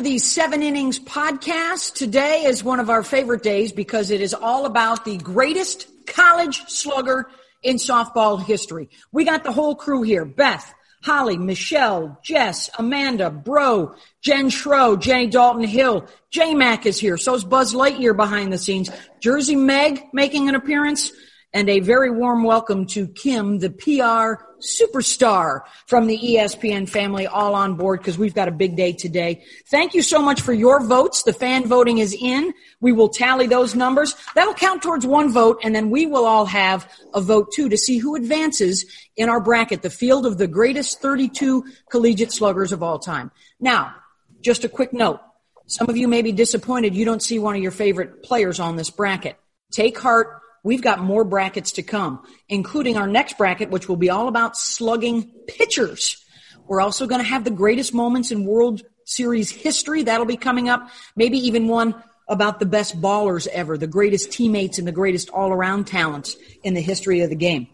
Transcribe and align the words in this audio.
the 0.00 0.18
Seven 0.18 0.62
Innings 0.62 0.98
podcast. 0.98 1.92
Today 1.92 2.44
is 2.44 2.64
one 2.64 2.80
of 2.80 2.88
our 2.88 3.02
favorite 3.02 3.42
days 3.42 3.70
because 3.70 4.10
it 4.10 4.22
is 4.22 4.32
all 4.32 4.64
about 4.64 5.04
the 5.04 5.18
greatest 5.18 5.88
college 6.06 6.62
slugger 6.68 7.28
in 7.62 7.76
softball 7.76 8.42
history. 8.42 8.88
We 9.12 9.24
got 9.24 9.44
the 9.44 9.52
whole 9.52 9.74
crew 9.74 10.00
here. 10.00 10.24
Beth, 10.24 10.72
Holly, 11.02 11.36
Michelle, 11.36 12.18
Jess, 12.22 12.70
Amanda, 12.78 13.28
Bro, 13.30 13.94
Jen 14.22 14.48
Schro, 14.48 14.98
Jenny 14.98 15.26
Dalton 15.26 15.64
Hill, 15.64 16.06
J 16.30 16.54
Mac 16.54 16.86
is 16.86 16.98
here. 16.98 17.18
So 17.18 17.34
is 17.34 17.44
Buzz 17.44 17.74
Lightyear 17.74 18.16
behind 18.16 18.54
the 18.54 18.58
scenes. 18.58 18.90
Jersey 19.20 19.56
Meg 19.56 20.02
making 20.14 20.48
an 20.48 20.54
appearance 20.54 21.12
and 21.52 21.68
a 21.68 21.80
very 21.80 22.10
warm 22.10 22.44
welcome 22.44 22.86
to 22.86 23.08
Kim, 23.08 23.58
the 23.58 23.70
PR 23.70 24.44
superstar 24.60 25.62
from 25.86 26.06
the 26.06 26.18
ESPN 26.18 26.88
family, 26.88 27.26
all 27.26 27.54
on 27.54 27.74
board 27.74 28.00
because 28.00 28.18
we've 28.18 28.34
got 28.34 28.46
a 28.46 28.52
big 28.52 28.76
day 28.76 28.92
today. 28.92 29.42
Thank 29.66 29.94
you 29.94 30.02
so 30.02 30.22
much 30.22 30.40
for 30.40 30.52
your 30.52 30.80
votes. 30.80 31.24
The 31.24 31.32
fan 31.32 31.66
voting 31.66 31.98
is 31.98 32.14
in. 32.14 32.52
We 32.80 32.92
will 32.92 33.08
tally 33.08 33.46
those 33.46 33.74
numbers. 33.74 34.14
That'll 34.34 34.54
count 34.54 34.82
towards 34.82 35.06
one 35.06 35.32
vote, 35.32 35.60
and 35.64 35.74
then 35.74 35.90
we 35.90 36.06
will 36.06 36.24
all 36.24 36.46
have 36.46 36.90
a 37.14 37.20
vote 37.20 37.52
too 37.52 37.68
to 37.68 37.76
see 37.76 37.98
who 37.98 38.14
advances 38.14 38.84
in 39.16 39.28
our 39.28 39.40
bracket, 39.40 39.82
the 39.82 39.90
field 39.90 40.26
of 40.26 40.38
the 40.38 40.46
greatest 40.46 41.00
32 41.00 41.64
collegiate 41.90 42.32
sluggers 42.32 42.70
of 42.70 42.82
all 42.82 42.98
time. 42.98 43.30
Now, 43.58 43.94
just 44.40 44.64
a 44.64 44.68
quick 44.68 44.92
note. 44.92 45.20
Some 45.66 45.88
of 45.88 45.96
you 45.96 46.08
may 46.08 46.22
be 46.22 46.32
disappointed 46.32 46.94
you 46.94 47.04
don't 47.04 47.22
see 47.22 47.38
one 47.38 47.56
of 47.56 47.62
your 47.62 47.70
favorite 47.70 48.22
players 48.22 48.60
on 48.60 48.76
this 48.76 48.90
bracket. 48.90 49.36
Take 49.70 49.98
heart 49.98 50.39
we've 50.62 50.82
got 50.82 51.00
more 51.00 51.24
brackets 51.24 51.72
to 51.72 51.82
come, 51.82 52.22
including 52.48 52.96
our 52.96 53.06
next 53.06 53.38
bracket, 53.38 53.70
which 53.70 53.88
will 53.88 53.96
be 53.96 54.10
all 54.10 54.28
about 54.28 54.56
slugging 54.56 55.30
pitchers. 55.46 56.24
We're 56.66 56.80
also 56.80 57.06
going 57.06 57.20
to 57.20 57.26
have 57.26 57.44
the 57.44 57.50
greatest 57.50 57.92
moments 57.92 58.30
in 58.30 58.44
World 58.44 58.82
Series 59.04 59.50
history. 59.50 60.04
That'll 60.04 60.26
be 60.26 60.36
coming 60.36 60.68
up. 60.68 60.88
Maybe 61.16 61.38
even 61.38 61.66
one 61.66 62.00
about 62.28 62.60
the 62.60 62.66
best 62.66 63.00
ballers 63.00 63.48
ever, 63.48 63.76
the 63.76 63.88
greatest 63.88 64.30
teammates 64.30 64.78
and 64.78 64.86
the 64.86 64.92
greatest 64.92 65.30
all 65.30 65.50
around 65.52 65.88
talents 65.88 66.36
in 66.62 66.74
the 66.74 66.80
history 66.80 67.22
of 67.22 67.30
the 67.30 67.36
game. 67.36 67.66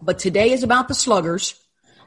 But 0.00 0.20
today 0.20 0.52
is 0.52 0.62
about 0.62 0.86
the 0.86 0.94
sluggers. 0.94 1.60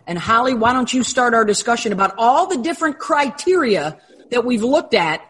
And 0.07 0.17
Holly, 0.17 0.53
why 0.53 0.71
don't 0.71 0.91
you 0.93 1.03
start 1.03 1.33
our 1.33 1.43
discussion 1.43 1.91
about 1.91 2.15
all 2.17 2.47
the 2.47 2.57
different 2.57 2.99
criteria 2.99 3.99
that 4.31 4.45
we've 4.45 4.63
looked 4.63 4.93
at 4.93 5.21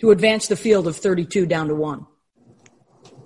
to 0.00 0.10
advance 0.10 0.48
the 0.48 0.56
field 0.56 0.88
of 0.88 0.96
32 0.96 1.46
down 1.46 1.68
to 1.68 1.74
one? 1.74 2.06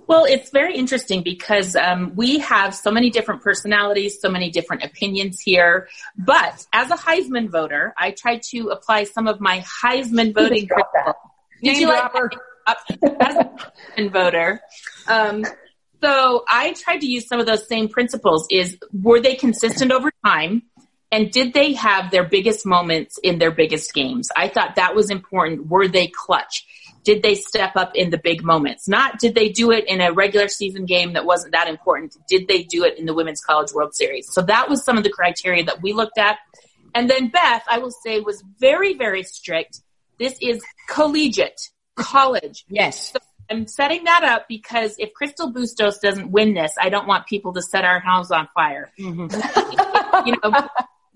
Well, 0.08 0.24
it's 0.24 0.48
very 0.48 0.74
interesting 0.74 1.22
because 1.22 1.76
um, 1.76 2.16
we 2.16 2.38
have 2.38 2.74
so 2.74 2.90
many 2.90 3.10
different 3.10 3.42
personalities, 3.42 4.18
so 4.22 4.30
many 4.30 4.50
different 4.50 4.82
opinions 4.82 5.38
here. 5.38 5.86
But 6.16 6.66
as 6.72 6.90
a 6.90 6.96
Heisman 6.96 7.50
voter, 7.50 7.92
I 7.96 8.12
tried 8.12 8.40
to 8.50 8.70
apply 8.70 9.04
some 9.04 9.28
of 9.28 9.38
my 9.38 9.60
Heisman 9.60 10.34
voting 10.34 10.66
principles. 10.66 11.14
Did 11.62 11.76
you 11.76 11.88
like 11.88 12.10
as 12.66 13.36
a 13.36 13.50
Heisman 13.98 14.10
voter? 14.10 14.62
Um, 15.06 15.44
so 16.00 16.42
I 16.48 16.72
tried 16.72 17.02
to 17.02 17.06
use 17.06 17.28
some 17.28 17.38
of 17.38 17.44
those 17.44 17.68
same 17.68 17.90
principles. 17.90 18.46
Is 18.50 18.78
were 18.92 19.20
they 19.20 19.34
consistent 19.34 19.92
over 19.92 20.10
time? 20.24 20.62
And 21.12 21.30
did 21.30 21.52
they 21.52 21.74
have 21.74 22.10
their 22.10 22.24
biggest 22.24 22.64
moments 22.64 23.18
in 23.22 23.38
their 23.38 23.50
biggest 23.50 23.92
games? 23.92 24.28
I 24.34 24.48
thought 24.48 24.76
that 24.76 24.94
was 24.94 25.10
important. 25.10 25.66
Were 25.66 25.88
they 25.88 26.06
clutch? 26.06 26.64
Did 27.08 27.22
they 27.22 27.34
step 27.34 27.72
up 27.74 27.92
in 27.94 28.10
the 28.10 28.18
big 28.18 28.44
moments? 28.44 28.86
Not 28.86 29.18
did 29.18 29.34
they 29.34 29.48
do 29.48 29.70
it 29.70 29.88
in 29.88 30.02
a 30.02 30.12
regular 30.12 30.46
season 30.46 30.84
game 30.84 31.14
that 31.14 31.24
wasn't 31.24 31.52
that 31.52 31.66
important. 31.66 32.14
Did 32.28 32.48
they 32.48 32.64
do 32.64 32.84
it 32.84 32.98
in 32.98 33.06
the 33.06 33.14
Women's 33.14 33.40
College 33.40 33.72
World 33.72 33.94
Series? 33.94 34.30
So 34.30 34.42
that 34.42 34.68
was 34.68 34.84
some 34.84 34.98
of 34.98 35.04
the 35.04 35.08
criteria 35.08 35.64
that 35.64 35.80
we 35.80 35.94
looked 35.94 36.18
at. 36.18 36.36
And 36.94 37.08
then 37.08 37.28
Beth, 37.28 37.62
I 37.66 37.78
will 37.78 37.94
say, 38.04 38.20
was 38.20 38.44
very, 38.60 38.92
very 38.92 39.22
strict. 39.22 39.80
This 40.18 40.36
is 40.42 40.62
collegiate, 40.90 41.70
college. 41.96 42.66
Yes. 42.68 43.12
So 43.12 43.20
I'm 43.50 43.66
setting 43.66 44.04
that 44.04 44.22
up 44.24 44.44
because 44.46 44.94
if 44.98 45.14
Crystal 45.14 45.50
Bustos 45.50 46.00
doesn't 46.00 46.30
win 46.30 46.52
this, 46.52 46.74
I 46.78 46.90
don't 46.90 47.06
want 47.08 47.26
people 47.26 47.54
to 47.54 47.62
set 47.62 47.86
our 47.86 48.00
house 48.00 48.30
on 48.30 48.50
fire. 48.54 48.92
Mm-hmm. 49.00 50.26
you 50.26 50.36
know, 50.42 50.68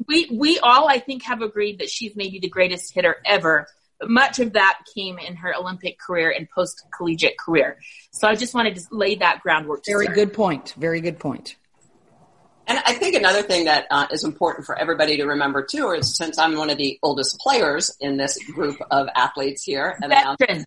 we 0.09 0.31
we 0.33 0.59
all 0.61 0.89
I 0.89 1.01
think 1.01 1.25
have 1.25 1.43
agreed 1.43 1.81
that 1.81 1.91
she's 1.91 2.17
maybe 2.17 2.39
the 2.39 2.49
greatest 2.49 2.95
hitter 2.95 3.17
ever 3.27 3.67
much 4.09 4.39
of 4.39 4.53
that 4.55 4.81
came 4.95 5.19
in 5.19 5.37
her 5.37 5.55
Olympic 5.55 5.99
career 5.99 6.31
and 6.37 6.49
post 6.51 6.85
collegiate 6.97 7.39
career. 7.39 7.79
So 8.11 8.29
I 8.29 8.35
just 8.35 8.55
wanted 8.55 8.77
to 8.77 8.83
lay 8.91 9.17
that 9.17 9.41
groundwork. 9.43 9.85
Very 9.87 10.09
good 10.09 10.33
point. 10.33 10.75
Very 10.77 11.01
good 11.01 11.19
point. 11.19 11.57
And 12.67 12.79
I 12.87 12.95
think 12.95 13.17
another 13.17 13.43
thing 13.43 13.65
that 13.65 13.87
uh, 13.91 14.07
is 14.13 14.25
important 14.25 14.67
for 14.67 14.79
everybody 14.79 15.17
to 15.17 15.25
remember 15.25 15.65
too 15.65 15.91
is 15.91 16.17
since 16.17 16.39
I'm 16.39 16.57
one 16.57 16.71
of 16.71 16.79
the 16.79 16.99
oldest 17.03 17.39
players 17.41 17.95
in 18.01 18.17
this 18.17 18.39
group 18.45 18.77
of 18.91 19.09
athletes 19.17 19.65
here, 19.65 19.99
and 20.01 20.11
veteran, 20.11 20.65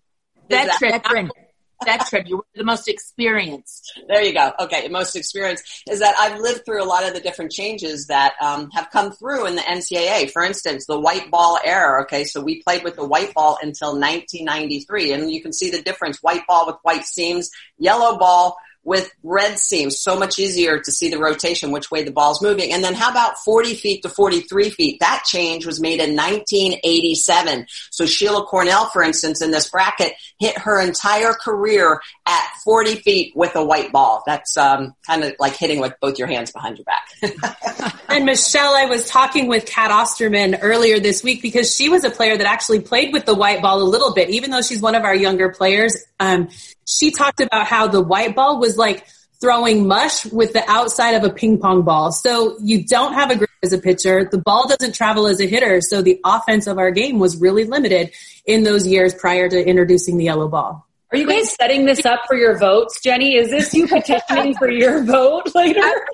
veteran, 0.48 0.90
veteran 0.90 1.30
veteran. 1.84 2.26
You 2.26 2.38
were 2.38 2.46
the 2.54 2.64
most 2.64 2.88
experienced. 2.88 4.00
There 4.08 4.22
you 4.22 4.32
go. 4.32 4.52
Okay, 4.60 4.82
the 4.86 4.92
most 4.92 5.16
experienced 5.16 5.84
is 5.90 6.00
that 6.00 6.14
I've 6.18 6.40
lived 6.40 6.64
through 6.64 6.82
a 6.82 6.86
lot 6.86 7.06
of 7.06 7.14
the 7.14 7.20
different 7.20 7.52
changes 7.52 8.06
that 8.06 8.34
um, 8.40 8.70
have 8.72 8.90
come 8.90 9.12
through 9.12 9.46
in 9.46 9.56
the 9.56 9.62
NCAA. 9.62 10.30
For 10.30 10.42
instance, 10.44 10.86
the 10.86 10.98
white 10.98 11.30
ball 11.30 11.58
era. 11.64 12.02
Okay, 12.02 12.24
so 12.24 12.40
we 12.40 12.62
played 12.62 12.84
with 12.84 12.96
the 12.96 13.06
white 13.06 13.34
ball 13.34 13.58
until 13.62 13.92
1993, 13.92 15.12
and 15.12 15.30
you 15.30 15.42
can 15.42 15.52
see 15.52 15.70
the 15.70 15.82
difference: 15.82 16.22
white 16.22 16.46
ball 16.46 16.66
with 16.66 16.76
white 16.82 17.04
seams, 17.04 17.50
yellow 17.78 18.18
ball 18.18 18.56
with 18.86 19.12
red 19.24 19.58
seams 19.58 20.00
so 20.00 20.16
much 20.16 20.38
easier 20.38 20.78
to 20.78 20.92
see 20.92 21.10
the 21.10 21.18
rotation, 21.18 21.72
which 21.72 21.90
way 21.90 22.04
the 22.04 22.12
ball's 22.12 22.40
moving. 22.40 22.72
And 22.72 22.84
then 22.84 22.94
how 22.94 23.10
about 23.10 23.36
40 23.38 23.74
feet 23.74 24.02
to 24.02 24.08
43 24.08 24.70
feet? 24.70 25.00
That 25.00 25.24
change 25.26 25.66
was 25.66 25.80
made 25.80 25.98
in 25.98 26.14
1987. 26.14 27.66
So 27.90 28.06
Sheila 28.06 28.44
Cornell, 28.44 28.86
for 28.86 29.02
instance, 29.02 29.42
in 29.42 29.50
this 29.50 29.68
bracket, 29.68 30.12
hit 30.38 30.56
her 30.58 30.80
entire 30.80 31.32
career 31.32 32.00
at 32.26 32.48
40 32.64 32.94
feet 32.96 33.32
with 33.34 33.56
a 33.56 33.64
white 33.64 33.90
ball. 33.90 34.22
That's 34.24 34.56
um, 34.56 34.94
kind 35.04 35.24
of 35.24 35.34
like 35.40 35.56
hitting 35.56 35.80
with 35.80 35.94
both 36.00 36.16
your 36.16 36.28
hands 36.28 36.52
behind 36.52 36.78
your 36.78 36.84
back. 36.84 37.98
and 38.08 38.24
Michelle, 38.24 38.72
I 38.76 38.84
was 38.84 39.08
talking 39.08 39.48
with 39.48 39.66
Cat 39.66 39.90
Osterman 39.90 40.60
earlier 40.62 41.00
this 41.00 41.24
week 41.24 41.42
because 41.42 41.74
she 41.74 41.88
was 41.88 42.04
a 42.04 42.10
player 42.10 42.36
that 42.36 42.46
actually 42.46 42.80
played 42.80 43.12
with 43.12 43.26
the 43.26 43.34
white 43.34 43.60
ball 43.60 43.82
a 43.82 43.84
little 43.84 44.14
bit, 44.14 44.30
even 44.30 44.52
though 44.52 44.62
she's 44.62 44.80
one 44.80 44.94
of 44.94 45.02
our 45.02 45.14
younger 45.14 45.50
players. 45.50 45.96
Um, 46.20 46.48
she 46.86 47.10
talked 47.10 47.40
about 47.40 47.66
how 47.66 47.88
the 47.88 48.00
white 48.00 48.34
ball 48.34 48.58
was 48.58 48.76
like 48.76 49.06
throwing 49.40 49.86
mush 49.86 50.24
with 50.26 50.52
the 50.52 50.64
outside 50.68 51.12
of 51.12 51.24
a 51.24 51.30
ping 51.30 51.58
pong 51.58 51.82
ball. 51.82 52.12
So 52.12 52.56
you 52.60 52.84
don't 52.84 53.12
have 53.12 53.30
a 53.30 53.36
grip 53.36 53.50
as 53.62 53.72
a 53.72 53.78
pitcher. 53.78 54.28
The 54.30 54.38
ball 54.38 54.68
doesn't 54.68 54.94
travel 54.94 55.26
as 55.26 55.40
a 55.40 55.46
hitter. 55.46 55.80
So 55.80 56.00
the 56.00 56.20
offense 56.24 56.66
of 56.66 56.78
our 56.78 56.90
game 56.90 57.18
was 57.18 57.36
really 57.36 57.64
limited 57.64 58.12
in 58.46 58.62
those 58.62 58.86
years 58.86 59.14
prior 59.14 59.48
to 59.48 59.62
introducing 59.62 60.16
the 60.16 60.24
yellow 60.24 60.48
ball. 60.48 60.86
Are 61.12 61.18
you 61.18 61.26
guys 61.26 61.54
setting 61.54 61.86
this 61.86 62.04
up 62.04 62.22
for 62.26 62.36
your 62.36 62.58
votes, 62.58 63.00
Jenny? 63.00 63.36
Is 63.36 63.50
this 63.50 63.72
you 63.72 63.86
petitioning 63.86 64.54
for 64.54 64.70
your 64.70 65.04
vote 65.04 65.54
later? 65.54 66.06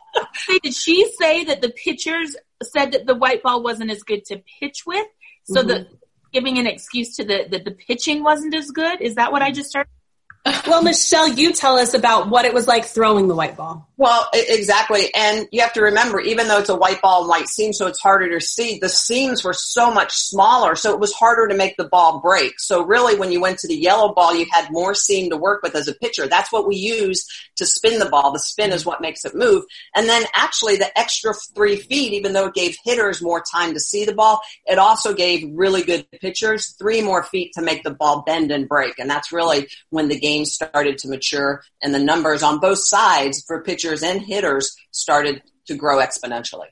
Did 0.62 0.74
she 0.74 1.10
say 1.18 1.44
that 1.44 1.62
the 1.62 1.70
pitchers 1.70 2.36
said 2.62 2.92
that 2.92 3.06
the 3.06 3.14
white 3.14 3.42
ball 3.42 3.62
wasn't 3.62 3.90
as 3.90 4.02
good 4.02 4.24
to 4.26 4.42
pitch 4.60 4.82
with? 4.86 5.06
So 5.44 5.60
mm-hmm. 5.60 5.68
the 5.68 5.86
giving 6.32 6.58
an 6.58 6.66
excuse 6.66 7.16
to 7.16 7.24
the 7.24 7.46
that 7.50 7.64
the 7.64 7.70
pitching 7.70 8.22
wasn't 8.22 8.54
as 8.54 8.70
good? 8.70 9.00
Is 9.00 9.14
that 9.14 9.32
what 9.32 9.42
I 9.42 9.50
just 9.50 9.70
started? 9.70 9.90
Well, 10.66 10.82
Michelle, 10.82 11.28
you 11.28 11.52
tell 11.52 11.78
us 11.78 11.94
about 11.94 12.28
what 12.28 12.44
it 12.44 12.54
was 12.54 12.66
like 12.66 12.84
throwing 12.84 13.28
the 13.28 13.34
white 13.34 13.56
ball. 13.56 13.88
Well, 14.02 14.28
exactly. 14.34 15.14
And 15.14 15.46
you 15.52 15.60
have 15.60 15.74
to 15.74 15.80
remember, 15.80 16.18
even 16.18 16.48
though 16.48 16.58
it's 16.58 16.68
a 16.68 16.74
white 16.74 17.00
ball 17.00 17.20
and 17.20 17.28
white 17.28 17.46
seam, 17.46 17.72
so 17.72 17.86
it's 17.86 18.00
harder 18.00 18.28
to 18.30 18.44
see, 18.44 18.80
the 18.80 18.88
seams 18.88 19.44
were 19.44 19.52
so 19.52 19.92
much 19.92 20.10
smaller, 20.10 20.74
so 20.74 20.92
it 20.92 20.98
was 20.98 21.12
harder 21.12 21.46
to 21.46 21.54
make 21.54 21.76
the 21.76 21.86
ball 21.86 22.18
break. 22.18 22.58
So 22.58 22.84
really, 22.84 23.14
when 23.14 23.30
you 23.30 23.40
went 23.40 23.60
to 23.60 23.68
the 23.68 23.76
yellow 23.76 24.12
ball, 24.12 24.34
you 24.34 24.44
had 24.50 24.72
more 24.72 24.96
seam 24.96 25.30
to 25.30 25.36
work 25.36 25.62
with 25.62 25.76
as 25.76 25.86
a 25.86 25.94
pitcher. 25.94 26.26
That's 26.26 26.50
what 26.50 26.66
we 26.66 26.74
use 26.74 27.24
to 27.54 27.64
spin 27.64 28.00
the 28.00 28.08
ball. 28.08 28.32
The 28.32 28.40
spin 28.40 28.72
is 28.72 28.84
what 28.84 29.00
makes 29.00 29.24
it 29.24 29.36
move. 29.36 29.62
And 29.94 30.08
then 30.08 30.24
actually 30.34 30.74
the 30.74 30.98
extra 30.98 31.32
three 31.54 31.76
feet, 31.76 32.12
even 32.12 32.32
though 32.32 32.46
it 32.46 32.54
gave 32.54 32.76
hitters 32.82 33.22
more 33.22 33.44
time 33.54 33.72
to 33.72 33.78
see 33.78 34.04
the 34.04 34.14
ball, 34.14 34.40
it 34.66 34.80
also 34.80 35.14
gave 35.14 35.48
really 35.54 35.84
good 35.84 36.08
pitchers 36.20 36.74
three 36.76 37.02
more 37.02 37.22
feet 37.22 37.52
to 37.52 37.62
make 37.62 37.84
the 37.84 37.94
ball 37.94 38.22
bend 38.22 38.50
and 38.50 38.68
break. 38.68 38.98
And 38.98 39.08
that's 39.08 39.30
really 39.30 39.68
when 39.90 40.08
the 40.08 40.18
game 40.18 40.44
started 40.44 40.98
to 40.98 41.08
mature 41.08 41.62
and 41.80 41.94
the 41.94 42.00
numbers 42.00 42.42
on 42.42 42.58
both 42.58 42.80
sides 42.80 43.44
for 43.46 43.62
pitchers 43.62 43.91
and 44.00 44.22
hitters 44.22 44.74
started 44.92 45.42
to 45.66 45.74
grow 45.74 45.98
exponentially. 45.98 46.68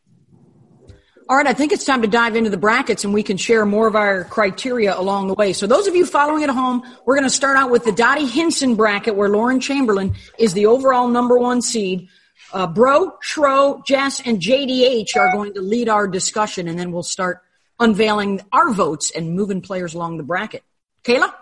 All 1.28 1.37
right, 1.37 1.46
I 1.46 1.52
think 1.52 1.70
it's 1.70 1.84
time 1.84 2.02
to 2.02 2.08
dive 2.08 2.34
into 2.34 2.50
the 2.50 2.56
brackets 2.56 3.05
and 3.05 3.14
we 3.14 3.22
can 3.22 3.37
share 3.37 3.64
more 3.64 3.87
of 3.87 3.94
our 3.94 4.25
criteria 4.25 4.99
along 4.99 5.28
the 5.28 5.34
way. 5.34 5.52
So 5.52 5.69
those 5.69 5.87
of 5.87 5.94
you 5.94 6.05
following 6.05 6.43
at 6.43 6.50
home, 6.50 6.82
we're 7.06 7.14
going 7.14 7.28
to 7.28 7.31
start 7.31 7.56
out 7.56 7.70
with 7.70 7.84
the 7.84 7.93
Dottie 7.93 8.26
Hinson 8.26 8.75
bracket 8.75 9.14
where 9.14 9.28
Lauren 9.28 9.61
Chamberlain 9.61 10.17
is 10.38 10.55
the 10.55 10.67
overall 10.67 11.06
number 11.06 11.38
one 11.38 11.62
seed. 11.62 12.08
Uh, 12.52 12.67
Bro, 12.67 13.12
Shro, 13.25 13.87
Jess, 13.87 14.20
and 14.26 14.40
JDH 14.40 15.14
are 15.16 15.31
going 15.32 15.55
to 15.55 15.61
lead 15.61 15.88
our 15.88 16.08
discussion 16.08 16.66
and 16.66 16.76
then 16.76 16.90
we'll 16.90 17.05
start 17.05 17.43
unveiling 17.78 18.40
our 18.52 18.73
votes 18.73 19.12
and 19.12 19.37
moving 19.37 19.61
players 19.61 19.94
along 19.94 20.16
the 20.16 20.25
bracket. 20.25 20.64
Kayla? 21.05 21.32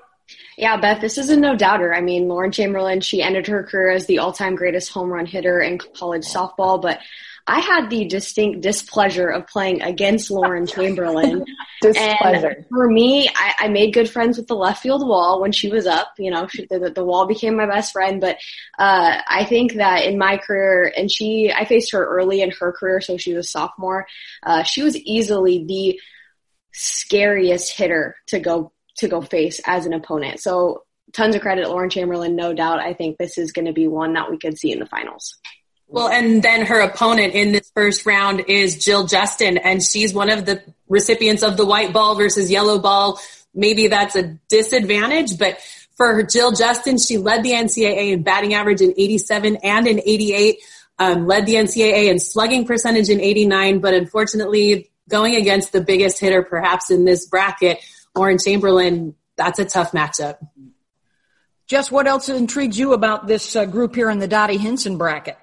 Yeah, 0.58 0.76
Beth, 0.76 1.00
this 1.00 1.18
is 1.18 1.30
a 1.30 1.36
no 1.36 1.54
doubter. 1.54 1.94
I 1.94 2.00
mean, 2.00 2.26
Lauren 2.26 2.50
Chamberlain, 2.50 3.00
she 3.00 3.22
ended 3.22 3.46
her 3.46 3.62
career 3.62 3.92
as 3.92 4.06
the 4.06 4.18
all 4.18 4.32
time 4.32 4.56
greatest 4.56 4.90
home 4.90 5.08
run 5.08 5.24
hitter 5.24 5.60
in 5.60 5.78
college 5.78 6.24
softball, 6.24 6.82
but 6.82 6.98
I 7.46 7.60
had 7.60 7.88
the 7.88 8.06
distinct 8.06 8.60
displeasure 8.60 9.28
of 9.28 9.46
playing 9.46 9.82
against 9.82 10.32
Lauren 10.32 10.66
Chamberlain. 10.66 11.44
displeasure. 11.80 12.48
And 12.48 12.66
for 12.68 12.90
me, 12.90 13.28
I, 13.28 13.54
I, 13.60 13.68
made 13.68 13.94
good 13.94 14.10
friends 14.10 14.36
with 14.36 14.48
the 14.48 14.56
left 14.56 14.82
field 14.82 15.06
wall 15.06 15.40
when 15.40 15.52
she 15.52 15.68
was 15.68 15.86
up. 15.86 16.08
You 16.18 16.32
know, 16.32 16.48
she, 16.48 16.66
the, 16.68 16.90
the 16.90 17.04
wall 17.04 17.28
became 17.28 17.56
my 17.56 17.66
best 17.66 17.92
friend. 17.92 18.20
But 18.20 18.36
uh, 18.80 19.22
I 19.28 19.44
think 19.44 19.74
that 19.74 20.04
in 20.06 20.18
my 20.18 20.38
career, 20.38 20.92
and 20.94 21.08
she, 21.08 21.52
I 21.52 21.66
faced 21.66 21.92
her 21.92 22.04
early 22.04 22.42
in 22.42 22.50
her 22.50 22.72
career, 22.72 23.00
so 23.00 23.16
she 23.16 23.32
was 23.32 23.46
a 23.46 23.50
sophomore. 23.50 24.08
Uh, 24.42 24.64
she 24.64 24.82
was 24.82 24.96
easily 24.96 25.64
the 25.64 26.00
scariest 26.72 27.70
hitter 27.70 28.16
to 28.26 28.40
go 28.40 28.72
to 28.98 29.08
go 29.08 29.20
face 29.20 29.60
as 29.66 29.86
an 29.86 29.92
opponent. 29.92 30.40
So 30.40 30.84
tons 31.12 31.34
of 31.34 31.42
credit, 31.42 31.68
Lauren 31.68 31.90
Chamberlain, 31.90 32.36
no 32.36 32.52
doubt. 32.52 32.80
I 32.80 32.94
think 32.94 33.16
this 33.18 33.38
is 33.38 33.52
going 33.52 33.66
to 33.66 33.72
be 33.72 33.88
one 33.88 34.12
that 34.14 34.30
we 34.30 34.38
could 34.38 34.58
see 34.58 34.72
in 34.72 34.78
the 34.78 34.86
finals. 34.86 35.36
Well, 35.90 36.08
and 36.08 36.42
then 36.42 36.66
her 36.66 36.80
opponent 36.80 37.34
in 37.34 37.52
this 37.52 37.70
first 37.74 38.04
round 38.04 38.44
is 38.46 38.76
Jill 38.84 39.06
Justin, 39.06 39.56
and 39.56 39.82
she's 39.82 40.12
one 40.12 40.28
of 40.28 40.44
the 40.44 40.62
recipients 40.86 41.42
of 41.42 41.56
the 41.56 41.64
white 41.64 41.94
ball 41.94 42.14
versus 42.14 42.50
yellow 42.50 42.78
ball. 42.78 43.18
Maybe 43.54 43.88
that's 43.88 44.14
a 44.14 44.38
disadvantage, 44.48 45.38
but 45.38 45.58
for 45.96 46.22
Jill 46.22 46.52
Justin, 46.52 46.98
she 46.98 47.16
led 47.16 47.42
the 47.42 47.52
NCAA 47.52 48.12
in 48.12 48.22
batting 48.22 48.52
average 48.52 48.82
in 48.82 48.92
87 48.96 49.56
and 49.62 49.86
in 49.86 50.00
88, 50.04 50.58
um, 50.98 51.26
led 51.26 51.46
the 51.46 51.54
NCAA 51.54 52.10
in 52.10 52.18
slugging 52.18 52.66
percentage 52.66 53.08
in 53.08 53.20
89, 53.20 53.80
but 53.80 53.94
unfortunately, 53.94 54.90
going 55.08 55.36
against 55.36 55.72
the 55.72 55.80
biggest 55.80 56.20
hitter 56.20 56.42
perhaps 56.42 56.90
in 56.90 57.06
this 57.06 57.26
bracket, 57.26 57.78
Lauren 58.18 58.38
Chamberlain, 58.38 59.14
that's 59.36 59.60
a 59.60 59.64
tough 59.64 59.92
matchup. 59.92 60.38
Jess, 61.68 61.90
what 61.90 62.08
else 62.08 62.28
intrigues 62.28 62.76
you 62.76 62.92
about 62.92 63.28
this 63.28 63.54
uh, 63.54 63.64
group 63.64 63.94
here 63.94 64.10
in 64.10 64.18
the 64.18 64.26
Dottie 64.26 64.56
Hinson 64.56 64.98
bracket? 64.98 65.38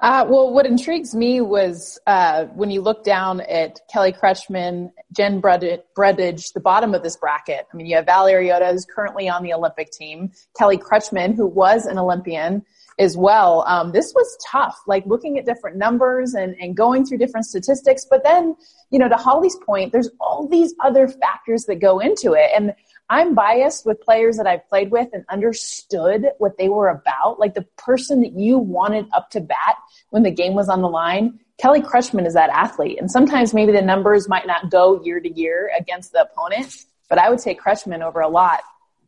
Uh, 0.00 0.24
well, 0.28 0.52
what 0.52 0.66
intrigues 0.66 1.14
me 1.14 1.40
was 1.40 1.98
uh, 2.06 2.44
when 2.54 2.70
you 2.70 2.80
look 2.80 3.02
down 3.04 3.40
at 3.40 3.80
Kelly 3.92 4.12
Kretschman, 4.12 4.92
Jen 5.14 5.40
Brundage, 5.40 6.52
the 6.52 6.60
bottom 6.60 6.94
of 6.94 7.02
this 7.02 7.16
bracket. 7.16 7.66
I 7.72 7.76
mean, 7.76 7.86
you 7.86 7.96
have 7.96 8.06
Valerie 8.06 8.48
Arioto, 8.48 8.70
who's 8.70 8.86
currently 8.86 9.28
on 9.28 9.42
the 9.42 9.52
Olympic 9.52 9.90
team, 9.90 10.30
Kelly 10.56 10.78
Kretschman, 10.78 11.34
who 11.34 11.46
was 11.46 11.86
an 11.86 11.98
Olympian 11.98 12.64
as 13.00 13.16
well. 13.16 13.64
Um, 13.66 13.92
this 13.92 14.12
was 14.14 14.38
tough, 14.46 14.78
like 14.86 15.04
looking 15.06 15.38
at 15.38 15.46
different 15.46 15.78
numbers 15.78 16.34
and, 16.34 16.54
and 16.60 16.76
going 16.76 17.06
through 17.06 17.18
different 17.18 17.46
statistics. 17.46 18.06
But 18.08 18.22
then, 18.22 18.54
you 18.90 18.98
know, 18.98 19.08
to 19.08 19.16
Holly's 19.16 19.56
point, 19.64 19.90
there's 19.90 20.10
all 20.20 20.46
these 20.46 20.74
other 20.84 21.08
factors 21.08 21.64
that 21.64 21.76
go 21.76 21.98
into 21.98 22.34
it. 22.34 22.50
And 22.54 22.74
I'm 23.08 23.34
biased 23.34 23.86
with 23.86 24.00
players 24.02 24.36
that 24.36 24.46
I've 24.46 24.68
played 24.68 24.90
with 24.90 25.08
and 25.14 25.24
understood 25.30 26.26
what 26.38 26.58
they 26.58 26.68
were 26.68 26.88
about. 26.88 27.40
Like 27.40 27.54
the 27.54 27.66
person 27.78 28.20
that 28.20 28.32
you 28.32 28.58
wanted 28.58 29.06
up 29.14 29.30
to 29.30 29.40
bat 29.40 29.76
when 30.10 30.22
the 30.22 30.30
game 30.30 30.54
was 30.54 30.68
on 30.68 30.82
the 30.82 30.88
line. 30.88 31.40
Kelly 31.56 31.80
Kretschman 31.80 32.26
is 32.26 32.34
that 32.34 32.50
athlete. 32.50 32.98
And 33.00 33.10
sometimes 33.10 33.54
maybe 33.54 33.72
the 33.72 33.82
numbers 33.82 34.28
might 34.28 34.46
not 34.46 34.70
go 34.70 35.02
year 35.02 35.20
to 35.20 35.28
year 35.28 35.70
against 35.78 36.12
the 36.12 36.22
opponent, 36.22 36.84
but 37.08 37.18
I 37.18 37.30
would 37.30 37.38
take 37.38 37.60
Kretschman 37.60 38.02
over 38.02 38.20
a 38.20 38.28
lot 38.28 38.60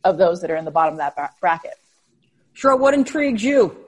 of 0.02 0.18
those 0.18 0.40
that 0.40 0.50
are 0.50 0.56
in 0.56 0.64
the 0.64 0.70
bottom 0.70 0.94
of 0.94 0.98
that 0.98 1.38
bracket. 1.40 1.74
Sure. 2.54 2.76
What 2.76 2.94
intrigues 2.94 3.42
you? 3.42 3.81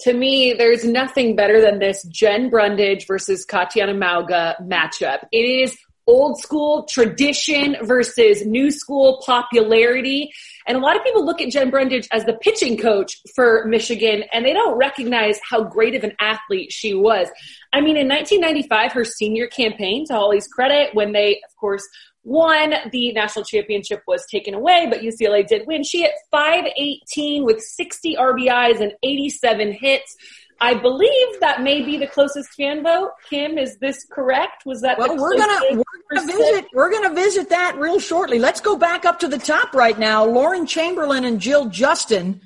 To 0.00 0.12
me, 0.12 0.52
there's 0.52 0.84
nothing 0.84 1.36
better 1.36 1.60
than 1.60 1.78
this 1.78 2.02
Jen 2.04 2.50
Brundage 2.50 3.06
versus 3.06 3.46
Katiyana 3.46 3.96
Mauga 3.96 4.56
matchup. 4.62 5.20
It 5.32 5.38
is 5.38 5.76
old 6.06 6.38
school 6.40 6.84
tradition 6.84 7.76
versus 7.82 8.44
new 8.46 8.70
school 8.70 9.22
popularity. 9.26 10.32
And 10.66 10.76
a 10.76 10.80
lot 10.80 10.96
of 10.96 11.02
people 11.02 11.24
look 11.24 11.40
at 11.40 11.50
Jen 11.50 11.70
Brundage 11.70 12.08
as 12.12 12.24
the 12.24 12.34
pitching 12.34 12.76
coach 12.76 13.20
for 13.34 13.64
Michigan 13.66 14.24
and 14.32 14.44
they 14.44 14.52
don't 14.52 14.76
recognize 14.76 15.40
how 15.42 15.64
great 15.64 15.94
of 15.94 16.04
an 16.04 16.12
athlete 16.20 16.72
she 16.72 16.94
was. 16.94 17.28
I 17.72 17.80
mean, 17.80 17.96
in 17.96 18.08
1995, 18.08 18.92
her 18.92 19.04
senior 19.04 19.48
campaign, 19.48 20.06
to 20.06 20.14
Holly's 20.14 20.46
credit, 20.46 20.94
when 20.94 21.12
they, 21.12 21.36
of 21.36 21.56
course, 21.58 21.86
won, 22.26 22.74
the 22.90 23.12
national 23.12 23.44
championship 23.44 24.02
was 24.06 24.26
taken 24.26 24.52
away, 24.52 24.86
but 24.90 25.00
UCLA 25.00 25.46
did 25.46 25.66
win. 25.66 25.84
She 25.84 26.02
hit 26.02 26.10
518 26.30 27.44
with 27.44 27.60
60 27.60 28.16
RBIs 28.16 28.80
and 28.80 28.92
87 29.02 29.72
hits. 29.72 30.16
I 30.60 30.74
believe 30.74 31.40
that 31.40 31.62
may 31.62 31.82
be 31.82 31.98
the 31.98 32.06
closest 32.06 32.50
fan 32.54 32.82
vote. 32.82 33.10
Kim, 33.28 33.58
is 33.58 33.76
this 33.78 34.04
correct? 34.10 34.64
Was 34.64 34.80
that 34.80 34.98
well? 34.98 35.16
we're 35.16 35.36
gonna 35.36 35.60
we're 35.72 35.84
gonna 36.14 36.26
visit 36.26 36.66
we're 36.72 36.90
gonna 36.90 37.14
visit 37.14 37.50
that 37.50 37.76
real 37.78 38.00
shortly. 38.00 38.38
Let's 38.38 38.60
go 38.60 38.76
back 38.76 39.04
up 39.04 39.18
to 39.20 39.28
the 39.28 39.38
top 39.38 39.74
right 39.74 39.98
now. 39.98 40.24
Lauren 40.24 40.66
Chamberlain 40.66 41.24
and 41.24 41.40
Jill 41.40 41.66
Justin, 41.66 42.40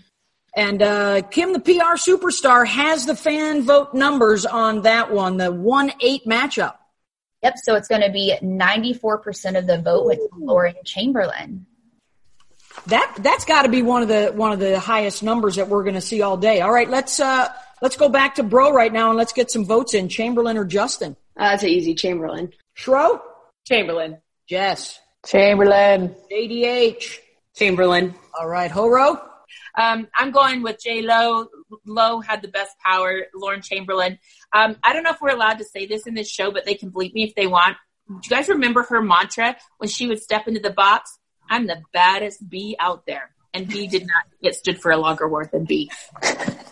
and 0.56 0.82
uh, 0.82 1.23
Kim, 1.31 1.53
the 1.53 1.61
PR 1.61 1.94
superstar, 1.94 2.67
has 2.67 3.06
the 3.06 3.15
fan 3.15 3.62
vote 3.62 3.94
numbers 3.94 4.44
on 4.44 4.82
that 4.82 5.12
one. 5.12 5.37
The 5.37 5.53
one 5.53 5.93
eight 6.00 6.27
matchup. 6.27 6.75
Yep. 7.43 7.55
So 7.63 7.75
it's 7.75 7.89
going 7.89 8.03
to 8.03 8.11
be 8.11 8.37
ninety 8.43 8.93
four 8.95 9.19
percent 9.19 9.57
of 9.57 9.67
the 9.67 9.81
vote 9.81 10.07
with 10.07 10.21
Lauren 10.37 10.75
Chamberlain. 10.85 11.67
That 12.87 13.17
that's 13.21 13.45
got 13.45 13.63
to 13.63 13.69
be 13.69 13.83
one 13.83 14.03
of 14.03 14.09
the 14.09 14.33
one 14.35 14.53
of 14.53 14.59
the 14.59 14.79
highest 14.79 15.23
numbers 15.23 15.57
that 15.57 15.69
we're 15.69 15.83
going 15.83 15.95
to 15.95 16.01
see 16.01 16.23
all 16.23 16.37
day. 16.37 16.61
All 16.61 16.73
right, 16.73 16.89
let's. 16.89 17.19
Uh, 17.21 17.49
Let's 17.83 17.97
go 17.97 18.11
back 18.11 18.35
to 18.35 18.43
Bro 18.43 18.73
right 18.75 18.93
now 18.93 19.09
and 19.09 19.17
let's 19.17 19.33
get 19.33 19.51
some 19.51 19.65
votes 19.65 19.95
in. 19.95 20.09
Chamberlain 20.11 20.59
or 20.59 20.67
Justin? 20.67 21.17
Uh, 21.37 21.51
that's 21.51 21.63
an 21.63 21.71
easy 21.71 21.95
Chamberlain. 21.95 22.53
Shro? 22.77 23.21
Chamberlain. 23.67 24.19
Jess? 24.49 25.01
Chamberlain. 25.27 26.15
JDH? 26.31 27.19
Chamberlain. 27.57 28.15
All 28.39 28.47
right. 28.47 28.71
Horo? 28.71 29.23
Um, 29.79 30.09
I'm 30.15 30.31
going 30.31 30.63
with 30.63 30.79
J 30.83 31.01
Lo. 31.01 31.49
Lowe 31.87 32.20
had 32.20 32.43
the 32.43 32.49
best 32.49 32.76
power. 32.78 33.26
Lauren 33.34 33.62
Chamberlain. 33.62 34.19
Um, 34.52 34.76
I 34.82 34.93
don't 34.93 35.02
know 35.02 35.11
if 35.11 35.20
we're 35.20 35.34
allowed 35.34 35.58
to 35.58 35.64
say 35.64 35.87
this 35.87 36.06
in 36.06 36.14
this 36.14 36.28
show, 36.28 36.50
but 36.50 36.64
they 36.64 36.75
can 36.75 36.90
bleep 36.90 37.14
me 37.14 37.25
if 37.25 37.34
they 37.34 37.46
want. 37.46 37.76
Do 38.08 38.14
you 38.14 38.31
guys 38.31 38.49
remember 38.49 38.82
her 38.84 39.00
mantra 39.00 39.56
when 39.78 39.88
she 39.88 40.06
would 40.06 40.20
step 40.20 40.49
into 40.49 40.61
the 40.61 40.70
box? 40.70 41.19
I'm 41.49 41.67
the 41.67 41.82
baddest 41.93 42.49
bee 42.49 42.76
out 42.78 43.06
there. 43.06 43.31
And 43.52 43.69
B 43.69 43.88
did 43.88 44.02
not 44.02 44.25
get 44.43 44.55
stood 44.55 44.81
for 44.81 44.93
a 44.93 44.96
longer 44.96 45.28
word 45.28 45.50
than 45.52 45.64
B. 45.64 45.90
That's 46.22 46.64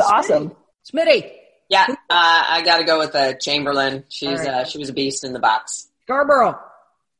awesome. 0.00 0.56
Smitty. 0.92 1.30
Yeah, 1.68 1.86
uh, 1.88 1.94
I 2.10 2.62
got 2.64 2.78
to 2.78 2.84
go 2.84 2.98
with 2.98 3.14
uh, 3.14 3.34
Chamberlain. 3.34 4.04
She's 4.08 4.38
right. 4.38 4.48
uh, 4.48 4.64
she 4.64 4.78
was 4.78 4.88
a 4.88 4.92
beast 4.92 5.22
in 5.22 5.32
the 5.32 5.38
box. 5.38 5.88
Scarborough. 6.04 6.58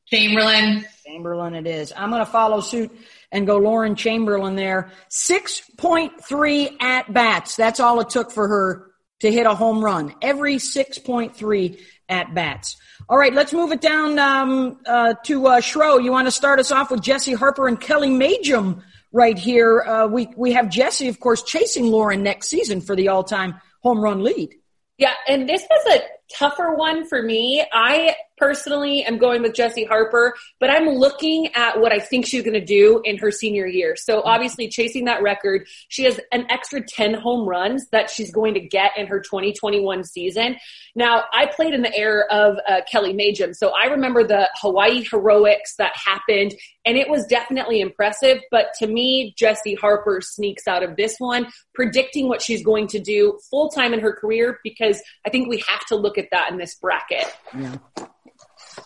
Chamberlain. 0.07 0.85
Chamberlain 1.05 1.53
it 1.53 1.67
is. 1.67 1.93
I'm 1.95 2.09
going 2.09 2.25
to 2.25 2.31
follow 2.31 2.61
suit 2.61 2.91
and 3.31 3.45
go 3.45 3.57
Lauren 3.57 3.95
Chamberlain 3.95 4.55
there. 4.55 4.91
6.3 5.09 6.81
at 6.81 7.13
bats. 7.13 7.55
That's 7.55 7.79
all 7.79 7.99
it 7.99 8.09
took 8.09 8.31
for 8.31 8.47
her 8.47 8.91
to 9.19 9.31
hit 9.31 9.45
a 9.45 9.53
home 9.53 9.83
run. 9.83 10.15
Every 10.21 10.55
6.3 10.55 11.79
at 12.07 12.33
bats. 12.33 12.77
All 13.07 13.17
right, 13.17 13.33
let's 13.33 13.53
move 13.53 13.71
it 13.71 13.81
down 13.81 14.19
um, 14.19 14.79
uh, 14.85 15.13
to 15.25 15.47
uh, 15.47 15.61
Shro. 15.61 16.03
You 16.03 16.11
want 16.11 16.27
to 16.27 16.31
start 16.31 16.59
us 16.59 16.71
off 16.71 16.91
with 16.91 17.01
Jessie 17.01 17.33
Harper 17.33 17.67
and 17.67 17.79
Kelly 17.79 18.09
Majam 18.09 18.81
right 19.11 19.37
here. 19.37 19.81
Uh, 19.81 20.07
we 20.07 20.29
we 20.35 20.53
have 20.53 20.69
Jessie, 20.69 21.07
of 21.07 21.19
course, 21.19 21.43
chasing 21.43 21.87
Lauren 21.87 22.23
next 22.23 22.49
season 22.49 22.81
for 22.81 22.95
the 22.95 23.07
all 23.07 23.23
time 23.23 23.59
home 23.81 23.99
run 23.99 24.23
lead. 24.23 24.53
Yeah, 24.97 25.13
and 25.27 25.47
this 25.47 25.63
was 25.69 25.95
a 25.95 26.01
tougher 26.35 26.73
one 26.75 27.05
for 27.07 27.21
me. 27.21 27.65
I 27.71 28.15
personally 28.39 29.03
am 29.03 29.17
going 29.17 29.41
with 29.41 29.53
Jessie 29.53 29.83
Harper, 29.83 30.33
but 30.59 30.69
I'm 30.69 30.87
looking 30.87 31.53
at 31.55 31.79
what 31.79 31.91
I 31.91 31.99
think 31.99 32.25
she's 32.25 32.41
going 32.41 32.53
to 32.53 32.65
do 32.65 33.01
in 33.03 33.17
her 33.17 33.31
senior 33.31 33.67
year. 33.67 33.95
So 33.95 34.21
obviously 34.23 34.69
chasing 34.69 35.05
that 35.05 35.21
record, 35.21 35.67
she 35.89 36.05
has 36.05 36.19
an 36.31 36.45
extra 36.49 36.81
10 36.81 37.15
home 37.15 37.47
runs 37.47 37.89
that 37.89 38.09
she's 38.09 38.31
going 38.31 38.53
to 38.53 38.61
get 38.61 38.91
in 38.97 39.07
her 39.07 39.19
2021 39.19 40.05
season. 40.05 40.55
Now, 40.95 41.25
I 41.33 41.47
played 41.47 41.73
in 41.73 41.81
the 41.81 41.95
era 41.95 42.23
of 42.31 42.57
uh, 42.67 42.81
Kelly 42.89 43.13
Majam, 43.13 43.55
so 43.55 43.71
I 43.79 43.87
remember 43.87 44.23
the 44.23 44.49
Hawaii 44.61 45.03
heroics 45.03 45.75
that 45.75 45.95
happened, 45.95 46.55
and 46.85 46.97
it 46.97 47.09
was 47.09 47.25
definitely 47.27 47.81
impressive. 47.81 48.39
But 48.51 48.67
to 48.79 48.87
me, 48.87 49.33
Jessie 49.37 49.75
Harper 49.75 50.21
sneaks 50.21 50.67
out 50.67 50.83
of 50.83 50.95
this 50.95 51.15
one, 51.19 51.47
predicting 51.73 52.27
what 52.27 52.41
she's 52.41 52.63
going 52.63 52.87
to 52.87 52.99
do 52.99 53.37
full 53.49 53.69
time 53.69 53.93
in 53.93 53.99
her 53.99 54.13
career 54.13 54.59
because 54.63 55.01
I 55.25 55.29
think 55.29 55.49
we 55.49 55.63
have 55.67 55.85
to 55.87 55.95
look 55.95 56.17
at 56.19 56.29
that 56.31 56.51
in 56.51 56.57
this 56.57 56.75
bracket. 56.75 57.25
Yeah. 57.57 57.77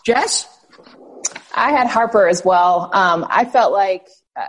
Jess? 0.04 0.48
I 1.54 1.70
had 1.70 1.86
Harper 1.86 2.28
as 2.28 2.44
well. 2.44 2.90
Um, 2.92 3.26
I 3.28 3.44
felt 3.44 3.72
like 3.72 4.08
uh, 4.36 4.46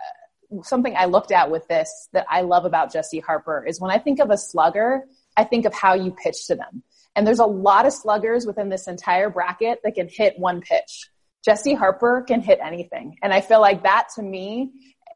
something 0.64 0.96
I 0.98 1.06
looked 1.06 1.32
at 1.32 1.52
with 1.52 1.68
this 1.68 2.10
that 2.14 2.26
I 2.30 2.42
love 2.42 2.66
about 2.66 2.92
Jessie 2.92 3.20
Harper 3.20 3.66
is 3.66 3.80
when 3.80 3.92
I 3.92 4.00
think 4.00 4.20
of 4.20 4.30
a 4.30 4.38
slugger, 4.38 5.04
I 5.38 5.44
think 5.44 5.66
of 5.66 5.74
how 5.74 5.94
you 5.94 6.12
pitch 6.12 6.48
to 6.48 6.56
them. 6.56 6.84
And 7.16 7.26
there's 7.26 7.40
a 7.40 7.46
lot 7.46 7.86
of 7.86 7.94
sluggers 7.94 8.46
within 8.46 8.70
this 8.70 8.88
entire 8.88 9.30
bracket 9.30 9.80
that 9.84 9.96
can 9.96 10.08
hit 10.10 10.38
one 10.38 10.62
pitch. 10.62 11.10
Jessie 11.44 11.76
Harper 11.76 12.24
can 12.28 12.42
hit 12.42 12.60
anything. 12.64 13.18
And 13.22 13.32
I 13.32 13.42
feel 13.42 13.62
like 13.62 13.84
that 13.84 14.08
to 14.16 14.24
me 14.24 14.72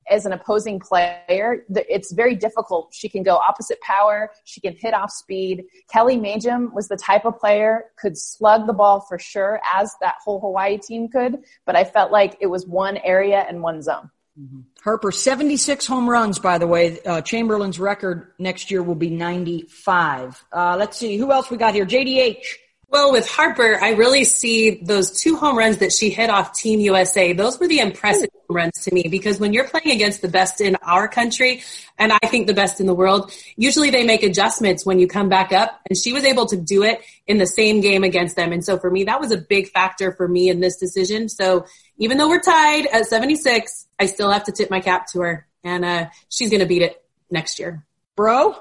as 0.09 0.25
an 0.25 0.33
opposing 0.33 0.79
player, 0.79 1.65
it's 1.69 2.11
very 2.11 2.35
difficult. 2.35 2.93
She 2.93 3.09
can 3.09 3.23
go 3.23 3.35
opposite 3.35 3.79
power. 3.81 4.31
She 4.43 4.61
can 4.61 4.75
hit 4.77 4.93
off 4.93 5.11
speed. 5.11 5.65
Kelly 5.91 6.17
Majam 6.17 6.73
was 6.73 6.87
the 6.87 6.97
type 6.97 7.25
of 7.25 7.37
player 7.39 7.85
could 7.97 8.17
slug 8.17 8.67
the 8.67 8.73
ball 8.73 9.01
for 9.01 9.19
sure, 9.19 9.59
as 9.73 9.93
that 10.01 10.15
whole 10.23 10.39
Hawaii 10.39 10.77
team 10.77 11.09
could. 11.09 11.39
But 11.65 11.75
I 11.75 11.83
felt 11.83 12.11
like 12.11 12.37
it 12.39 12.47
was 12.47 12.65
one 12.65 12.97
area 12.97 13.45
and 13.47 13.61
one 13.61 13.81
zone. 13.81 14.09
Mm-hmm. 14.39 14.59
Harper, 14.83 15.11
76 15.11 15.85
home 15.85 16.09
runs, 16.09 16.39
by 16.39 16.57
the 16.57 16.67
way. 16.67 16.99
Uh, 17.01 17.21
Chamberlain's 17.21 17.79
record 17.79 18.31
next 18.39 18.71
year 18.71 18.81
will 18.81 18.95
be 18.95 19.09
95. 19.09 20.45
Uh, 20.51 20.75
let's 20.79 20.97
see. 20.97 21.17
Who 21.17 21.31
else 21.31 21.49
we 21.49 21.57
got 21.57 21.73
here? 21.73 21.85
JDH. 21.85 22.45
Well, 22.91 23.11
with 23.11 23.29
Harper, 23.29 23.77
I 23.79 23.91
really 23.91 24.23
see 24.23 24.81
those 24.81 25.11
two 25.21 25.35
home 25.35 25.55
runs 25.55 25.77
that 25.77 25.91
she 25.93 26.09
hit 26.09 26.31
off 26.31 26.57
Team 26.57 26.79
USA. 26.79 27.33
Those 27.33 27.59
were 27.59 27.67
the 27.67 27.79
impressive 27.81 28.31
home 28.33 28.55
runs 28.55 28.83
to 28.85 28.93
me 28.93 29.03
because 29.03 29.39
when 29.39 29.53
you're 29.53 29.67
playing 29.67 29.91
against 29.91 30.23
the 30.23 30.27
best 30.27 30.59
in 30.59 30.75
our 30.81 31.07
country, 31.07 31.61
and 31.99 32.11
I 32.11 32.17
think 32.25 32.47
the 32.47 32.55
best 32.55 32.79
in 32.79 32.87
the 32.87 32.95
world, 32.95 33.31
usually 33.55 33.91
they 33.91 34.03
make 34.03 34.23
adjustments 34.23 34.87
when 34.87 34.97
you 34.97 35.07
come 35.07 35.29
back 35.29 35.51
up, 35.53 35.79
and 35.87 35.95
she 35.95 36.13
was 36.13 36.23
able 36.23 36.47
to 36.47 36.57
do 36.57 36.81
it 36.81 37.01
in 37.27 37.37
the 37.37 37.45
same 37.45 37.79
game 37.79 38.03
against 38.03 38.35
them. 38.35 38.51
And 38.51 38.65
so 38.65 38.79
for 38.79 38.89
me, 38.89 39.03
that 39.03 39.19
was 39.19 39.29
a 39.29 39.37
big 39.37 39.69
factor 39.69 40.11
for 40.11 40.27
me 40.27 40.49
in 40.49 40.59
this 40.59 40.77
decision. 40.77 41.29
So 41.29 41.65
even 41.99 42.17
though 42.17 42.27
we're 42.27 42.41
tied 42.41 42.87
at 42.87 43.05
76, 43.05 43.87
I 43.99 44.07
still 44.07 44.31
have 44.31 44.45
to 44.45 44.51
tip 44.51 44.71
my 44.71 44.79
cap 44.79 45.05
to 45.11 45.21
her, 45.21 45.47
and 45.63 45.85
uh, 45.85 46.05
she's 46.29 46.49
going 46.49 46.61
to 46.61 46.65
beat 46.65 46.81
it 46.81 46.99
next 47.29 47.59
year. 47.59 47.85
Bro, 48.15 48.55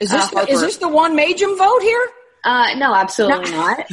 is 0.00 0.10
this 0.10 0.34
uh, 0.34 0.44
the, 0.44 0.50
is 0.50 0.60
this 0.62 0.78
the 0.78 0.88
one 0.88 1.16
Majam 1.16 1.56
vote 1.56 1.82
here? 1.82 2.06
Uh, 2.48 2.74
no, 2.76 2.94
absolutely 2.94 3.50
no. 3.50 3.58
not. 3.58 3.86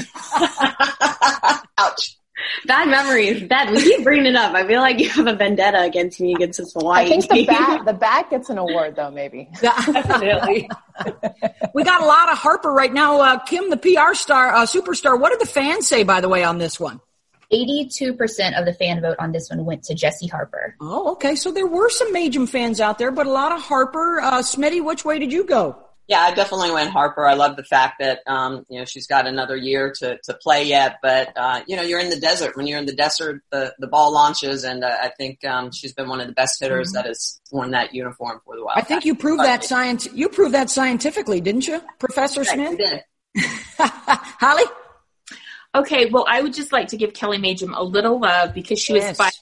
Ouch. 1.77 2.17
Bad 2.65 2.87
memories. 2.87 3.43
Bad. 3.43 3.69
We 3.71 3.83
keep 3.83 4.03
bringing 4.05 4.27
it 4.27 4.35
up. 4.37 4.55
I 4.55 4.65
feel 4.65 4.79
like 4.79 4.97
you 4.97 5.09
have 5.09 5.27
a 5.27 5.35
vendetta 5.35 5.81
against 5.81 6.21
me 6.21 6.33
against 6.33 6.59
this 6.59 6.71
Hawaii. 6.71 7.03
I 7.05 7.09
think 7.09 7.27
the 7.27 7.45
bat, 7.47 7.83
the 7.83 7.91
bat 7.91 8.29
gets 8.29 8.49
an 8.49 8.57
award 8.57 8.95
though, 8.95 9.11
maybe. 9.11 9.49
Definitely. 9.61 10.69
we 11.73 11.83
got 11.83 12.01
a 12.01 12.05
lot 12.05 12.31
of 12.31 12.37
Harper 12.37 12.71
right 12.71 12.93
now. 12.93 13.19
Uh, 13.19 13.39
Kim, 13.39 13.69
the 13.69 13.75
PR 13.75 14.13
star, 14.13 14.53
uh, 14.53 14.65
superstar. 14.65 15.19
What 15.19 15.31
did 15.31 15.41
the 15.41 15.51
fans 15.51 15.85
say, 15.85 16.03
by 16.03 16.21
the 16.21 16.29
way, 16.29 16.45
on 16.45 16.57
this 16.57 16.79
one? 16.79 17.01
82% 17.51 18.57
of 18.57 18.65
the 18.65 18.73
fan 18.73 19.01
vote 19.01 19.17
on 19.19 19.33
this 19.33 19.49
one 19.49 19.65
went 19.65 19.83
to 19.83 19.95
Jessie 19.95 20.27
Harper. 20.27 20.77
Oh, 20.79 21.11
okay. 21.11 21.35
So 21.35 21.51
there 21.51 21.67
were 21.67 21.89
some 21.89 22.15
Majam 22.15 22.47
fans 22.47 22.79
out 22.79 22.99
there, 22.99 23.11
but 23.11 23.27
a 23.27 23.31
lot 23.31 23.51
of 23.51 23.61
Harper. 23.61 24.21
Uh, 24.21 24.41
Smitty, 24.41 24.81
which 24.81 25.03
way 25.03 25.19
did 25.19 25.33
you 25.33 25.43
go? 25.43 25.84
Yeah, 26.07 26.19
I 26.19 26.35
definitely 26.35 26.69
went 26.69 26.91
Harper. 26.91 27.25
I 27.25 27.33
love 27.33 27.55
the 27.55 27.63
fact 27.63 27.95
that 27.99 28.19
um, 28.27 28.63
you 28.69 28.77
know 28.79 28.85
she's 28.85 29.07
got 29.07 29.25
another 29.25 29.55
year 29.55 29.91
to, 29.99 30.19
to 30.23 30.33
play 30.35 30.63
yet, 30.63 30.99
but 31.01 31.35
uh, 31.35 31.61
you 31.67 31.75
know 31.75 31.81
you're 31.81 31.99
in 31.99 32.11
the 32.11 32.19
desert. 32.19 32.55
When 32.55 32.67
you're 32.67 32.77
in 32.77 32.85
the 32.85 32.95
desert, 32.95 33.41
the, 33.51 33.73
the 33.79 33.87
ball 33.87 34.13
launches, 34.13 34.63
and 34.63 34.83
uh, 34.83 34.97
I 35.01 35.09
think 35.09 35.43
um, 35.45 35.71
she's 35.71 35.93
been 35.93 36.07
one 36.07 36.21
of 36.21 36.27
the 36.27 36.33
best 36.33 36.59
hitters 36.59 36.89
mm-hmm. 36.89 36.97
that 36.97 37.05
has 37.07 37.41
worn 37.51 37.71
that 37.71 37.95
uniform 37.95 38.39
for 38.45 38.55
the 38.55 38.63
while. 38.63 38.75
I 38.77 38.81
think 38.81 39.03
you 39.05 39.15
proved 39.15 39.43
that 39.43 39.63
science. 39.63 40.07
You 40.13 40.29
proved 40.29 40.53
that 40.53 40.69
scientifically, 40.69 41.41
didn't 41.41 41.67
you, 41.67 41.81
Professor 41.97 42.43
Smith? 42.43 42.77
did. 42.77 43.01
Holly. 43.77 44.63
Okay, 45.73 46.09
well, 46.09 46.25
I 46.29 46.41
would 46.41 46.53
just 46.53 46.71
like 46.71 46.89
to 46.89 46.97
give 46.97 47.13
Kelly 47.13 47.37
Majam 47.37 47.75
a 47.75 47.83
little 47.83 48.19
love 48.19 48.53
because 48.53 48.79
she 48.79 48.93
yes. 48.93 49.09
was 49.09 49.17
five. 49.17 49.33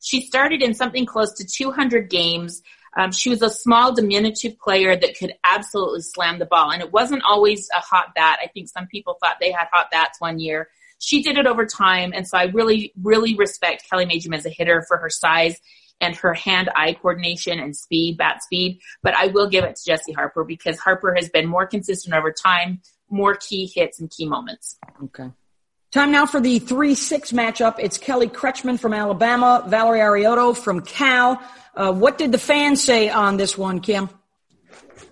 She 0.00 0.22
started 0.22 0.62
in 0.62 0.74
something 0.74 1.06
close 1.06 1.32
to 1.34 1.46
200 1.46 2.10
games. 2.10 2.62
Um, 2.96 3.12
she 3.12 3.30
was 3.30 3.42
a 3.42 3.50
small, 3.50 3.94
diminutive 3.94 4.58
player 4.58 4.96
that 4.96 5.18
could 5.18 5.34
absolutely 5.44 6.02
slam 6.02 6.38
the 6.38 6.46
ball. 6.46 6.70
And 6.70 6.82
it 6.82 6.92
wasn't 6.92 7.22
always 7.24 7.68
a 7.76 7.80
hot 7.80 8.14
bat. 8.14 8.38
I 8.42 8.46
think 8.48 8.68
some 8.68 8.86
people 8.86 9.16
thought 9.20 9.36
they 9.40 9.50
had 9.50 9.68
hot 9.72 9.90
bats 9.90 10.20
one 10.20 10.38
year. 10.38 10.68
She 10.98 11.22
did 11.22 11.36
it 11.36 11.46
over 11.46 11.66
time. 11.66 12.12
And 12.14 12.26
so 12.26 12.38
I 12.38 12.44
really, 12.44 12.92
really 13.02 13.34
respect 13.34 13.84
Kelly 13.90 14.06
Majam 14.06 14.34
as 14.34 14.46
a 14.46 14.50
hitter 14.50 14.84
for 14.86 14.96
her 14.96 15.10
size 15.10 15.60
and 16.00 16.16
her 16.16 16.34
hand-eye 16.34 16.94
coordination 16.94 17.58
and 17.58 17.76
speed, 17.76 18.16
bat 18.16 18.42
speed. 18.42 18.80
But 19.02 19.14
I 19.14 19.28
will 19.28 19.48
give 19.48 19.64
it 19.64 19.76
to 19.76 19.84
Jessie 19.84 20.12
Harper 20.12 20.44
because 20.44 20.78
Harper 20.78 21.14
has 21.14 21.28
been 21.28 21.46
more 21.46 21.66
consistent 21.66 22.14
over 22.14 22.32
time, 22.32 22.80
more 23.10 23.34
key 23.34 23.70
hits 23.72 24.00
and 24.00 24.10
key 24.10 24.26
moments. 24.26 24.76
Okay. 25.04 25.30
Time 25.92 26.10
now 26.10 26.26
for 26.26 26.40
the 26.40 26.58
3-6 26.58 27.32
matchup. 27.32 27.76
It's 27.78 27.98
Kelly 27.98 28.28
Kretschman 28.28 28.80
from 28.80 28.92
Alabama, 28.92 29.64
Valerie 29.68 30.00
Arioto 30.00 30.56
from 30.56 30.80
Cal. 30.80 31.40
Uh, 31.76 31.92
what 31.92 32.18
did 32.18 32.32
the 32.32 32.38
fans 32.38 32.82
say 32.82 33.08
on 33.08 33.36
this 33.36 33.58
one, 33.58 33.80
Kim? 33.80 34.08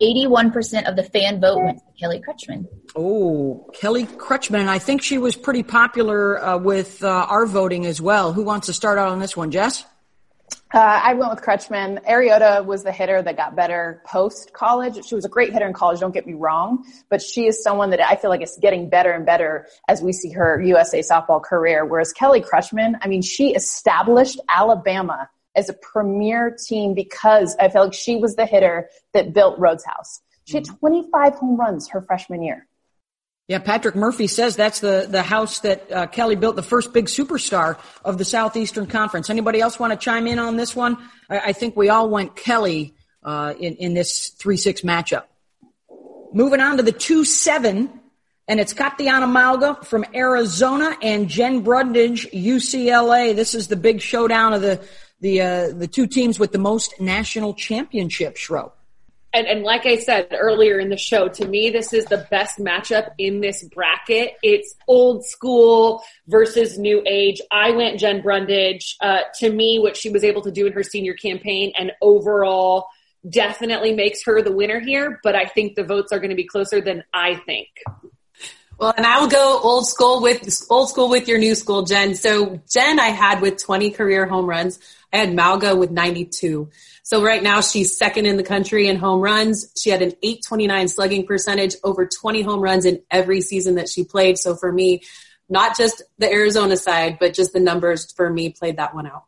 81% 0.01 0.89
of 0.89 0.97
the 0.97 1.05
fan 1.05 1.41
vote 1.41 1.63
went 1.63 1.79
to 1.79 1.85
Kelly 2.01 2.21
Kretschman. 2.27 2.67
Oh, 2.97 3.71
Kelly 3.73 4.05
Kretschman. 4.05 4.61
And 4.61 4.71
I 4.71 4.79
think 4.79 5.03
she 5.03 5.19
was 5.19 5.37
pretty 5.37 5.63
popular 5.63 6.43
uh, 6.43 6.59
with 6.59 7.03
uh, 7.05 7.09
our 7.09 7.47
voting 7.47 7.87
as 7.87 8.01
well. 8.01 8.33
Who 8.33 8.43
wants 8.43 8.67
to 8.67 8.73
start 8.73 8.99
out 8.99 9.09
on 9.09 9.21
this 9.21 9.37
one, 9.37 9.51
Jess? 9.51 9.85
Uh, 10.75 10.79
I 10.79 11.15
went 11.15 11.31
with 11.31 11.43
Kretschman. 11.43 12.03
Arioto 12.07 12.65
was 12.65 12.83
the 12.83 12.93
hitter 12.93 13.21
that 13.23 13.37
got 13.37 13.55
better 13.55 14.03
post 14.07 14.53
college. 14.55 15.05
She 15.05 15.15
was 15.15 15.25
a 15.25 15.29
great 15.29 15.53
hitter 15.53 15.67
in 15.67 15.75
college, 15.75 16.01
don't 16.01 16.15
get 16.15 16.27
me 16.27 16.33
wrong, 16.33 16.85
but 17.11 17.21
she 17.21 17.47
is 17.47 17.63
someone 17.63 17.91
that 17.91 18.01
I 18.01 18.17
feel 18.17 18.31
like 18.31 18.43
is 18.43 18.59
getting 18.61 18.89
better 18.89 19.13
and 19.13 19.27
better 19.27 19.67
as 19.89 20.01
we 20.01 20.13
see 20.13 20.31
her 20.33 20.61
USA 20.63 21.01
softball 21.01 21.43
career. 21.43 21.85
Whereas 21.85 22.13
Kelly 22.13 22.41
Kretschman, 22.41 22.95
I 23.03 23.09
mean, 23.09 23.21
she 23.21 23.55
established 23.55 24.41
Alabama 24.49 25.29
as 25.55 25.69
a 25.69 25.75
premier 25.75 26.51
team 26.51 26.95
because 26.95 27.57
I 27.61 27.69
felt 27.69 27.89
like 27.89 27.95
she 27.95 28.17
was 28.17 28.37
the 28.37 28.47
hitter 28.47 28.89
that 29.13 29.33
built 29.33 29.59
Rhoads 29.59 29.85
House. 29.85 30.21
She 30.45 30.57
had 30.57 30.65
25 30.65 31.35
home 31.35 31.57
runs 31.57 31.89
her 31.91 32.03
freshman 32.03 32.43
year. 32.43 32.67
Yeah, 33.49 33.59
Patrick 33.59 33.97
Murphy 33.97 34.29
says 34.29 34.57
that's 34.57 34.81
the, 34.81 35.07
the 35.09 35.23
house 35.23 35.61
that 35.61 35.91
uh, 35.91 36.07
Kelly 36.07 36.37
built, 36.37 36.57
the 36.57 36.63
first 36.63 36.93
big 36.93 37.07
superstar 37.07 37.77
of 38.05 38.17
the 38.17 38.25
Southeastern 38.25 38.87
Conference. 38.87 39.31
Anybody 39.31 39.61
else 39.61 39.79
want 39.79 39.93
to 39.93 39.99
chime 39.99 40.27
in 40.27 40.39
on 40.39 40.57
this 40.57 40.75
one? 40.77 40.97
I, 41.29 41.39
I 41.39 41.53
think 41.53 41.77
we 41.77 41.89
all 41.89 42.09
went 42.09 42.37
Kelly 42.37 42.95
uh, 43.23 43.55
in, 43.59 43.75
in 43.77 43.95
this 43.95 44.31
3-6 44.39 44.85
matchup. 44.85 45.25
Moving 46.33 46.61
on 46.61 46.77
to 46.79 46.83
the 46.83 46.93
2-7, 46.93 47.91
and 48.49 48.61
it's 48.61 48.73
Katiyana 48.73 49.29
Mauga 49.31 49.85
from 49.85 50.05
Arizona 50.15 50.97
and 51.03 51.29
Jen 51.29 51.61
Brundage, 51.61 52.31
UCLA. 52.31 53.35
This 53.35 53.55
is 53.55 53.69
the 53.69 53.77
big 53.77 54.01
showdown 54.01 54.55
of 54.55 54.63
the 54.63 54.81
the 55.23 55.41
uh, 55.41 55.69
the 55.71 55.87
two 55.87 56.07
teams 56.07 56.39
with 56.39 56.53
the 56.53 56.59
most 56.59 57.01
national 57.01 57.55
championships, 57.55 58.41
Shro. 58.41 58.73
And, 59.35 59.47
and 59.47 59.63
like 59.63 59.87
I 59.87 59.97
said 59.97 60.29
earlier 60.33 60.79
in 60.79 60.91
the 60.91 60.99
show, 60.99 61.27
to 61.29 61.47
me, 61.47 61.71
this 61.71 61.95
is 61.95 62.05
the 62.05 62.27
best 62.31 62.59
matchup 62.59 63.13
in 63.17 63.41
this 63.41 63.65
bracket. 63.65 64.35
It's 64.43 64.75
old 64.87 65.25
school 65.25 66.03
versus 66.27 66.79
new 66.79 67.03
age. 67.07 67.41
I 67.51 67.71
went 67.71 67.99
Jen 67.99 68.21
Brundage. 68.21 68.97
Uh, 69.01 69.21
to 69.39 69.51
me, 69.51 69.79
what 69.79 69.97
she 69.97 70.11
was 70.11 70.23
able 70.23 70.43
to 70.43 70.51
do 70.51 70.67
in 70.67 70.75
her 70.75 70.83
senior 70.83 71.15
campaign 71.15 71.73
and 71.79 71.93
overall 72.03 72.89
definitely 73.31 73.95
makes 73.95 74.23
her 74.25 74.43
the 74.43 74.53
winner 74.53 74.81
here. 74.81 75.19
But 75.23 75.35
I 75.35 75.47
think 75.47 75.77
the 75.77 75.85
votes 75.85 76.13
are 76.13 76.19
going 76.19 76.31
to 76.31 76.37
be 76.37 76.47
closer 76.47 76.83
than 76.83 77.03
I 77.15 77.37
think. 77.37 77.69
Well, 78.79 78.93
and 78.97 79.07
I 79.07 79.21
will 79.21 79.29
go 79.29 79.61
old 79.63 79.87
school 79.87 80.21
with 80.21 80.67
old 80.69 80.91
school 80.91 81.09
with 81.09 81.29
your 81.29 81.39
new 81.39 81.55
school, 81.55 81.85
Jen. 81.85 82.17
So 82.17 82.61
Jen, 82.69 82.99
I 82.99 83.09
had 83.09 83.41
with 83.41 83.63
20 83.63 83.93
career 83.93 84.27
home 84.27 84.45
runs. 84.45 84.79
I 85.13 85.27
Mauga 85.27 85.77
with 85.77 85.91
92. 85.91 86.71
So 87.03 87.23
right 87.23 87.43
now 87.43 87.61
she's 87.61 87.97
second 87.97 88.27
in 88.27 88.37
the 88.37 88.43
country 88.43 88.89
in 88.89 88.97
home 88.97 89.21
runs. 89.21 89.73
She 89.77 89.91
had 89.91 90.03
an 90.03 90.13
829 90.23 90.89
slugging 90.89 91.27
percentage, 91.27 91.77
over 91.85 92.07
20 92.07 92.43
home 92.43 92.61
runs 92.61 92.85
in 92.85 93.03
every 93.11 93.41
season 93.41 93.75
that 93.75 93.89
she 93.89 94.05
played. 94.05 94.39
So 94.39 94.55
for 94.55 94.73
me, 94.73 95.03
not 95.49 95.77
just 95.77 96.03
the 96.19 96.31
Arizona 96.31 96.77
side, 96.77 97.19
but 97.21 97.35
just 97.35 97.53
the 97.53 97.61
numbers 97.61 98.11
for 98.13 98.31
me 98.31 98.51
played 98.51 98.79
that 98.79 98.95
one 98.95 99.07
out. 99.07 99.25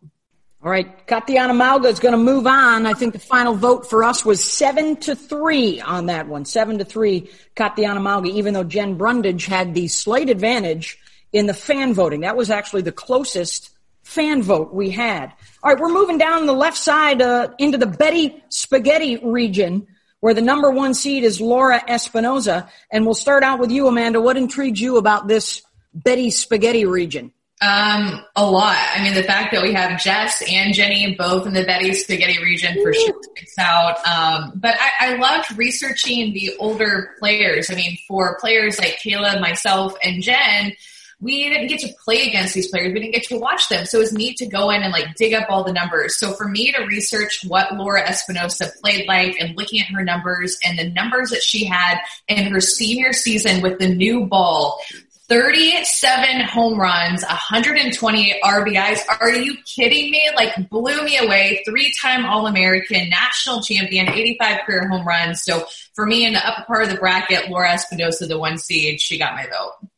All 0.62 0.70
right, 0.70 1.06
Katiyana 1.06 1.54
Mauga 1.54 1.88
is 1.88 2.00
going 2.00 2.12
to 2.12 2.18
move 2.18 2.46
on. 2.46 2.86
I 2.86 2.94
think 2.94 3.12
the 3.12 3.18
final 3.18 3.54
vote 3.54 3.90
for 3.90 4.02
us 4.02 4.24
was 4.24 4.42
seven 4.42 4.96
to 5.00 5.14
three 5.14 5.82
on 5.82 6.06
that 6.06 6.26
one. 6.26 6.46
Seven 6.46 6.78
to 6.78 6.86
three, 6.86 7.28
Katiyana 7.54 8.00
Mauga, 8.00 8.30
even 8.30 8.54
though 8.54 8.64
Jen 8.64 8.96
Brundage 8.96 9.44
had 9.44 9.74
the 9.74 9.88
slight 9.88 10.30
advantage 10.30 10.98
in 11.34 11.46
the 11.46 11.52
fan 11.52 11.92
voting. 11.92 12.20
That 12.20 12.38
was 12.38 12.48
actually 12.48 12.80
the 12.80 12.92
closest 12.92 13.68
fan 14.04 14.42
vote 14.42 14.72
we 14.72 14.88
had. 14.88 15.34
All 15.64 15.72
right, 15.72 15.80
we're 15.80 15.88
moving 15.88 16.18
down 16.18 16.44
the 16.44 16.52
left 16.52 16.76
side 16.76 17.22
uh, 17.22 17.48
into 17.58 17.78
the 17.78 17.86
Betty 17.86 18.44
Spaghetti 18.50 19.16
region 19.16 19.86
where 20.20 20.34
the 20.34 20.42
number 20.42 20.70
one 20.70 20.92
seed 20.92 21.24
is 21.24 21.40
Laura 21.40 21.80
Espinoza. 21.88 22.68
And 22.90 23.06
we'll 23.06 23.14
start 23.14 23.42
out 23.42 23.58
with 23.58 23.70
you, 23.70 23.88
Amanda. 23.88 24.20
What 24.20 24.36
intrigues 24.36 24.78
you 24.78 24.98
about 24.98 25.26
this 25.26 25.62
Betty 25.94 26.28
Spaghetti 26.28 26.84
region? 26.84 27.32
Um, 27.62 28.22
a 28.36 28.44
lot. 28.44 28.76
I 28.94 29.02
mean, 29.02 29.14
the 29.14 29.22
fact 29.22 29.52
that 29.52 29.62
we 29.62 29.72
have 29.72 29.98
Jess 30.02 30.42
and 30.46 30.74
Jenny 30.74 31.14
both 31.18 31.46
in 31.46 31.54
the 31.54 31.64
Betty 31.64 31.94
Spaghetti 31.94 32.42
region 32.42 32.74
for 32.82 32.92
sure 32.92 33.22
sticks 33.22 33.58
out. 33.58 34.06
Um, 34.06 34.52
but 34.56 34.74
I, 34.78 35.12
I 35.12 35.14
loved 35.16 35.56
researching 35.56 36.34
the 36.34 36.54
older 36.58 37.12
players. 37.18 37.70
I 37.70 37.74
mean, 37.74 37.96
for 38.06 38.36
players 38.38 38.78
like 38.78 38.98
Kayla, 39.02 39.40
myself, 39.40 39.94
and 40.02 40.22
Jen, 40.22 40.74
we 41.20 41.48
didn't 41.48 41.68
get 41.68 41.80
to 41.80 41.88
play 42.04 42.28
against 42.28 42.54
these 42.54 42.68
players. 42.68 42.92
We 42.92 43.00
didn't 43.00 43.14
get 43.14 43.24
to 43.24 43.38
watch 43.38 43.68
them. 43.68 43.86
So 43.86 43.98
it 43.98 44.02
was 44.02 44.12
neat 44.12 44.36
to 44.38 44.46
go 44.46 44.70
in 44.70 44.82
and 44.82 44.92
like 44.92 45.14
dig 45.16 45.34
up 45.34 45.46
all 45.48 45.64
the 45.64 45.72
numbers. 45.72 46.18
So 46.18 46.32
for 46.32 46.48
me 46.48 46.72
to 46.72 46.82
research 46.84 47.44
what 47.46 47.74
Laura 47.76 48.02
Espinoza 48.04 48.70
played 48.80 49.06
like 49.08 49.36
and 49.40 49.56
looking 49.56 49.80
at 49.80 49.86
her 49.86 50.04
numbers 50.04 50.58
and 50.64 50.78
the 50.78 50.90
numbers 50.90 51.30
that 51.30 51.42
she 51.42 51.64
had 51.64 51.98
in 52.28 52.46
her 52.46 52.60
senior 52.60 53.12
season 53.12 53.62
with 53.62 53.78
the 53.78 53.88
new 53.88 54.26
ball, 54.26 54.80
37 55.28 56.42
home 56.42 56.78
runs, 56.78 57.22
128 57.22 58.34
RBIs. 58.44 58.98
Are 59.20 59.32
you 59.32 59.56
kidding 59.64 60.10
me? 60.10 60.22
Like 60.36 60.68
blew 60.68 61.02
me 61.02 61.16
away. 61.16 61.62
Three-time 61.66 62.26
All-American, 62.26 63.08
national 63.08 63.62
champion, 63.62 64.10
85 64.10 64.60
career 64.66 64.88
home 64.88 65.06
runs. 65.06 65.42
So 65.42 65.64
for 65.94 66.04
me 66.04 66.26
in 66.26 66.34
the 66.34 66.46
upper 66.46 66.64
part 66.64 66.82
of 66.82 66.90
the 66.90 66.96
bracket, 66.96 67.48
Laura 67.48 67.70
Espinoza, 67.70 68.28
the 68.28 68.38
one 68.38 68.58
seed, 68.58 69.00
she 69.00 69.18
got 69.18 69.34
my 69.34 69.46
vote. 69.46 69.88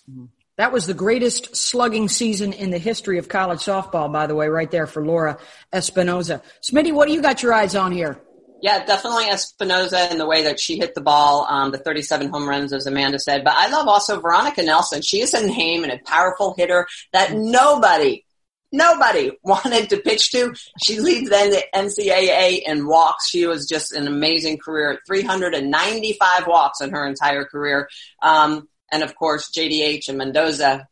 That 0.57 0.73
was 0.73 0.87
the 0.87 0.95
greatest 0.95 1.55
slugging 1.55 2.09
season 2.09 2.55
in 2.55 2.71
the 2.71 2.79
history 2.79 3.19
of 3.19 3.29
college 3.29 3.61
softball, 3.61 4.11
by 4.11 4.27
the 4.27 4.35
way, 4.35 4.49
right 4.49 4.71
there 4.71 4.87
for 4.87 5.05
Laura 5.05 5.39
Espinoza. 5.73 6.43
Smitty, 6.63 6.93
what 6.95 7.09
do 7.09 7.15
you 7.15 7.21
got 7.21 7.43
your 7.43 7.53
eyes 7.53 7.75
on 7.75 7.93
here? 7.93 8.19
Yeah, 8.63 8.85
definitely 8.87 9.25
Espinoza 9.25 10.11
in 10.11 10.17
the 10.17 10.27
way 10.27 10.45
that 10.45 10.59
she 10.59 10.79
hit 10.79 10.95
the 10.95 11.03
ball, 11.03 11.47
um, 11.51 11.73
the 11.73 11.79
37 11.79 12.31
home 12.31 12.49
runs, 12.49 12.73
as 12.73 12.87
Amanda 12.87 13.19
said. 13.19 13.45
But 13.45 13.55
I 13.55 13.69
love 13.69 13.87
also 13.87 14.19
Veronica 14.19 14.63
Nelson. 14.63 15.03
She 15.03 15.21
is 15.21 15.35
a 15.35 15.47
name 15.47 15.85
and 15.85 15.93
a 15.93 16.01
powerful 16.07 16.55
hitter 16.57 16.87
that 17.13 17.35
nobody, 17.35 18.25
nobody 18.73 19.33
wanted 19.43 19.91
to 19.91 19.99
pitch 19.99 20.31
to. 20.33 20.55
She 20.83 21.01
leads 21.01 21.29
then 21.29 21.51
the 21.51 21.65
NCAA 21.75 22.63
in 22.65 22.87
walks. 22.87 23.29
She 23.29 23.47
was 23.47 23.69
just 23.69 23.93
an 23.93 24.07
amazing 24.07 24.57
career. 24.57 25.01
395 25.07 26.47
walks 26.47 26.81
in 26.81 26.91
her 26.93 27.07
entire 27.07 27.45
career. 27.45 27.91
Um, 28.23 28.69
and 28.93 29.03
of 29.03 29.15
course, 29.17 29.51
JDH 29.51 30.09
and 30.09 30.19
Mendoza. 30.19 30.89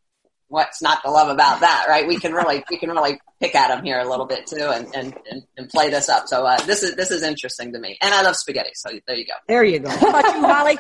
What's 0.49 0.83
not 0.83 1.03
to 1.03 1.11
love 1.11 1.31
about 1.31 1.61
that, 1.61 1.87
right? 1.89 2.07
We 2.07 2.19
can 2.19 2.33
really, 2.33 2.63
we 2.71 2.79
can 2.79 2.91
really 2.91 3.19
pick 3.41 3.55
at 3.55 3.69
them 3.69 3.85
here 3.85 3.99
a 3.99 4.09
little 4.09 4.27
bit 4.27 4.47
too 4.47 4.69
and, 4.71 4.87
and, 4.95 5.17
and, 5.29 5.43
and 5.57 5.69
play 5.69 5.91
this 5.91 6.09
up. 6.09 6.29
So, 6.29 6.47
uh, 6.47 6.61
this 6.65 6.83
is, 6.83 6.95
this 6.95 7.11
is 7.11 7.23
interesting 7.23 7.73
to 7.73 7.81
me. 7.81 7.99
And 8.01 8.15
I 8.15 8.23
love 8.23 8.37
spaghetti. 8.37 8.71
So 8.75 8.91
there 9.07 9.17
you 9.17 9.27
go. 9.27 9.33
There 9.49 9.65
you 9.65 9.81
go. 9.81 9.89
How 9.89 10.11
about 10.11 10.35
you, 10.35 10.43
Holly? 10.43 10.79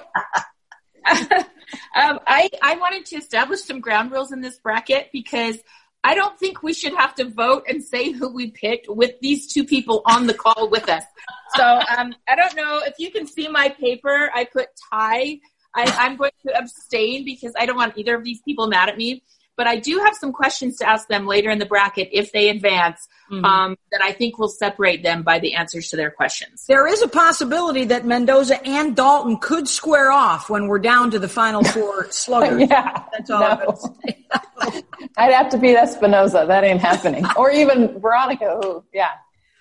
um, 1.96 2.20
I, 2.26 2.50
I 2.62 2.76
wanted 2.76 3.06
to 3.06 3.16
establish 3.16 3.62
some 3.62 3.80
ground 3.80 4.12
rules 4.12 4.32
in 4.32 4.42
this 4.42 4.58
bracket 4.58 5.08
because 5.12 5.58
I 6.04 6.14
don't 6.14 6.38
think 6.38 6.62
we 6.62 6.74
should 6.74 6.94
have 6.94 7.14
to 7.14 7.24
vote 7.24 7.64
and 7.66 7.82
say 7.82 8.12
who 8.12 8.28
we 8.28 8.50
picked 8.50 8.88
with 8.88 9.18
these 9.20 9.50
two 9.50 9.64
people 9.64 10.02
on 10.04 10.26
the 10.26 10.34
call 10.34 10.68
with 10.70 10.88
us. 10.90 11.02
So 11.56 11.64
um, 11.64 12.14
I 12.28 12.36
don't 12.36 12.54
know 12.54 12.82
if 12.84 12.94
you 12.98 13.10
can 13.10 13.26
see 13.26 13.48
my 13.48 13.70
paper. 13.70 14.30
I 14.34 14.44
put 14.44 14.68
tie. 14.92 15.38
I, 15.74 15.84
I'm 15.98 16.16
going 16.16 16.32
to 16.46 16.56
abstain 16.56 17.24
because 17.24 17.52
I 17.58 17.66
don't 17.66 17.76
want 17.76 17.96
either 17.98 18.14
of 18.14 18.24
these 18.24 18.40
people 18.42 18.66
mad 18.68 18.88
at 18.88 18.96
me. 18.96 19.22
But 19.56 19.68
I 19.68 19.76
do 19.76 19.98
have 20.04 20.16
some 20.16 20.32
questions 20.32 20.78
to 20.78 20.88
ask 20.88 21.06
them 21.06 21.28
later 21.28 21.48
in 21.48 21.60
the 21.60 21.64
bracket 21.66 22.08
if 22.10 22.32
they 22.32 22.48
advance 22.48 23.06
Mhm. 23.30 23.44
um, 23.44 23.76
that 23.92 24.02
I 24.02 24.10
think 24.12 24.36
will 24.36 24.48
separate 24.48 25.02
them 25.04 25.22
by 25.22 25.38
the 25.38 25.54
answers 25.54 25.88
to 25.90 25.96
their 25.96 26.10
questions. 26.10 26.64
There 26.66 26.86
is 26.88 27.00
a 27.02 27.08
possibility 27.08 27.84
that 27.84 28.04
Mendoza 28.04 28.60
and 28.66 28.96
Dalton 28.96 29.36
could 29.38 29.68
square 29.68 30.10
off 30.10 30.50
when 30.50 30.66
we're 30.66 30.80
down 30.80 31.12
to 31.12 31.18
the 31.20 31.28
final 31.28 31.62
four 31.62 32.06
sluggers. 32.10 32.68
yeah. 32.68 33.04
That's 33.12 33.30
all 33.30 33.42
I'm 33.44 33.58
No. 33.60 33.74
say. 34.04 34.82
I'd 35.16 35.32
have 35.32 35.48
to 35.50 35.58
beat 35.58 35.76
Espinoza. 35.76 36.46
That 36.48 36.64
ain't 36.64 36.80
happening. 36.80 37.24
or 37.36 37.50
even 37.52 38.00
Veronica, 38.00 38.58
who, 38.60 38.82
yeah. 38.92 39.10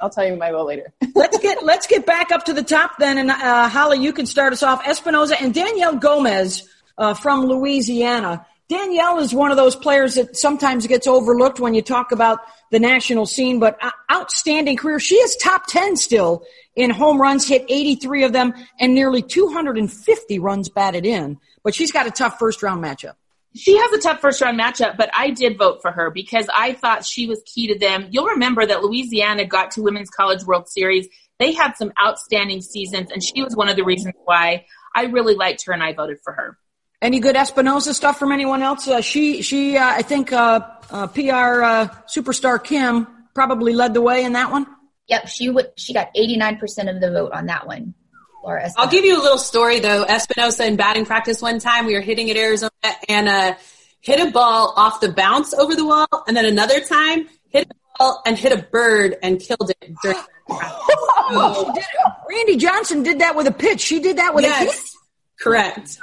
I'll 0.03 0.09
tell 0.09 0.27
you 0.27 0.35
my 0.35 0.51
vote 0.51 0.67
later. 0.67 0.93
let's 1.15 1.37
get 1.39 1.63
let's 1.63 1.87
get 1.87 2.05
back 2.05 2.33
up 2.33 2.43
to 2.45 2.53
the 2.53 2.61
top 2.61 2.97
then, 2.99 3.17
and 3.17 3.31
uh, 3.31 3.69
Holly, 3.69 3.99
you 3.99 4.11
can 4.11 4.25
start 4.25 4.51
us 4.51 4.61
off. 4.61 4.83
Espinoza 4.83 5.35
and 5.39 5.53
Danyele 5.53 6.01
Gomez 6.01 6.67
uh, 6.97 7.13
from 7.13 7.45
Louisiana. 7.45 8.45
Danyele 8.69 9.21
is 9.21 9.33
one 9.33 9.51
of 9.51 9.55
those 9.55 9.77
players 9.77 10.15
that 10.15 10.35
sometimes 10.35 10.87
gets 10.87 11.07
overlooked 11.07 11.61
when 11.61 11.73
you 11.73 11.81
talk 11.81 12.11
about 12.11 12.39
the 12.69 12.79
national 12.79 13.25
scene, 13.25 13.59
but 13.59 13.81
uh, 13.81 13.91
outstanding 14.11 14.75
career. 14.75 14.99
She 14.99 15.15
is 15.15 15.37
top 15.37 15.67
ten 15.67 15.95
still 15.95 16.43
in 16.75 16.89
home 16.89 17.21
runs, 17.21 17.47
hit 17.47 17.63
83 17.69 18.25
of 18.25 18.33
them, 18.33 18.53
and 18.81 18.93
nearly 18.93 19.21
250 19.21 20.39
runs 20.39 20.67
batted 20.67 21.05
in. 21.05 21.37
But 21.63 21.75
she's 21.75 21.93
got 21.93 22.07
a 22.07 22.11
tough 22.11 22.39
first 22.39 22.61
round 22.61 22.83
matchup. 22.83 23.13
She 23.55 23.77
has 23.77 23.91
a 23.91 23.99
tough 23.99 24.19
first 24.19 24.41
round 24.41 24.59
matchup, 24.59 24.97
but 24.97 25.09
I 25.13 25.29
did 25.29 25.57
vote 25.57 25.79
for 25.81 25.91
her 25.91 26.09
because 26.09 26.47
I 26.53 26.73
thought 26.73 27.05
she 27.05 27.27
was 27.27 27.41
key 27.45 27.67
to 27.67 27.77
them. 27.77 28.07
You'll 28.09 28.25
remember 28.25 28.65
that 28.65 28.81
Louisiana 28.81 29.45
got 29.45 29.71
to 29.71 29.81
Women's 29.81 30.09
College 30.09 30.43
World 30.43 30.67
Series. 30.67 31.07
They 31.39 31.53
had 31.53 31.73
some 31.73 31.91
outstanding 32.03 32.61
seasons, 32.61 33.11
and 33.11 33.23
she 33.23 33.43
was 33.43 33.55
one 33.55 33.69
of 33.69 33.75
the 33.75 33.83
reasons 33.83 34.15
why 34.25 34.65
I 34.95 35.05
really 35.05 35.35
liked 35.35 35.65
her 35.65 35.73
and 35.73 35.83
I 35.83 35.93
voted 35.93 36.17
for 36.23 36.33
her. 36.33 36.57
Any 37.01 37.19
good 37.19 37.35
Espinoza 37.35 37.93
stuff 37.93 38.17
from 38.17 38.31
anyone 38.31 38.61
else? 38.61 38.87
Uh, 38.87 39.01
she, 39.01 39.41
she, 39.41 39.77
uh, 39.77 39.85
I 39.85 40.03
think, 40.03 40.31
uh, 40.31 40.61
uh, 40.89 41.07
PR 41.07 41.63
uh, 41.63 41.87
superstar 42.07 42.63
Kim 42.63 43.07
probably 43.33 43.73
led 43.73 43.93
the 43.93 44.01
way 44.01 44.23
in 44.23 44.33
that 44.33 44.51
one. 44.51 44.65
Yep, 45.09 45.27
she 45.27 45.49
would. 45.49 45.71
She 45.77 45.93
got 45.93 46.15
89% 46.15 46.61
of 46.89 47.01
the 47.01 47.11
vote 47.11 47.33
on 47.33 47.47
that 47.47 47.67
one. 47.67 47.93
Laura 48.43 48.69
I'll 48.77 48.89
give 48.89 49.05
you 49.05 49.19
a 49.19 49.21
little 49.21 49.37
story 49.37 49.79
though. 49.79 50.05
Espinoza 50.05 50.67
in 50.67 50.75
batting 50.75 51.05
practice 51.05 51.41
one 51.41 51.59
time, 51.59 51.85
we 51.85 51.93
were 51.93 52.01
hitting 52.01 52.29
at 52.29 52.37
Arizona 52.37 52.71
and 53.07 53.27
uh, 53.27 53.55
hit 54.01 54.19
a 54.19 54.31
ball 54.31 54.73
off 54.75 54.99
the 54.99 55.11
bounce 55.11 55.53
over 55.53 55.75
the 55.75 55.85
wall, 55.85 56.07
and 56.27 56.35
then 56.35 56.45
another 56.45 56.81
time 56.81 57.29
hit 57.49 57.67
a 57.69 57.75
ball 57.97 58.21
and 58.25 58.37
hit 58.37 58.51
a 58.51 58.61
bird 58.61 59.15
and 59.23 59.39
killed 59.39 59.69
it 59.69 59.93
during 60.03 60.17
practice. 60.47 60.95
Oh, 61.35 61.71
did, 61.73 61.85
Randy 62.29 62.57
Johnson 62.57 63.03
did 63.03 63.19
that 63.19 63.35
with 63.35 63.47
a 63.47 63.51
pitch. 63.51 63.79
She 63.79 63.99
did 63.99 64.17
that 64.17 64.35
with 64.35 64.45
a 64.45 64.49
hit. 64.49 64.67
yes, 64.67 64.95
correct. 65.39 65.97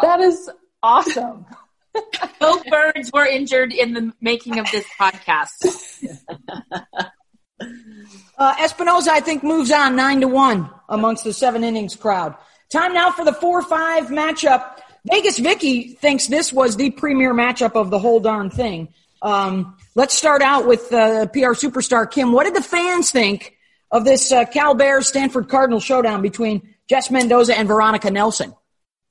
That 0.00 0.20
is 0.20 0.50
awesome. 0.82 1.44
Both 2.40 2.64
birds 2.66 3.10
were 3.12 3.26
injured 3.26 3.74
in 3.74 3.92
the 3.92 4.12
making 4.20 4.58
of 4.58 4.70
this 4.70 4.86
podcast. 4.98 6.08
Uh, 8.38 8.54
Espinoza, 8.56 9.08
I 9.08 9.20
think, 9.20 9.44
moves 9.44 9.70
on 9.70 9.94
nine 9.94 10.20
to 10.20 10.26
one 10.26 10.68
amongst 10.92 11.24
the 11.24 11.32
seven 11.32 11.64
innings 11.64 11.96
crowd. 11.96 12.36
Time 12.70 12.94
now 12.94 13.10
for 13.10 13.24
the 13.24 13.32
four-five 13.32 14.06
matchup. 14.06 14.78
Vegas 15.10 15.38
Vicky 15.38 15.94
thinks 15.94 16.28
this 16.28 16.52
was 16.52 16.76
the 16.76 16.90
premier 16.90 17.34
matchup 17.34 17.72
of 17.74 17.90
the 17.90 17.98
whole 17.98 18.20
darn 18.20 18.50
thing. 18.50 18.88
Um, 19.20 19.76
let's 19.94 20.14
start 20.14 20.42
out 20.42 20.66
with 20.66 20.92
uh, 20.92 21.26
PR 21.26 21.54
superstar 21.54 22.08
Kim. 22.08 22.32
What 22.32 22.44
did 22.44 22.54
the 22.54 22.62
fans 22.62 23.10
think 23.10 23.56
of 23.90 24.04
this 24.04 24.30
uh, 24.30 24.44
Cal 24.44 24.74
Bears 24.74 25.08
Stanford 25.08 25.48
Cardinal 25.48 25.80
showdown 25.80 26.22
between 26.22 26.74
Jess 26.88 27.10
Mendoza 27.10 27.56
and 27.56 27.66
Veronica 27.66 28.10
Nelson? 28.10 28.54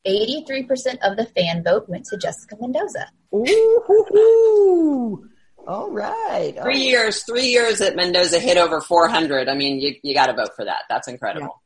83% 0.07 0.97
of 1.03 1.17
the 1.17 1.27
fan 1.35 1.63
vote 1.63 1.87
went 1.87 2.05
to 2.05 2.17
Jessica 2.17 2.55
Mendoza. 2.59 3.07
Ooh, 3.35 3.83
hoo, 3.85 4.05
hoo. 4.09 5.29
all 5.67 5.91
right. 5.91 6.55
all 6.57 6.63
Three 6.63 6.73
right. 6.73 6.75
years, 6.75 7.23
three 7.23 7.47
years 7.47 7.77
that 7.79 7.95
Mendoza 7.95 8.39
hit 8.39 8.57
over 8.57 8.81
400. 8.81 9.47
I 9.47 9.53
mean, 9.53 9.79
you, 9.79 9.95
you 10.03 10.13
got 10.13 10.27
to 10.27 10.33
vote 10.33 10.55
for 10.55 10.65
that. 10.65 10.83
That's 10.89 11.07
incredible. 11.07 11.61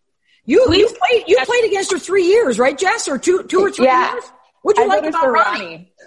You 0.46 0.66
you 0.74 0.88
played 0.88 1.24
you 1.28 1.38
played 1.44 1.66
against 1.66 1.92
her 1.92 2.00
three 2.00 2.26
years, 2.26 2.60
right, 2.60 2.78
Jess, 2.78 3.08
or 3.08 3.18
two 3.18 3.44
two 3.44 3.60
or 3.62 3.72
three 3.72 3.86
Yeah. 3.86 4.14
years? 4.14 4.24
What'd 4.62 4.84
you 4.84 4.92
I 4.92 4.96
like 4.96 5.06
about 5.10 5.32
Ronnie? 5.32 5.60
Ronnie. 5.66 5.92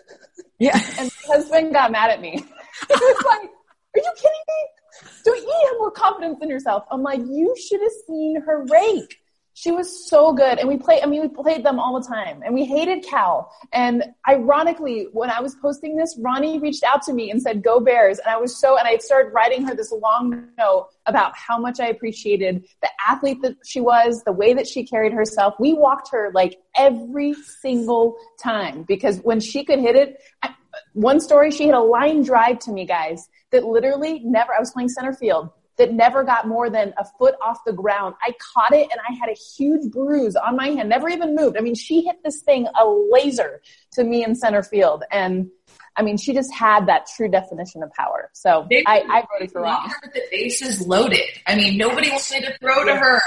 Yeah. 0.61 0.77
And 0.98 1.09
my 1.29 1.37
husband 1.37 1.72
got 1.72 1.92
mad 1.92 2.11
at 2.11 2.20
me. 2.20 2.31
he 2.33 2.42
was 2.90 3.24
like, 3.24 3.42
Are 3.44 4.01
you 4.03 4.12
kidding 4.16 4.44
me? 4.48 5.11
Don't 5.24 5.37
you 5.40 5.66
have 5.68 5.79
more 5.79 5.90
confidence 5.92 6.38
in 6.42 6.48
yourself? 6.51 6.83
I'm 6.90 7.03
like, 7.03 7.20
You 7.20 7.55
should 7.68 7.81
have 7.81 7.92
seen 8.09 8.40
her 8.42 8.64
rake. 8.64 9.20
She 9.60 9.72
was 9.72 10.08
so 10.08 10.32
good. 10.32 10.60
And 10.60 10.68
we 10.68 10.76
played, 10.76 11.02
I 11.02 11.06
mean, 11.06 11.20
we 11.20 11.26
played 11.26 11.64
them 11.64 11.80
all 11.80 12.00
the 12.00 12.06
time. 12.06 12.42
And 12.44 12.54
we 12.54 12.64
hated 12.64 13.02
Cal. 13.02 13.50
And 13.72 14.04
ironically, 14.28 15.08
when 15.12 15.30
I 15.30 15.40
was 15.40 15.56
posting 15.56 15.96
this, 15.96 16.16
Ronnie 16.20 16.60
reached 16.60 16.84
out 16.84 17.02
to 17.02 17.12
me 17.12 17.32
and 17.32 17.42
said, 17.42 17.64
Go 17.64 17.80
Bears. 17.80 18.20
And 18.20 18.32
I 18.32 18.36
was 18.36 18.60
so, 18.60 18.78
and 18.78 18.86
I 18.86 18.98
started 18.98 19.32
writing 19.32 19.66
her 19.66 19.74
this 19.74 19.90
long 19.90 20.46
note 20.56 20.90
about 21.06 21.36
how 21.36 21.58
much 21.58 21.80
I 21.80 21.88
appreciated 21.88 22.68
the 22.82 22.88
athlete 23.08 23.42
that 23.42 23.56
she 23.64 23.80
was, 23.80 24.22
the 24.22 24.30
way 24.30 24.54
that 24.54 24.68
she 24.68 24.84
carried 24.84 25.12
herself. 25.12 25.54
We 25.58 25.74
walked 25.74 26.12
her 26.12 26.30
like 26.32 26.60
every 26.76 27.34
single 27.60 28.16
time 28.40 28.84
because 28.84 29.18
when 29.22 29.40
she 29.40 29.64
could 29.64 29.80
hit 29.80 29.96
it, 29.96 30.20
I, 30.40 30.54
one 30.92 31.18
story, 31.18 31.50
she 31.50 31.64
hit 31.64 31.74
a 31.74 31.80
line 31.80 32.22
drive 32.22 32.60
to 32.60 32.70
me, 32.70 32.86
guys, 32.86 33.28
that 33.50 33.64
literally 33.64 34.20
never, 34.20 34.54
I 34.54 34.60
was 34.60 34.70
playing 34.70 34.90
center 34.90 35.14
field, 35.14 35.50
that 35.78 35.92
never 35.92 36.24
got 36.24 36.46
more 36.46 36.68
than 36.68 36.92
a 36.98 37.04
foot 37.18 37.34
off 37.42 37.64
the 37.64 37.72
ground. 37.72 38.14
I 38.22 38.34
caught 38.54 38.72
it 38.74 38.88
and 38.90 39.00
I 39.08 39.12
had 39.14 39.28
a 39.30 39.34
huge 39.56 39.90
bruise 39.90 40.36
on 40.36 40.56
my 40.56 40.68
hand, 40.68 40.88
never 40.88 41.08
even 41.08 41.34
moved. 41.34 41.56
I 41.56 41.60
mean, 41.60 41.74
she 41.74 42.02
hit 42.02 42.16
this 42.24 42.42
thing 42.42 42.66
a 42.78 42.84
laser 43.10 43.62
to 43.92 44.04
me 44.04 44.24
in 44.24 44.34
center 44.34 44.62
field. 44.62 45.04
And 45.10 45.50
I 45.96 46.02
mean, 46.02 46.16
she 46.16 46.32
just 46.32 46.52
had 46.54 46.86
that 46.86 47.06
true 47.16 47.28
definition 47.28 47.82
of 47.82 47.92
power. 47.92 48.30
So 48.32 48.66
They- 48.70 48.84
I, 48.86 48.98
I 49.08 49.26
voted 49.32 49.50
for 49.52 49.64
her 49.66 50.10
the 50.14 50.22
bases 50.30 50.86
loaded. 50.86 51.20
I 51.46 51.56
mean, 51.56 51.76
nobody 51.76 52.10
wanted 52.10 52.44
to 52.44 52.58
throw 52.58 52.84
to 52.84 52.94
her. 52.94 53.20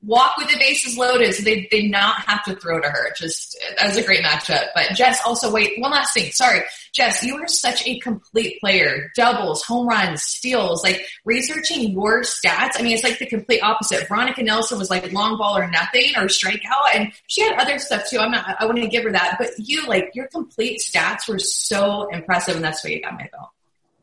Walk 0.00 0.36
with 0.36 0.48
the 0.48 0.58
bases 0.58 0.96
loaded, 0.96 1.34
so 1.34 1.42
they 1.42 1.66
did 1.72 1.90
not 1.90 2.20
have 2.20 2.44
to 2.44 2.54
throw 2.54 2.80
to 2.80 2.88
her. 2.88 3.12
Just 3.16 3.58
that 3.76 3.88
was 3.88 3.96
a 3.96 4.04
great 4.04 4.24
matchup. 4.24 4.66
But 4.72 4.94
Jess, 4.94 5.20
also 5.26 5.52
wait 5.52 5.72
one 5.80 5.90
last 5.90 6.14
thing. 6.14 6.30
Sorry, 6.30 6.60
Jess, 6.92 7.24
you 7.24 7.34
are 7.36 7.48
such 7.48 7.84
a 7.84 7.98
complete 7.98 8.60
player. 8.60 9.10
Doubles, 9.16 9.64
home 9.64 9.88
runs, 9.88 10.22
steals. 10.22 10.84
Like 10.84 11.04
researching 11.24 11.90
your 11.90 12.22
stats. 12.22 12.72
I 12.78 12.82
mean, 12.82 12.92
it's 12.92 13.02
like 13.02 13.18
the 13.18 13.26
complete 13.26 13.60
opposite. 13.60 14.06
Veronica 14.06 14.42
Nelson 14.42 14.78
was 14.78 14.88
like 14.88 15.12
long 15.12 15.36
ball 15.36 15.58
or 15.58 15.68
nothing 15.68 16.12
or 16.16 16.26
strikeout, 16.26 16.94
and 16.94 17.12
she 17.26 17.42
had 17.42 17.58
other 17.58 17.80
stuff 17.80 18.08
too. 18.08 18.18
I'm 18.18 18.30
not. 18.30 18.56
I 18.60 18.66
want 18.66 18.78
to 18.78 18.86
give 18.86 19.02
her 19.02 19.12
that. 19.12 19.34
But 19.38 19.50
you, 19.58 19.84
like 19.86 20.12
your 20.14 20.28
complete 20.28 20.80
stats 20.80 21.28
were 21.28 21.40
so 21.40 22.08
impressive, 22.10 22.54
and 22.54 22.64
that's 22.64 22.84
why 22.84 22.90
you 22.90 23.02
got 23.02 23.14
my 23.14 23.28
vote. 23.32 23.48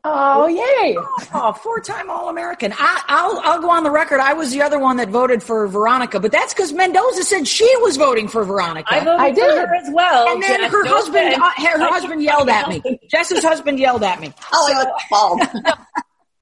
Oh, 0.08 0.46
yay. 0.46 0.96
Oh, 1.34 1.52
four-time 1.52 2.08
All-American. 2.08 2.72
I, 2.76 3.02
I'll, 3.08 3.40
I'll 3.44 3.60
go 3.60 3.70
on 3.70 3.82
the 3.82 3.90
record. 3.90 4.20
I 4.20 4.34
was 4.34 4.52
the 4.52 4.62
other 4.62 4.78
one 4.78 4.98
that 4.98 5.08
voted 5.08 5.42
for 5.42 5.66
Veronica, 5.66 6.20
but 6.20 6.30
that's 6.30 6.54
because 6.54 6.72
Mendoza 6.72 7.24
said 7.24 7.48
she 7.48 7.70
was 7.78 7.96
voting 7.96 8.28
for 8.28 8.44
Veronica. 8.44 8.92
I 8.92 9.00
voted 9.00 9.20
I 9.20 9.30
for 9.30 9.34
did. 9.34 9.58
her 9.58 9.74
as 9.74 9.88
well. 9.92 10.28
and 10.28 10.42
then 10.42 10.60
Jess, 10.60 10.72
her 10.72 10.86
husband, 10.86 11.34
uh, 11.34 11.50
her, 11.56 11.78
her 11.80 11.88
husband 11.88 12.22
yelled 12.22 12.48
at 12.48 12.68
me. 12.68 13.00
Jess's 13.10 13.42
husband 13.42 13.78
yelled 13.78 14.02
at 14.02 14.20
me. 14.20 14.32
Oh, 14.52 14.72
I 14.72 14.78
look 14.78 14.96
bald. 15.10 15.74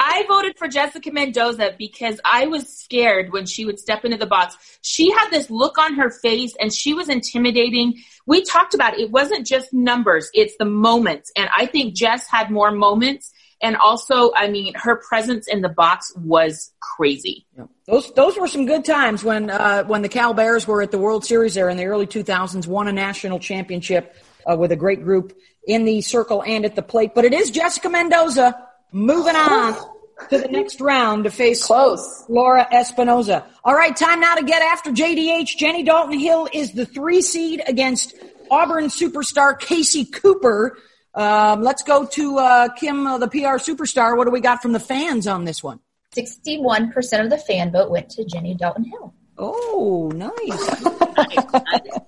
I 0.06 0.24
voted 0.28 0.58
for 0.58 0.68
Jessica 0.68 1.10
Mendoza 1.10 1.74
because 1.78 2.20
I 2.24 2.46
was 2.46 2.68
scared 2.68 3.32
when 3.32 3.46
she 3.46 3.64
would 3.64 3.78
step 3.78 4.04
into 4.04 4.18
the 4.18 4.26
box. 4.26 4.78
She 4.82 5.10
had 5.10 5.30
this 5.30 5.48
look 5.50 5.78
on 5.78 5.94
her 5.94 6.10
face 6.10 6.54
and 6.60 6.72
she 6.72 6.92
was 6.92 7.08
intimidating. 7.08 8.02
We 8.26 8.42
talked 8.42 8.74
about 8.74 8.94
it. 8.94 9.00
It 9.00 9.10
wasn't 9.10 9.46
just 9.46 9.72
numbers, 9.72 10.28
it's 10.34 10.54
the 10.58 10.66
moments. 10.66 11.32
And 11.36 11.48
I 11.56 11.66
think 11.66 11.94
Jess 11.94 12.28
had 12.28 12.50
more 12.50 12.70
moments. 12.70 13.32
And 13.62 13.76
also, 13.76 14.32
I 14.36 14.48
mean, 14.48 14.74
her 14.74 14.96
presence 14.96 15.48
in 15.48 15.62
the 15.62 15.68
box 15.68 16.12
was 16.16 16.72
crazy. 16.80 17.46
Those 17.86 18.12
those 18.14 18.38
were 18.38 18.48
some 18.48 18.66
good 18.66 18.84
times 18.84 19.24
when 19.24 19.50
uh, 19.50 19.84
when 19.84 20.02
the 20.02 20.08
Cal 20.08 20.34
Bears 20.34 20.66
were 20.66 20.82
at 20.82 20.90
the 20.90 20.98
World 20.98 21.24
Series 21.24 21.54
there 21.54 21.68
in 21.68 21.76
the 21.76 21.86
early 21.86 22.06
2000s, 22.06 22.66
won 22.66 22.88
a 22.88 22.92
national 22.92 23.38
championship 23.38 24.14
uh, 24.50 24.56
with 24.56 24.72
a 24.72 24.76
great 24.76 25.02
group 25.02 25.36
in 25.66 25.84
the 25.84 26.00
circle 26.00 26.42
and 26.42 26.64
at 26.64 26.76
the 26.76 26.82
plate. 26.82 27.12
But 27.14 27.24
it 27.24 27.32
is 27.32 27.50
Jessica 27.50 27.88
Mendoza 27.88 28.56
moving 28.92 29.36
on 29.36 29.74
to 30.30 30.38
the 30.38 30.48
next 30.48 30.80
round 30.80 31.24
to 31.24 31.30
face 31.30 31.64
Close. 31.64 32.24
Laura 32.28 32.66
Espinoza. 32.72 33.44
All 33.64 33.74
right, 33.74 33.96
time 33.96 34.20
now 34.20 34.34
to 34.36 34.44
get 34.44 34.62
after 34.62 34.90
JDH. 34.90 35.56
Jenny 35.56 35.82
Dalton 35.82 36.18
Hill 36.18 36.48
is 36.52 36.72
the 36.72 36.86
three 36.86 37.22
seed 37.22 37.62
against 37.66 38.14
Auburn 38.50 38.86
superstar 38.86 39.58
Kasey 39.58 40.10
Cooper. 40.10 40.78
Um, 41.14 41.62
let's 41.62 41.82
go 41.82 42.04
to 42.06 42.38
uh, 42.38 42.68
Kim, 42.74 43.06
uh, 43.06 43.18
the 43.18 43.28
PR 43.28 43.56
superstar. 43.58 44.16
What 44.16 44.24
do 44.24 44.30
we 44.30 44.40
got 44.40 44.60
from 44.62 44.72
the 44.72 44.80
fans 44.80 45.26
on 45.26 45.44
this 45.44 45.62
one? 45.62 45.80
61% 46.16 47.24
of 47.24 47.30
the 47.30 47.38
fan 47.38 47.70
vote 47.72 47.90
went 47.90 48.08
to 48.10 48.24
Jenny 48.24 48.54
Dalton 48.54 48.84
Hill. 48.84 49.14
Oh, 49.38 50.10
nice. 50.14 50.82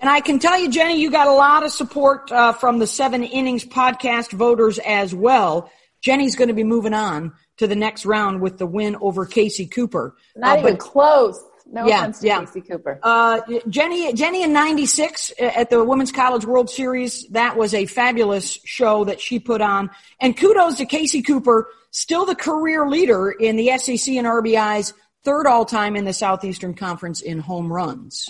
and 0.00 0.10
I 0.10 0.20
can 0.20 0.38
tell 0.38 0.58
you, 0.58 0.70
Jenny, 0.70 1.00
you 1.00 1.10
got 1.10 1.26
a 1.28 1.32
lot 1.32 1.64
of 1.64 1.70
support 1.70 2.30
uh, 2.32 2.52
from 2.52 2.78
the 2.78 2.86
Seven 2.86 3.24
Innings 3.24 3.64
podcast 3.64 4.32
voters 4.32 4.78
as 4.80 5.14
well. 5.14 5.70
Jenny's 6.02 6.34
going 6.36 6.48
to 6.48 6.54
be 6.54 6.64
moving 6.64 6.94
on 6.94 7.32
to 7.58 7.66
the 7.66 7.76
next 7.76 8.04
round 8.04 8.40
with 8.40 8.58
the 8.58 8.66
win 8.66 8.96
over 9.00 9.24
Kasey 9.24 9.70
Cooper. 9.70 10.16
Not 10.36 10.58
Uh, 10.58 10.60
even 10.62 10.76
close. 10.76 11.42
No 11.72 11.86
Yeah, 11.86 12.00
offense 12.00 12.20
to 12.20 12.26
yeah. 12.26 12.40
Kasey 12.42 12.68
Cooper. 12.68 13.00
Uh, 13.02 13.40
Jenny, 13.66 14.12
Jenny 14.12 14.42
in 14.42 14.52
'96 14.52 15.32
at 15.40 15.70
the 15.70 15.82
Women's 15.82 16.12
College 16.12 16.44
World 16.44 16.68
Series. 16.68 17.26
That 17.28 17.56
was 17.56 17.72
a 17.72 17.86
fabulous 17.86 18.58
show 18.64 19.04
that 19.06 19.20
she 19.22 19.38
put 19.38 19.62
on. 19.62 19.90
And 20.20 20.36
kudos 20.36 20.76
to 20.76 20.86
Kasey 20.86 21.26
Cooper, 21.26 21.68
still 21.90 22.26
the 22.26 22.34
career 22.34 22.86
leader 22.86 23.30
in 23.30 23.56
the 23.56 23.76
SEC 23.78 24.14
and 24.16 24.26
RBIs, 24.26 24.92
third 25.24 25.46
all 25.46 25.64
time 25.64 25.96
in 25.96 26.04
the 26.04 26.12
Southeastern 26.12 26.74
Conference 26.74 27.22
in 27.22 27.38
home 27.38 27.72
runs. 27.72 28.28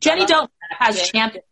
Jenny 0.00 0.26
Dalton 0.26 0.50
has 0.70 1.10
championship. 1.10 1.44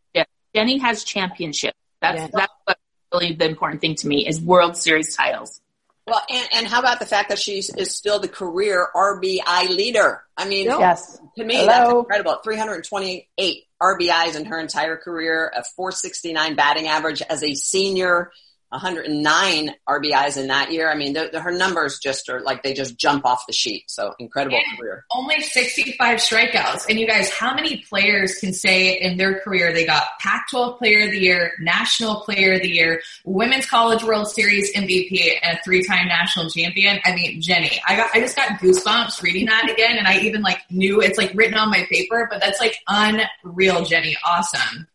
Jenny 0.55 0.79
has 0.79 1.05
championship. 1.05 1.75
That's 2.01 2.21
Yeah. 2.21 2.29
that's 2.33 2.53
what 2.65 2.79
really 3.13 3.33
the 3.35 3.47
important 3.47 3.81
thing 3.81 3.95
to 3.95 4.09
me 4.09 4.27
is 4.27 4.41
World 4.41 4.77
Series 4.77 5.17
titles. 5.17 5.61
Well, 6.07 6.21
and, 6.29 6.49
and 6.53 6.67
how 6.67 6.81
about 6.81 6.99
the 6.99 7.07
fact 7.07 7.29
that 7.29 7.39
she 7.39 7.59
is 7.59 7.95
still 7.95 8.19
the 8.19 8.29
career 8.29 8.89
RBI 8.95 9.69
leader? 9.69 10.25
I 10.37 10.49
mean, 10.49 10.67
Yes. 10.67 11.21
to 11.39 11.45
me, 11.45 11.65
that's 11.65 11.89
Hello. 11.89 12.01
incredible. 12.01 12.41
328 12.43 13.65
RBIs 13.81 14.37
in 14.37 14.45
her 14.47 14.59
entire 14.59 14.97
career, 14.97 15.53
a 15.55 15.63
469 15.77 16.57
batting 16.57 16.89
average 16.89 17.23
as 17.23 17.45
a 17.45 17.55
senior, 17.55 18.33
109 18.73 19.75
RBIs 19.87 20.37
in 20.39 20.49
that 20.49 20.73
year. 20.73 20.91
I 20.91 20.97
mean, 20.97 21.13
the, 21.13 21.29
the, 21.31 21.41
her 21.41 21.53
numbers 21.53 21.99
just 21.99 22.29
are 22.31 22.41
like 22.41 22.63
they 22.63 22.73
just 22.73 22.97
jump 22.97 23.27
off 23.27 23.47
the 23.47 23.53
sheet. 23.53 23.85
So 23.89 24.15
incredible 24.19 24.57
And 24.57 24.79
career. 24.79 25.05
Only 25.13 25.41
65 25.43 26.19
strikeouts. 26.19 26.87
And 26.89 26.99
you 26.99 27.07
guys, 27.07 27.31
how 27.31 27.55
many 27.55 27.85
players 27.89 28.39
can 28.39 28.55
say 28.55 28.99
in 28.99 29.19
their 29.19 29.41
career 29.41 29.73
they 29.75 29.85
got 29.85 30.05
Pac 30.21 30.47
12 30.51 30.79
Player 30.79 31.05
of 31.05 31.11
the 31.11 31.19
Year, 31.19 31.53
National 31.61 32.21
Player 32.23 32.55
of 32.55 32.63
the 32.63 32.71
Year, 32.71 33.03
Women's 33.25 33.67
College 33.67 34.03
World 34.03 34.29
Series 34.29 34.75
MVP, 34.75 35.39
and 35.43 35.59
a 35.59 35.63
three 35.63 35.85
time 35.85 36.09
national 36.09 36.49
champion? 36.49 36.99
I 37.05 37.15
mean, 37.15 37.43
Jenny, 37.43 37.81
I 37.87 37.97
got, 37.97 38.11
I 38.15 38.21
just 38.21 38.37
got 38.37 38.59
goosebumps 38.59 39.23
reading 39.23 39.47
that 39.47 39.71
again. 39.71 39.99
And 39.99 40.07
I 40.07 40.19
even 40.21 40.41
like 40.41 40.61
knew 40.71 41.03
it's 41.03 41.19
like 41.19 41.33
written 41.35 41.59
on 41.59 41.69
my 41.69 41.87
paper, 41.91 42.27
but 42.31 42.41
that's 42.41 42.59
like 42.59 42.79
unreal, 42.89 43.85
Jenny. 43.85 44.17
Awesome. 44.25 44.87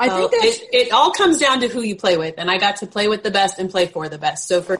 I 0.00 0.08
think 0.08 0.32
it, 0.32 0.68
it 0.72 0.92
all 0.92 1.12
comes 1.12 1.38
down 1.38 1.60
to 1.60 1.68
who 1.68 1.82
you 1.82 1.96
play 1.96 2.16
with, 2.16 2.34
and 2.38 2.50
I 2.50 2.58
got 2.58 2.76
to 2.76 2.86
play 2.86 3.08
with 3.08 3.22
the 3.22 3.30
best 3.30 3.58
and 3.58 3.70
play 3.70 3.86
for 3.86 4.08
the 4.08 4.18
best. 4.18 4.48
So 4.48 4.62
for 4.62 4.78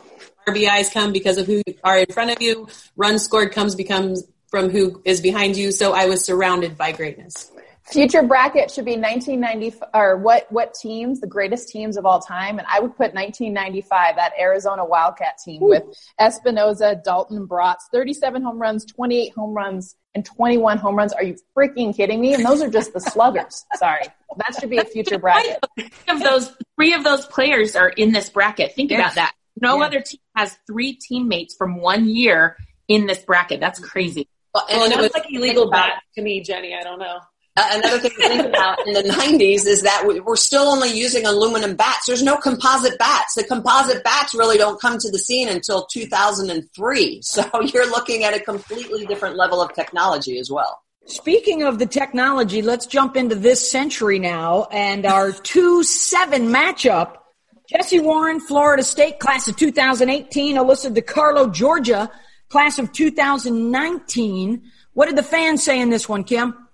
RBIs 0.49 0.93
come 0.93 1.13
because 1.13 1.39
of 1.39 1.47
who 1.47 1.63
are 1.85 1.99
in 1.99 2.07
front 2.07 2.31
of 2.31 2.41
you. 2.41 2.69
Runs 2.97 3.23
scored 3.23 3.53
comes 3.53 3.75
becomes 3.75 4.25
from 4.49 4.71
who 4.71 5.03
is 5.05 5.21
behind 5.21 5.57
you. 5.57 5.73
So 5.73 5.93
I 5.93 6.07
was 6.07 6.25
surrounded 6.25 6.77
by 6.77 6.93
greatness. 6.93 7.51
Future 7.85 8.23
bracket 8.23 8.71
should 8.71 8.85
be 8.85 8.99
1990 8.99 9.81
or 9.95 10.19
what 10.19 10.51
what 10.53 10.75
teams 10.75 11.21
the 11.21 11.27
greatest 11.27 11.71
teams 11.71 11.97
of 11.97 12.05
all 12.05 12.21
time 12.21 12.59
and 12.59 12.69
I 12.71 12.81
would 12.81 12.91
put 12.91 13.15
1995 13.15 14.17
that 14.17 14.33
Arizona 14.39 14.85
Wildcat 14.85 15.39
team 15.43 15.63
with 15.63 15.85
Espinoza, 16.21 17.03
Dalton, 17.03 17.49
Braatz, 17.49 17.85
37 17.91 18.43
home 18.43 18.61
runs, 18.61 18.85
28 18.85 19.33
home 19.33 19.55
runs 19.55 19.97
and 20.19 20.25
21 20.27 20.79
home 20.79 20.97
runs. 20.97 21.13
Are 21.13 21.23
you 21.23 21.37
freaking 21.57 21.95
kidding 21.97 22.21
me? 22.21 22.35
And 22.35 22.45
those 22.45 22.61
are 22.61 22.69
just 22.69 22.93
the 22.93 23.01
sluggers. 23.01 23.65
Sorry. 23.77 24.03
That 24.37 24.57
should 24.59 24.69
be 24.69 24.79
a 24.79 24.85
future 24.85 25.17
bracket. 25.19 25.59
Three 25.79 25.91
of 26.09 26.21
those 26.23 26.53
three 26.77 26.93
of 26.93 27.05
those 27.05 27.25
players 27.27 27.77
are 27.77 27.89
in 27.89 28.13
this 28.13 28.29
bracket. 28.29 28.75
Think 28.75 28.91
Yes. 28.91 29.01
about 29.01 29.15
that. 29.15 29.33
No 29.61 29.79
Yeah. 29.79 29.87
other 29.87 30.01
team 30.01 30.21
has 30.35 30.57
three 30.67 30.95
teammates 30.95 31.55
from 31.55 31.77
one 31.81 32.09
year 32.09 32.57
in 32.89 33.07
this 33.07 33.21
bracket. 33.21 33.61
That's 33.61 33.79
crazy. 33.79 34.29
Well, 34.55 34.67
and 34.69 34.81
Well, 34.81 34.91
it 34.93 34.99
was 34.99 35.15
like 35.15 35.27
illegal 35.31 35.65
think 35.65 35.73
bat 35.73 36.03
to 36.17 36.23
me, 36.23 36.41
Jenny. 36.43 36.75
I 36.75 36.83
don't 36.83 36.99
know. 36.99 37.21
Uh, 37.59 37.79
another 37.79 37.99
thing 37.99 38.11
to 38.13 38.29
think 38.29 38.47
about 38.47 38.87
in 38.87 38.93
the 38.95 39.03
90s 39.03 39.67
is 39.67 39.83
that 39.83 40.05
we- 40.07 40.21
we're 40.21 40.37
still 40.37 40.63
only 40.69 40.91
using 40.91 41.27
aluminum 41.27 41.75
bats. 41.75 42.07
There's 42.07 42.23
no 42.23 42.37
composite 42.37 42.97
bats. 42.99 43.35
The 43.35 43.45
composite 43.45 44.05
bats 44.05 44.33
really 44.35 44.59
don't 44.59 44.81
come 44.81 44.99
to 44.99 45.11
the 45.11 45.19
scene 45.19 45.49
until 45.49 45.87
2003. 45.87 47.21
So 47.39 47.43
you're 47.63 47.89
looking 47.91 48.25
at 48.25 48.35
a 48.35 48.41
completely 48.41 49.07
different 49.07 49.37
level 49.37 49.61
of 49.61 49.73
technology 49.75 50.39
as 50.39 50.51
well. 50.51 50.81
Speaking 51.07 51.63
of 51.63 51.79
the 51.79 51.87
technology, 51.87 52.61
let's 52.63 52.87
jump 52.87 53.17
into 53.17 53.35
this 53.35 53.69
century 53.71 54.19
now 54.19 54.67
and 54.71 55.07
our 55.07 55.33
2 55.33 55.83
7 55.83 56.49
matchup. 56.49 57.17
Jessie 57.69 58.01
Warren, 58.01 58.41
Florida 58.41 58.83
State, 58.83 59.19
class 59.19 59.49
of 59.49 59.57
2018. 59.57 60.57
Alyssa 60.57 60.95
DiCarlo, 60.95 61.53
Georgia, 61.53 62.11
class 62.51 62.79
of 62.79 62.93
2019. 62.93 64.63
What 64.95 65.07
did 65.07 65.17
the 65.17 65.23
fans 65.23 65.63
say 65.63 65.81
in 65.81 65.91
this 65.91 66.09
one, 66.09 66.25
Kim? 66.25 66.68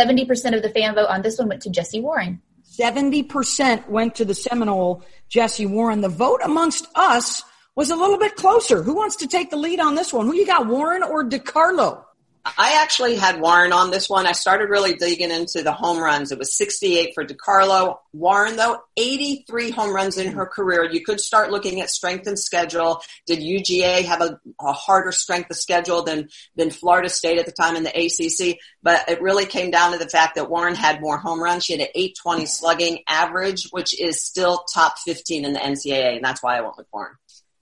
70% 0.00 0.56
of 0.56 0.62
the 0.62 0.70
fan 0.70 0.94
vote 0.94 1.08
on 1.08 1.22
this 1.22 1.38
one 1.38 1.48
went 1.48 1.62
to 1.62 1.70
Jessie 1.70 2.00
Warren. 2.00 2.40
70% 2.78 3.88
went 3.88 4.14
to 4.14 4.24
the 4.24 4.34
Seminole, 4.34 5.04
Jessie 5.28 5.66
Warren. 5.66 6.00
The 6.00 6.08
vote 6.08 6.40
amongst 6.42 6.86
us 6.94 7.42
was 7.76 7.90
a 7.90 7.96
little 7.96 8.18
bit 8.18 8.36
closer. 8.36 8.82
Who 8.82 8.94
wants 8.94 9.16
to 9.16 9.26
take 9.26 9.50
the 9.50 9.56
lead 9.56 9.80
on 9.80 9.94
this 9.94 10.12
one? 10.12 10.26
Who 10.26 10.34
you 10.34 10.46
got, 10.46 10.66
Warren 10.66 11.02
or 11.02 11.24
DiCarlo? 11.24 12.04
I 12.44 12.78
actually 12.80 13.16
had 13.16 13.40
Warren 13.40 13.72
on 13.72 13.90
this 13.90 14.08
one. 14.08 14.26
I 14.26 14.32
started 14.32 14.70
really 14.70 14.94
digging 14.94 15.30
into 15.30 15.62
the 15.62 15.72
home 15.72 16.02
runs. 16.02 16.32
It 16.32 16.38
was 16.38 16.56
68 16.56 17.12
for 17.14 17.24
DiCarlo. 17.24 17.98
Warren, 18.14 18.56
though, 18.56 18.78
83 18.96 19.70
home 19.70 19.94
runs 19.94 20.16
in 20.16 20.32
her 20.32 20.46
career. 20.46 20.90
You 20.90 21.04
could 21.04 21.20
start 21.20 21.50
looking 21.50 21.82
at 21.82 21.90
strength 21.90 22.26
and 22.26 22.38
schedule. 22.38 23.02
Did 23.26 23.40
UGA 23.40 24.04
have 24.04 24.22
a, 24.22 24.40
a 24.58 24.72
harder 24.72 25.12
strength 25.12 25.50
of 25.50 25.58
schedule 25.58 26.02
than, 26.02 26.30
than 26.56 26.70
Florida 26.70 27.10
State 27.10 27.38
at 27.38 27.44
the 27.44 27.52
time 27.52 27.76
in 27.76 27.82
the 27.82 27.90
ACC? 27.90 28.58
But 28.82 29.06
it 29.08 29.20
really 29.20 29.44
came 29.44 29.70
down 29.70 29.92
to 29.92 29.98
the 29.98 30.08
fact 30.08 30.36
that 30.36 30.48
Warren 30.48 30.74
had 30.74 31.02
more 31.02 31.18
home 31.18 31.42
runs. 31.42 31.64
She 31.64 31.74
had 31.74 31.82
an 31.82 31.88
820 31.94 32.46
slugging 32.46 32.98
average, 33.06 33.68
which 33.70 33.98
is 34.00 34.22
still 34.22 34.64
top 34.72 34.98
15 35.04 35.44
in 35.44 35.52
the 35.52 35.60
NCAA, 35.60 36.16
and 36.16 36.24
that's 36.24 36.42
why 36.42 36.56
I 36.56 36.62
went 36.62 36.78
with 36.78 36.86
Warren. 36.90 37.16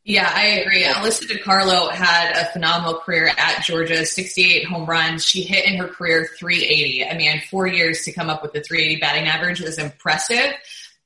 Yeah, 0.09 0.33
I 0.35 0.47
agree. 0.61 0.85
Alyssa 0.85 1.27
DiCarlo 1.27 1.92
had 1.92 2.33
a 2.35 2.51
phenomenal 2.51 2.94
career 2.94 3.31
at 3.37 3.62
Georgia, 3.62 4.07
68 4.07 4.64
home 4.64 4.87
runs. 4.87 5.23
She 5.23 5.42
hit 5.42 5.66
in 5.66 5.77
her 5.77 5.87
career 5.87 6.31
380. 6.38 7.07
I 7.07 7.14
mean, 7.14 7.42
four 7.51 7.66
years 7.66 8.07
to 8.07 8.12
come 8.12 8.31
up 8.31 8.40
with 8.40 8.55
the 8.55 8.62
380 8.62 9.03
batting 9.03 9.29
average 9.29 9.61
is 9.61 9.77
impressive. 9.77 10.55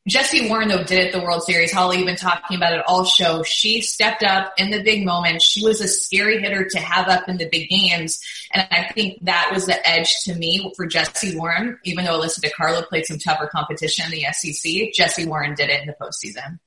Jessie 0.07 0.49
Warren, 0.49 0.69
though, 0.69 0.85
did 0.85 1.01
it 1.01 1.13
the 1.13 1.19
World 1.19 1.43
Series. 1.43 1.73
Holly, 1.73 1.97
you've 1.97 2.07
been 2.07 2.15
talking 2.15 2.57
about 2.57 2.75
it 2.75 2.85
all 2.87 3.05
show. 3.05 3.43
She 3.43 3.81
stepped 3.81 4.23
up 4.23 4.53
in 4.57 4.71
the 4.71 4.85
big 4.85 5.05
moment. 5.05 5.43
She 5.43 5.65
was 5.65 5.81
a 5.81 5.89
scary 5.89 6.41
hitter 6.41 6.65
to 6.71 6.79
have 6.79 7.09
up 7.09 7.29
in 7.29 7.39
the 7.39 7.49
big 7.49 7.71
games. 7.71 8.21
And 8.53 8.69
I 8.71 8.93
think 8.93 9.19
that 9.25 9.51
was 9.53 9.67
the 9.67 9.85
edge 9.85 10.15
to 10.27 10.35
me 10.37 10.73
for 10.77 10.87
Jessie 10.87 11.37
Warren. 11.37 11.77
Even 11.83 12.05
though 12.05 12.21
Alyssa 12.21 12.39
DiCarlo 12.39 12.87
played 12.87 13.07
some 13.07 13.19
tougher 13.19 13.49
competition 13.49 14.05
in 14.05 14.13
the 14.13 14.27
SEC, 14.31 14.93
Jessie 14.95 15.27
Warren 15.27 15.57
did 15.57 15.71
it 15.71 15.81
in 15.81 15.89
the 15.89 15.97
postseason. 16.01 16.61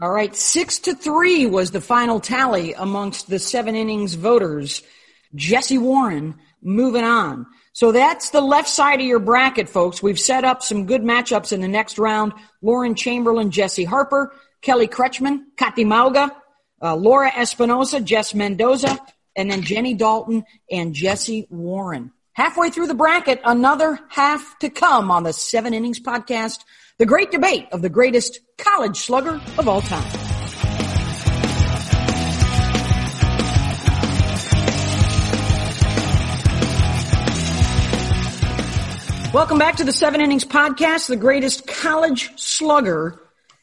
All 0.00 0.10
right, 0.10 0.34
six 0.34 0.78
to 0.80 0.94
three 0.94 1.46
was 1.46 1.70
the 1.70 1.80
final 1.80 2.20
tally 2.20 2.74
amongst 2.74 3.28
the 3.28 3.38
seven 3.38 3.74
innings 3.74 4.14
voters. 4.14 4.82
Jessie 5.34 5.78
Warren 5.78 6.36
moving 6.62 7.04
on. 7.04 7.46
So 7.72 7.92
that's 7.92 8.30
the 8.30 8.40
left 8.40 8.68
side 8.68 9.00
of 9.00 9.06
your 9.06 9.20
bracket, 9.20 9.68
folks. 9.68 10.02
We've 10.02 10.20
set 10.20 10.44
up 10.44 10.62
some 10.62 10.86
good 10.86 11.02
matchups 11.02 11.52
in 11.52 11.60
the 11.60 11.68
next 11.68 11.98
round. 11.98 12.32
Lauren 12.62 12.94
Chamberlain, 12.94 13.50
Jessie 13.50 13.84
Harper, 13.84 14.34
Kelly 14.60 14.88
Kretschman, 14.88 15.44
Kati 15.56 15.86
Mauga, 15.86 16.30
uh, 16.82 16.96
Laura 16.96 17.30
Espinoza, 17.30 18.04
Jess 18.04 18.34
Mendoza, 18.34 18.98
and 19.36 19.50
then 19.50 19.62
Jenny 19.62 19.94
Dalton 19.94 20.44
and 20.70 20.94
Jessie 20.94 21.46
Warren. 21.48 22.12
Halfway 22.32 22.70
through 22.70 22.86
the 22.86 22.94
bracket, 22.94 23.40
another 23.44 23.98
half 24.08 24.58
to 24.60 24.70
come 24.70 25.10
on 25.10 25.22
the 25.22 25.32
Seven 25.32 25.74
Innings 25.74 26.00
podcast, 26.00 26.64
the 27.00 27.06
great 27.06 27.30
debate 27.30 27.66
of 27.72 27.80
the 27.80 27.88
greatest 27.88 28.40
college 28.58 28.98
slugger 28.98 29.40
of 29.56 29.66
all 29.66 29.80
time. 29.80 30.04
Welcome 39.32 39.56
back 39.58 39.76
to 39.76 39.84
the 39.84 39.92
Seven 39.92 40.20
Innings 40.20 40.44
Podcast, 40.44 41.08
the 41.08 41.16
greatest 41.16 41.66
college 41.66 42.38
slugger 42.38 43.18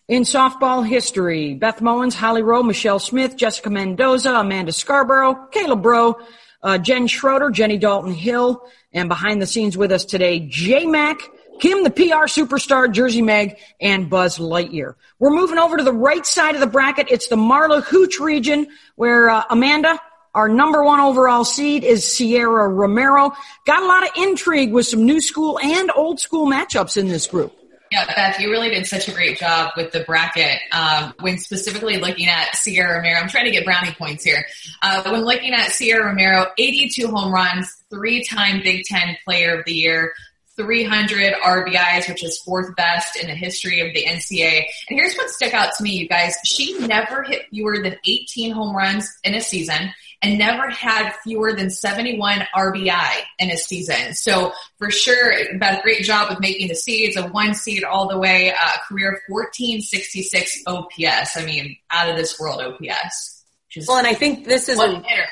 in 0.08 0.24
softball 0.24 0.84
history. 0.84 1.54
Beth 1.54 1.80
Mowins, 1.80 2.16
Holly 2.16 2.42
Rowe, 2.42 2.64
Michelle 2.64 2.98
Smith, 2.98 3.38
Jessica 3.38 3.70
Mendoza, 3.70 4.34
Amanda 4.34 4.72
Scarborough, 4.72 5.48
Kayla 5.54 5.80
Braud, 5.80 6.16
uh, 6.64 6.80
Jen 6.80 7.06
Schroeder, 7.06 7.52
Jenny 7.52 7.78
Dalton 7.78 8.14
Hill, 8.14 8.68
and 8.92 9.08
behind 9.08 9.44
the 9.44 9.46
scenes 9.46 9.78
with 9.78 9.92
us 9.92 10.06
today, 10.06 10.40
J 10.40 10.88
Mac, 10.88 11.20
Kim, 11.60 11.84
the 11.84 11.90
PR 11.90 12.28
superstar, 12.28 12.92
Jersey 12.92 13.22
Meg, 13.22 13.58
and 13.82 14.10
Buzz 14.10 14.38
Lightyear. 14.38 14.96
We're 15.20 15.32
moving 15.32 15.58
over 15.58 15.78
to 15.78 15.84
the 15.84 15.94
right 15.94 16.26
side 16.26 16.54
of 16.54 16.62
the 16.62 16.68
bracket. 16.68 17.08
It's 17.10 17.28
the 17.28 17.36
Marla 17.36 17.84
Hooch 17.84 18.20
region 18.20 18.68
where 18.96 19.30
uh, 19.30 19.44
Amanda, 19.50 20.00
our 20.36 20.48
number 20.48 20.84
one 20.84 21.00
overall 21.00 21.44
seed 21.44 21.84
is 21.84 22.06
Sierra 22.06 22.68
Romero. 22.70 23.32
Got 23.66 23.82
a 23.82 23.88
lot 23.88 24.04
of 24.04 24.10
intrigue 24.18 24.72
with 24.72 24.86
some 24.86 25.06
new 25.06 25.20
school 25.20 25.60
and 25.60 25.92
old 25.96 26.20
school 26.20 26.48
matchups 26.48 26.98
in 26.98 27.08
this 27.08 27.26
group. 27.26 27.58
Yeah, 27.92 28.06
Beth, 28.06 28.40
you 28.40 28.52
really 28.52 28.70
did 28.70 28.86
such 28.86 29.08
a 29.08 29.12
great 29.12 29.40
job 29.40 29.72
with 29.78 29.92
the 29.92 30.02
bracket. 30.02 30.60
Um, 30.74 31.14
when 31.22 31.38
specifically 31.38 31.98
looking 31.98 32.28
at 32.28 32.54
Sierra 32.56 32.98
Romero, 32.98 33.20
I'm 33.20 33.30
trying 33.30 33.46
to 33.46 33.52
get 33.52 33.64
brownie 33.64 33.94
points 33.94 34.26
here. 34.26 34.46
Uh, 34.82 35.04
when 35.10 35.24
looking 35.24 35.54
at 35.54 35.72
Sierra 35.72 36.08
Romero, 36.08 36.48
82 36.58 37.08
home 37.08 37.34
runs, 37.34 37.74
three-time 37.90 38.62
Big 38.62 38.84
Ten 38.84 39.18
Player 39.24 39.58
of 39.58 39.66
the 39.66 39.74
Year, 39.74 40.14
300 40.58 41.34
RBIs, 41.34 42.10
which 42.10 42.24
is 42.24 42.40
fourth 42.40 42.76
best 42.76 43.16
in 43.16 43.28
the 43.28 43.36
history 43.36 43.80
of 43.80 43.94
the 43.94 44.06
NCAA. 44.06 44.66
And 44.90 45.00
here's 45.00 45.16
what 45.16 45.30
stuck 45.30 45.54
out 45.54 45.74
to 45.78 45.84
me, 45.84 45.92
you 45.92 46.08
guys. 46.08 46.36
She 46.44 46.78
never 46.80 47.24
hit 47.24 47.48
fewer 47.50 47.82
than 47.82 47.96
18 48.06 48.52
home 48.52 48.76
runs 48.76 49.10
in 49.24 49.36
a 49.36 49.42
season 49.42 49.94
and 50.22 50.38
never 50.38 50.70
had 50.70 51.14
fewer 51.24 51.54
than 51.54 51.70
71 51.70 52.40
RBI 52.56 53.12
in 53.40 53.52
a 53.52 53.58
season. 53.58 54.14
So 54.14 54.52
for 54.78 54.90
sure, 54.90 55.34
about 55.56 55.80
a 55.80 55.82
great 55.84 56.04
job 56.04 56.30
with 56.30 56.40
making 56.40 56.70
the 56.70 56.76
seeds, 56.76 57.16
a 57.16 57.28
one 57.28 57.54
seed 57.54 57.84
all 57.84 58.08
the 58.08 58.18
way, 58.18 58.52
uh, 58.52 58.72
career 58.88 59.22
1466 59.28 60.64
OPS. 60.66 61.38
I 61.38 61.46
mean, 61.46 61.78
out 61.92 62.10
of 62.10 62.18
this 62.18 62.40
world 62.40 62.62
OPS. 62.62 63.46
Well, 63.88 63.98
and 63.98 64.08
I 64.08 64.14
think 64.14 64.46
this 64.46 64.70
is 64.70 64.80
a 64.80 65.02
hitter. 65.02 65.28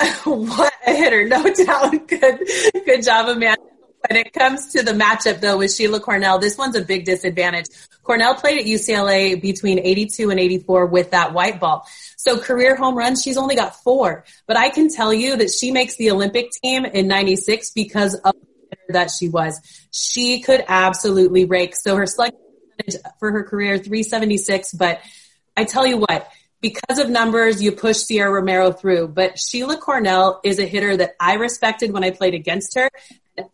what 0.24 0.72
a 0.86 0.94
hitter, 0.94 1.28
no 1.28 1.42
doubt. 1.52 2.08
Good, 2.08 2.40
good 2.86 3.04
job, 3.04 3.28
Amanda. 3.28 3.63
When 4.08 4.18
it 4.18 4.32
comes 4.34 4.72
to 4.72 4.82
the 4.82 4.92
matchup 4.92 5.40
though 5.40 5.58
with 5.58 5.74
Sheila 5.74 5.98
Cornell, 5.98 6.38
this 6.38 6.58
one's 6.58 6.76
a 6.76 6.82
big 6.82 7.06
disadvantage. 7.06 7.66
Cornell 8.02 8.34
played 8.34 8.58
at 8.58 8.66
UCLA 8.66 9.40
between 9.40 9.78
82 9.78 10.30
and 10.30 10.38
84 10.38 10.86
with 10.86 11.12
that 11.12 11.32
white 11.32 11.58
ball. 11.58 11.86
So 12.16 12.38
career 12.38 12.76
home 12.76 12.96
runs, 12.96 13.22
she's 13.22 13.38
only 13.38 13.56
got 13.56 13.76
four. 13.76 14.24
But 14.46 14.58
I 14.58 14.68
can 14.68 14.90
tell 14.90 15.14
you 15.14 15.36
that 15.36 15.50
she 15.50 15.70
makes 15.70 15.96
the 15.96 16.10
Olympic 16.10 16.50
team 16.62 16.84
in 16.84 17.08
96 17.08 17.70
because 17.70 18.14
of 18.14 18.34
that 18.90 19.10
she 19.10 19.28
was. 19.28 19.58
She 19.90 20.42
could 20.42 20.64
absolutely 20.68 21.46
rake. 21.46 21.74
So 21.74 21.96
her 21.96 22.06
slugging 22.06 22.38
for 23.18 23.32
her 23.32 23.44
career, 23.44 23.78
376. 23.78 24.74
But 24.74 25.00
I 25.56 25.64
tell 25.64 25.86
you 25.86 25.98
what, 25.98 26.28
because 26.60 26.98
of 26.98 27.08
numbers, 27.08 27.62
you 27.62 27.72
push 27.72 27.98
Sierra 27.98 28.30
Romero 28.30 28.70
through. 28.72 29.08
But 29.08 29.38
Sheila 29.38 29.78
Cornell 29.78 30.40
is 30.44 30.58
a 30.58 30.66
hitter 30.66 30.94
that 30.96 31.14
I 31.18 31.34
respected 31.34 31.92
when 31.92 32.04
I 32.04 32.10
played 32.10 32.34
against 32.34 32.74
her 32.74 32.90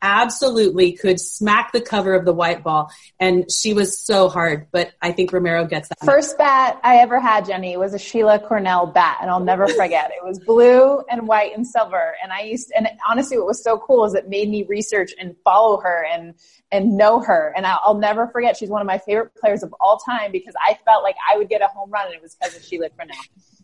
absolutely 0.03 0.93
could 0.93 1.21
smack 1.21 1.73
the 1.73 1.81
cover 1.81 2.14
of 2.14 2.25
the 2.25 2.33
white 2.33 2.62
ball. 2.62 2.90
And 3.19 3.51
she 3.51 3.73
was 3.73 3.99
so 3.99 4.29
hard, 4.29 4.66
but 4.73 4.93
I 5.01 5.12
think 5.12 5.33
Romero 5.33 5.64
gets 5.64 5.88
that. 5.88 6.05
First 6.05 6.38
bat 6.38 6.81
I 6.83 6.97
ever 6.97 7.21
had, 7.21 7.47
Jenny, 7.47 7.77
was 7.77 7.95
a 7.95 7.99
Sheila 7.99 8.38
Cornell 8.38 8.87
bat, 8.87 9.19
and 9.21 9.31
I'll 9.31 9.40
never 9.40 9.66
forget. 9.69 10.11
It 10.11 10.25
was 10.25 10.38
blue 10.38 11.03
and 11.11 11.27
white 11.27 11.57
and 11.57 11.66
silver. 11.66 12.14
And 12.23 12.33
I 12.33 12.43
used, 12.43 12.73
and 12.77 12.88
honestly, 13.09 13.38
what 13.38 13.47
was 13.47 13.62
so 13.62 13.79
cool 13.79 14.05
is 14.05 14.14
it 14.14 14.29
made 14.29 14.49
me 14.49 14.64
research 14.64 15.12
and 15.19 15.35
follow 15.45 15.81
her 15.81 16.07
and, 16.12 16.35
and 16.72 16.96
know 16.96 17.20
her. 17.20 17.52
And 17.56 17.66
I'll, 17.66 17.94
never 17.94 18.28
forget. 18.28 18.56
She's 18.56 18.68
one 18.68 18.80
of 18.80 18.87
my 18.87 18.98
favorite 18.98 19.35
players 19.35 19.62
of 19.62 19.74
all 19.80 19.98
time 19.98 20.33
because 20.33 20.54
I 20.64 20.78
felt 20.85 21.02
like 21.02 21.16
I 21.30 21.37
would 21.37 21.48
get 21.48 21.62
a 21.62 21.66
home 21.66 21.90
run 21.90 22.06
and 22.06 22.14
it 22.14 22.22
was 22.22 22.37
because 22.37 22.56
of 22.56 22.64
Sheila 22.64 22.88
Cornell. 22.90 23.16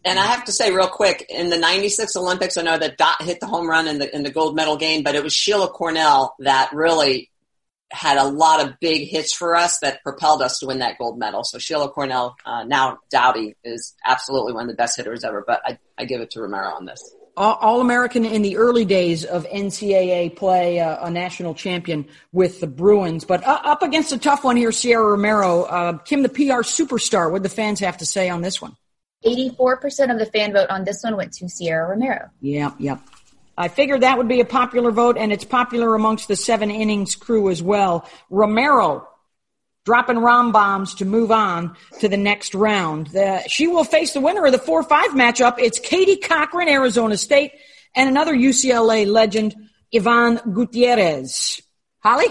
And 0.04 0.18
I 0.18 0.26
have 0.26 0.44
to 0.44 0.52
say 0.52 0.72
real 0.72 0.88
quick, 0.88 1.26
in 1.28 1.48
the 1.48 1.58
96 1.58 2.16
Olympics, 2.16 2.56
I 2.56 2.62
know 2.62 2.78
that 2.78 2.96
Dot 2.96 3.22
hit 3.22 3.40
the 3.40 3.46
home 3.46 3.68
run 3.68 3.88
in 3.88 3.98
the, 3.98 4.14
in 4.14 4.22
the 4.22 4.30
gold 4.30 4.56
medal 4.56 4.76
game, 4.76 5.02
but 5.02 5.14
it 5.14 5.22
was 5.22 5.32
Sheila 5.32 5.68
Cornell 5.68 6.34
that 6.40 6.70
really 6.72 7.30
had 7.90 8.18
a 8.18 8.24
lot 8.24 8.64
of 8.64 8.78
big 8.80 9.08
hits 9.08 9.32
for 9.32 9.54
us 9.54 9.78
that 9.78 10.02
propelled 10.02 10.42
us 10.42 10.58
to 10.58 10.66
win 10.66 10.80
that 10.80 10.98
gold 10.98 11.18
medal. 11.18 11.44
So 11.44 11.58
Sheila 11.58 11.88
Cornell, 11.88 12.36
uh, 12.44 12.64
now 12.64 12.98
Douty, 13.10 13.54
is 13.64 13.94
absolutely 14.04 14.52
one 14.52 14.64
of 14.64 14.68
the 14.68 14.76
best 14.76 14.96
hitters 14.96 15.24
ever, 15.24 15.44
but 15.46 15.60
I, 15.64 15.78
I 15.96 16.04
give 16.04 16.20
it 16.20 16.30
to 16.32 16.40
Romero 16.40 16.74
on 16.74 16.84
this. 16.84 17.00
All 17.36 17.82
American 17.82 18.24
in 18.24 18.40
the 18.40 18.56
early 18.56 18.86
days 18.86 19.24
of 19.24 19.46
NCAA 19.48 20.34
play, 20.36 20.80
uh, 20.80 21.06
a 21.06 21.10
national 21.10 21.54
champion 21.54 22.06
with 22.32 22.60
the 22.60 22.66
Bruins. 22.66 23.24
But 23.24 23.46
uh, 23.46 23.60
up 23.62 23.82
against 23.82 24.10
a 24.12 24.18
tough 24.18 24.42
one 24.42 24.56
here, 24.56 24.72
Sierra 24.72 25.10
Romero. 25.10 25.64
Uh, 25.64 25.98
Kim, 25.98 26.22
the 26.22 26.30
PR 26.30 26.62
superstar. 26.62 27.30
What 27.30 27.38
do 27.38 27.42
the 27.42 27.54
fans 27.54 27.80
have 27.80 27.98
to 27.98 28.06
say 28.06 28.30
on 28.30 28.40
this 28.40 28.62
one? 28.62 28.74
84% 29.24 30.10
of 30.10 30.18
the 30.18 30.26
fan 30.26 30.52
vote 30.52 30.70
on 30.70 30.84
this 30.84 31.02
one 31.02 31.16
went 31.16 31.32
to 31.34 31.48
Sierra 31.48 31.90
Romero. 31.90 32.30
Yep, 32.40 32.76
yep. 32.78 33.00
I 33.58 33.68
figured 33.68 34.02
that 34.02 34.18
would 34.18 34.28
be 34.28 34.40
a 34.40 34.44
popular 34.44 34.90
vote, 34.90 35.16
and 35.18 35.32
it's 35.32 35.44
popular 35.44 35.94
amongst 35.94 36.28
the 36.28 36.36
seven 36.36 36.70
innings 36.70 37.14
crew 37.14 37.50
as 37.50 37.62
well. 37.62 38.08
Romero 38.30 39.08
dropping 39.86 40.18
rom 40.18 40.50
bombs 40.50 40.94
to 40.96 41.04
move 41.04 41.30
on 41.30 41.74
to 42.00 42.08
the 42.08 42.16
next 42.16 42.54
round. 42.54 43.06
The, 43.06 43.42
she 43.48 43.68
will 43.68 43.84
face 43.84 44.12
the 44.12 44.20
winner 44.20 44.44
of 44.44 44.52
the 44.52 44.58
4-5 44.58 44.88
matchup. 45.10 45.54
It's 45.58 45.78
Katie 45.78 46.16
Cochran, 46.16 46.68
Arizona 46.68 47.16
State, 47.16 47.52
and 47.94 48.10
another 48.10 48.34
UCLA 48.34 49.06
legend, 49.06 49.54
Yvonne 49.92 50.40
Gutierrez. 50.52 51.62
Holly? 52.00 52.26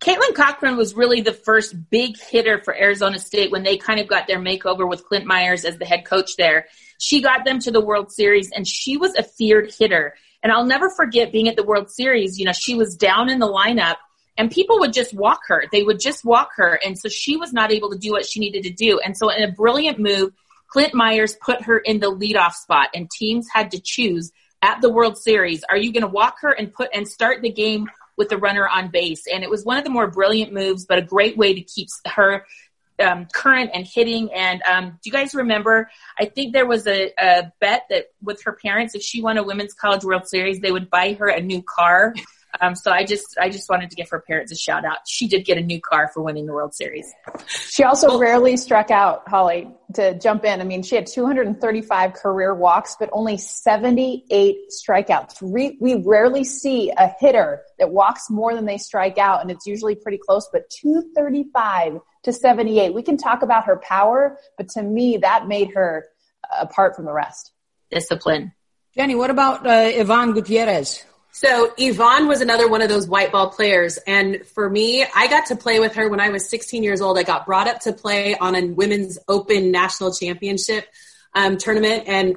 Kaitlin 0.00 0.34
Cochran 0.34 0.76
was 0.76 0.94
really 0.94 1.22
the 1.22 1.32
first 1.32 1.74
big 1.88 2.18
hitter 2.20 2.60
for 2.62 2.74
Arizona 2.74 3.18
State 3.18 3.50
when 3.50 3.62
they 3.62 3.78
kind 3.78 3.98
of 3.98 4.08
got 4.08 4.26
their 4.26 4.40
makeover 4.40 4.88
with 4.88 5.04
Clint 5.04 5.24
Myers 5.24 5.64
as 5.64 5.78
the 5.78 5.86
head 5.86 6.04
coach 6.04 6.32
there. 6.36 6.66
She 6.98 7.22
got 7.22 7.44
them 7.44 7.58
to 7.60 7.70
the 7.70 7.80
World 7.80 8.12
Series 8.12 8.50
and 8.50 8.66
she 8.66 8.96
was 8.96 9.14
a 9.16 9.22
feared 9.22 9.72
hitter. 9.78 10.14
And 10.42 10.52
I'll 10.52 10.66
never 10.66 10.90
forget 10.90 11.32
being 11.32 11.48
at 11.48 11.56
the 11.56 11.62
World 11.62 11.88
Series, 11.88 12.38
you 12.38 12.44
know, 12.44 12.52
she 12.52 12.74
was 12.74 12.96
down 12.96 13.30
in 13.30 13.38
the 13.38 13.46
lineup 13.46 13.96
and 14.36 14.50
people 14.50 14.80
would 14.80 14.92
just 14.92 15.14
walk 15.14 15.40
her. 15.48 15.64
They 15.70 15.82
would 15.82 16.00
just 16.00 16.24
walk 16.24 16.50
her. 16.56 16.78
And 16.84 16.98
so 16.98 17.08
she 17.08 17.36
was 17.36 17.52
not 17.52 17.70
able 17.70 17.90
to 17.90 17.98
do 17.98 18.12
what 18.12 18.26
she 18.26 18.40
needed 18.40 18.64
to 18.64 18.70
do. 18.70 18.98
And 18.98 19.16
so 19.16 19.28
in 19.30 19.42
a 19.42 19.52
brilliant 19.52 19.98
move, 19.98 20.32
Clint 20.68 20.94
Myers 20.94 21.36
put 21.40 21.62
her 21.62 21.78
in 21.78 22.00
the 22.00 22.10
leadoff 22.10 22.52
spot 22.52 22.88
and 22.94 23.10
teams 23.10 23.46
had 23.52 23.72
to 23.72 23.80
choose 23.82 24.32
at 24.62 24.80
the 24.80 24.90
World 24.90 25.18
Series. 25.18 25.64
Are 25.68 25.76
you 25.76 25.92
going 25.92 26.02
to 26.02 26.08
walk 26.08 26.36
her 26.40 26.50
and 26.50 26.72
put 26.72 26.88
and 26.94 27.06
start 27.06 27.42
the 27.42 27.50
game 27.50 27.88
with 28.16 28.28
the 28.28 28.36
runner 28.36 28.68
on 28.68 28.88
base. 28.88 29.24
And 29.32 29.42
it 29.42 29.50
was 29.50 29.64
one 29.64 29.78
of 29.78 29.84
the 29.84 29.90
more 29.90 30.10
brilliant 30.10 30.52
moves, 30.52 30.84
but 30.84 30.98
a 30.98 31.02
great 31.02 31.36
way 31.36 31.54
to 31.54 31.60
keep 31.60 31.88
her 32.06 32.46
um, 33.02 33.26
current 33.32 33.70
and 33.74 33.86
hitting. 33.86 34.32
And 34.32 34.62
um, 34.62 34.90
do 34.90 34.98
you 35.04 35.12
guys 35.12 35.34
remember? 35.34 35.90
I 36.18 36.26
think 36.26 36.52
there 36.52 36.66
was 36.66 36.86
a, 36.86 37.10
a, 37.18 37.52
bet 37.58 37.86
that 37.90 38.06
with 38.22 38.42
her 38.44 38.52
parents, 38.52 38.94
if 38.94 39.02
she 39.02 39.22
won 39.22 39.38
a 39.38 39.42
women's 39.42 39.74
college 39.74 40.04
World 40.04 40.28
Series, 40.28 40.60
they 40.60 40.70
would 40.70 40.90
buy 40.90 41.14
her 41.14 41.26
a 41.26 41.40
new 41.40 41.62
car. 41.62 42.14
Um, 42.60 42.74
so 42.74 42.90
I 42.90 43.04
just, 43.04 43.36
I 43.40 43.48
just 43.48 43.68
wanted 43.70 43.90
to 43.90 43.96
give 43.96 44.10
her 44.10 44.20
parents 44.20 44.52
a 44.52 44.56
shout 44.56 44.84
out. 44.84 44.98
She 45.06 45.26
did 45.26 45.44
get 45.44 45.56
a 45.58 45.62
new 45.62 45.80
car 45.80 46.10
for 46.12 46.22
winning 46.22 46.46
the 46.46 46.52
World 46.52 46.74
Series. 46.74 47.10
She 47.46 47.82
also 47.82 48.18
rarely 48.18 48.56
struck 48.56 48.90
out, 48.90 49.26
Holly, 49.26 49.70
to 49.94 50.18
jump 50.18 50.44
in. 50.44 50.60
I 50.60 50.64
mean, 50.64 50.82
she 50.82 50.94
had 50.94 51.06
235 51.06 52.12
career 52.12 52.54
walks, 52.54 52.96
but 52.98 53.08
only 53.12 53.38
78 53.38 54.56
strikeouts. 54.70 55.40
We, 55.40 55.78
we 55.80 55.94
rarely 55.94 56.44
see 56.44 56.92
a 56.96 57.12
hitter 57.18 57.62
that 57.78 57.90
walks 57.90 58.28
more 58.28 58.54
than 58.54 58.66
they 58.66 58.78
strike 58.78 59.18
out, 59.18 59.40
and 59.40 59.50
it's 59.50 59.66
usually 59.66 59.94
pretty 59.94 60.18
close, 60.18 60.48
but 60.52 60.68
235 60.70 62.00
to 62.24 62.32
78. 62.32 62.94
We 62.94 63.02
can 63.02 63.16
talk 63.16 63.42
about 63.42 63.64
her 63.64 63.76
power, 63.76 64.38
but 64.56 64.68
to 64.70 64.82
me, 64.82 65.16
that 65.18 65.48
made 65.48 65.72
her 65.74 66.06
apart 66.60 66.96
from 66.96 67.04
the 67.04 67.12
rest. 67.12 67.52
Discipline. 67.90 68.52
Jenny, 68.94 69.14
what 69.14 69.30
about 69.30 69.66
uh, 69.66 69.90
Yvonne 69.92 70.32
Gutierrez? 70.32 71.04
So 71.34 71.72
Yvonne 71.78 72.28
was 72.28 72.42
another 72.42 72.68
one 72.68 72.82
of 72.82 72.90
those 72.90 73.08
white 73.08 73.32
ball 73.32 73.48
players. 73.48 73.96
And 74.06 74.46
for 74.46 74.68
me, 74.68 75.04
I 75.04 75.28
got 75.28 75.46
to 75.46 75.56
play 75.56 75.80
with 75.80 75.94
her 75.94 76.08
when 76.08 76.20
I 76.20 76.28
was 76.28 76.48
16 76.48 76.82
years 76.82 77.00
old. 77.00 77.18
I 77.18 77.22
got 77.22 77.46
brought 77.46 77.68
up 77.68 77.80
to 77.80 77.92
play 77.92 78.36
on 78.36 78.54
a 78.54 78.66
women's 78.66 79.18
open 79.28 79.70
national 79.70 80.12
championship 80.12 80.86
um, 81.34 81.56
tournament. 81.56 82.04
And 82.06 82.36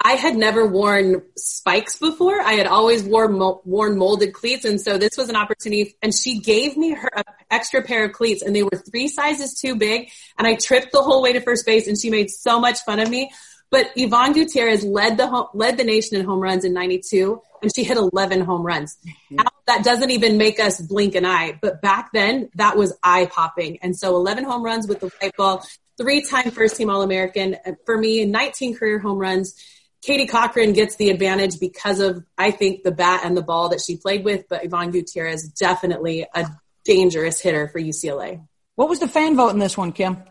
I 0.00 0.12
had 0.12 0.36
never 0.36 0.64
worn 0.64 1.22
spikes 1.36 1.98
before. 1.98 2.40
I 2.40 2.52
had 2.52 2.66
always 2.66 3.02
worn 3.02 3.38
mo- 3.38 3.62
worn 3.64 3.96
molded 3.96 4.34
cleats, 4.34 4.64
and 4.66 4.80
so 4.80 4.98
this 4.98 5.16
was 5.16 5.30
an 5.30 5.36
opportunity. 5.36 5.96
And 6.02 6.14
she 6.14 6.38
gave 6.38 6.76
me 6.76 6.92
her 6.92 7.10
extra 7.50 7.82
pair 7.82 8.04
of 8.04 8.12
cleats, 8.12 8.42
and 8.42 8.54
they 8.54 8.62
were 8.62 8.82
three 8.90 9.08
sizes 9.08 9.58
too 9.58 9.74
big. 9.74 10.10
And 10.38 10.46
I 10.46 10.54
tripped 10.54 10.92
the 10.92 11.02
whole 11.02 11.22
way 11.22 11.32
to 11.32 11.40
first 11.40 11.64
base, 11.64 11.88
and 11.88 11.98
she 11.98 12.10
made 12.10 12.30
so 12.30 12.60
much 12.60 12.80
fun 12.80 13.00
of 13.00 13.08
me. 13.08 13.32
But 13.76 13.92
Yvonne 13.94 14.32
Gutierrez 14.32 14.84
led 14.84 15.18
the 15.18 15.26
home, 15.26 15.48
led 15.52 15.76
the 15.76 15.84
nation 15.84 16.16
in 16.16 16.24
home 16.24 16.40
runs 16.40 16.64
in 16.64 16.72
'92, 16.72 17.42
and 17.60 17.70
she 17.76 17.84
hit 17.84 17.98
11 17.98 18.40
home 18.40 18.62
runs. 18.62 18.96
Mm-hmm. 19.06 19.36
Now, 19.36 19.44
that 19.66 19.84
doesn't 19.84 20.10
even 20.10 20.38
make 20.38 20.58
us 20.58 20.80
blink 20.80 21.14
an 21.14 21.26
eye, 21.26 21.58
but 21.60 21.82
back 21.82 22.08
then 22.14 22.48
that 22.54 22.78
was 22.78 22.96
eye 23.02 23.26
popping. 23.26 23.78
And 23.82 23.94
so 23.94 24.16
11 24.16 24.44
home 24.44 24.62
runs 24.62 24.88
with 24.88 25.00
the 25.00 25.08
white 25.20 25.36
ball, 25.36 25.62
three-time 25.98 26.52
first-team 26.52 26.88
All-American 26.88 27.58
for 27.84 27.98
me, 27.98 28.24
19 28.24 28.78
career 28.78 28.98
home 28.98 29.18
runs 29.18 29.54
Katie 30.00 30.26
Cochran 30.26 30.72
gets 30.72 30.96
the 30.96 31.10
advantage 31.10 31.60
because 31.60 32.00
of, 32.00 32.24
I 32.38 32.52
think, 32.52 32.82
the 32.82 32.92
bat 32.92 33.22
and 33.24 33.36
the 33.36 33.42
ball 33.42 33.68
that 33.70 33.82
she 33.86 33.98
played 33.98 34.24
with, 34.24 34.48
but 34.48 34.64
Yvonne 34.64 34.90
Gutierrez 34.90 35.48
definitely 35.48 36.26
a 36.34 36.48
dangerous 36.84 37.40
hitter 37.40 37.68
for 37.68 37.78
UCLA. 37.78 38.46
What 38.76 38.88
was 38.88 39.00
the 39.00 39.08
fan 39.08 39.36
vote 39.36 39.50
in 39.50 39.58
this 39.58 39.76
one, 39.76 39.92
Kim? 39.92 40.22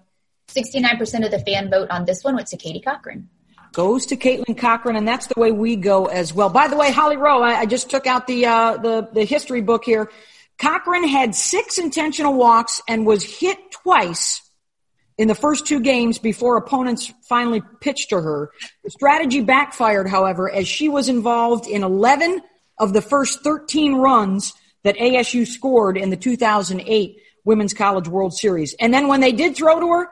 69% 0.48 1.26
of 1.26 1.32
the 1.32 1.40
fan 1.40 1.70
vote 1.70 1.90
on 1.90 2.06
this 2.06 2.24
one 2.24 2.36
went 2.36 2.48
to 2.48 2.58
Katie 2.58 2.80
Cochran. 2.80 3.30
Goes 3.76 4.06
to 4.06 4.16
Kaitlin 4.16 4.58
Cochran, 4.58 4.96
and 4.96 5.06
that's 5.06 5.28
the 5.28 5.38
way 5.38 5.52
we 5.52 5.76
go 5.76 6.06
as 6.06 6.34
well. 6.34 6.48
By 6.48 6.70
the 6.70 6.78
way, 6.78 6.94
Holly 6.94 7.18
Rowe, 7.18 7.42
I, 7.42 7.60
I 7.60 7.66
just 7.66 7.90
took 7.90 8.08
out 8.08 8.26
the, 8.26 8.46
uh, 8.46 8.78
the, 8.78 9.10
the 9.12 9.26
history 9.26 9.60
book 9.60 9.84
here. 9.84 10.10
Cochran 10.58 11.06
had 11.06 11.36
six 11.36 11.78
intentional 11.78 12.36
walks 12.36 12.82
and 12.88 13.06
was 13.06 13.22
hit 13.22 13.58
twice 13.72 14.42
in 15.18 15.28
the 15.28 15.36
first 15.36 15.68
two 15.68 15.82
games 15.82 16.20
before 16.20 16.56
opponents 16.56 17.12
finally 17.28 17.62
pitched 17.82 18.12
to 18.12 18.22
her. 18.22 18.50
The 18.86 18.92
strategy 18.92 19.42
backfired, 19.42 20.08
however, 20.08 20.50
as 20.50 20.70
she 20.70 20.88
was 20.88 21.10
involved 21.10 21.68
in 21.68 21.84
11 21.84 22.42
of 22.78 22.94
the 22.94 23.02
first 23.02 23.44
13 23.44 23.96
runs 23.96 24.54
that 24.84 24.96
ASU 24.96 25.46
scored 25.46 25.98
in 25.98 26.12
the 26.12 26.16
2008 26.16 27.18
Women's 27.44 27.74
College 27.74 28.08
World 28.08 28.34
Series. 28.34 28.74
And 28.80 28.94
then 28.94 29.10
when 29.10 29.20
they 29.20 29.34
did 29.34 29.58
throw 29.58 29.82
to 29.82 29.90
her, 29.90 30.08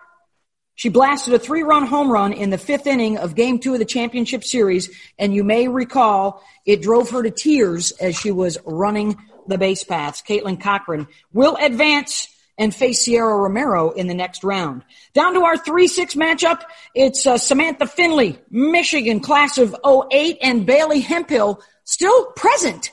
she 0.75 0.89
blasted 0.89 1.33
a 1.33 1.39
three 1.39 1.63
run 1.63 1.86
home 1.86 2.12
run 2.12 2.33
in 2.33 2.49
the 2.49 2.57
fifth 2.57 2.88
inning 2.88 3.17
of 3.17 3.36
game 3.36 3.59
two 3.59 3.73
of 3.73 3.79
the 3.79 3.86
championship 3.86 4.43
series. 4.43 4.89
And 5.19 5.33
you 5.33 5.43
may 5.43 5.67
recall 5.67 6.43
it 6.65 6.81
drove 6.81 7.09
her 7.12 7.23
to 7.23 7.31
tears 7.31 7.91
as 7.91 8.17
she 8.17 8.31
was 8.31 8.57
running 8.65 9.17
the 9.47 9.57
base 9.57 9.83
paths. 9.83 10.21
Kaitlin 10.21 10.59
Cochran 10.59 11.07
will 11.31 11.57
advance 11.62 12.27
and 12.57 12.73
face 12.73 13.01
Sierra 13.01 13.36
Romero 13.36 13.91
in 13.91 14.07
the 14.07 14.13
next 14.13 14.43
round. 14.43 14.83
Down 15.13 15.33
to 15.33 15.41
our 15.41 15.55
3-6 15.55 16.15
matchup. 16.15 16.62
It's 16.93 17.25
uh, 17.25 17.38
Samantha 17.38 17.88
Findlay, 17.88 18.39
Michigan 18.49 19.19
class 19.19 19.57
of 19.57 19.75
08 19.86 20.38
and 20.41 20.65
Bailey 20.65 20.99
Hemphill 20.99 21.62
still 21.83 22.25
present 22.31 22.91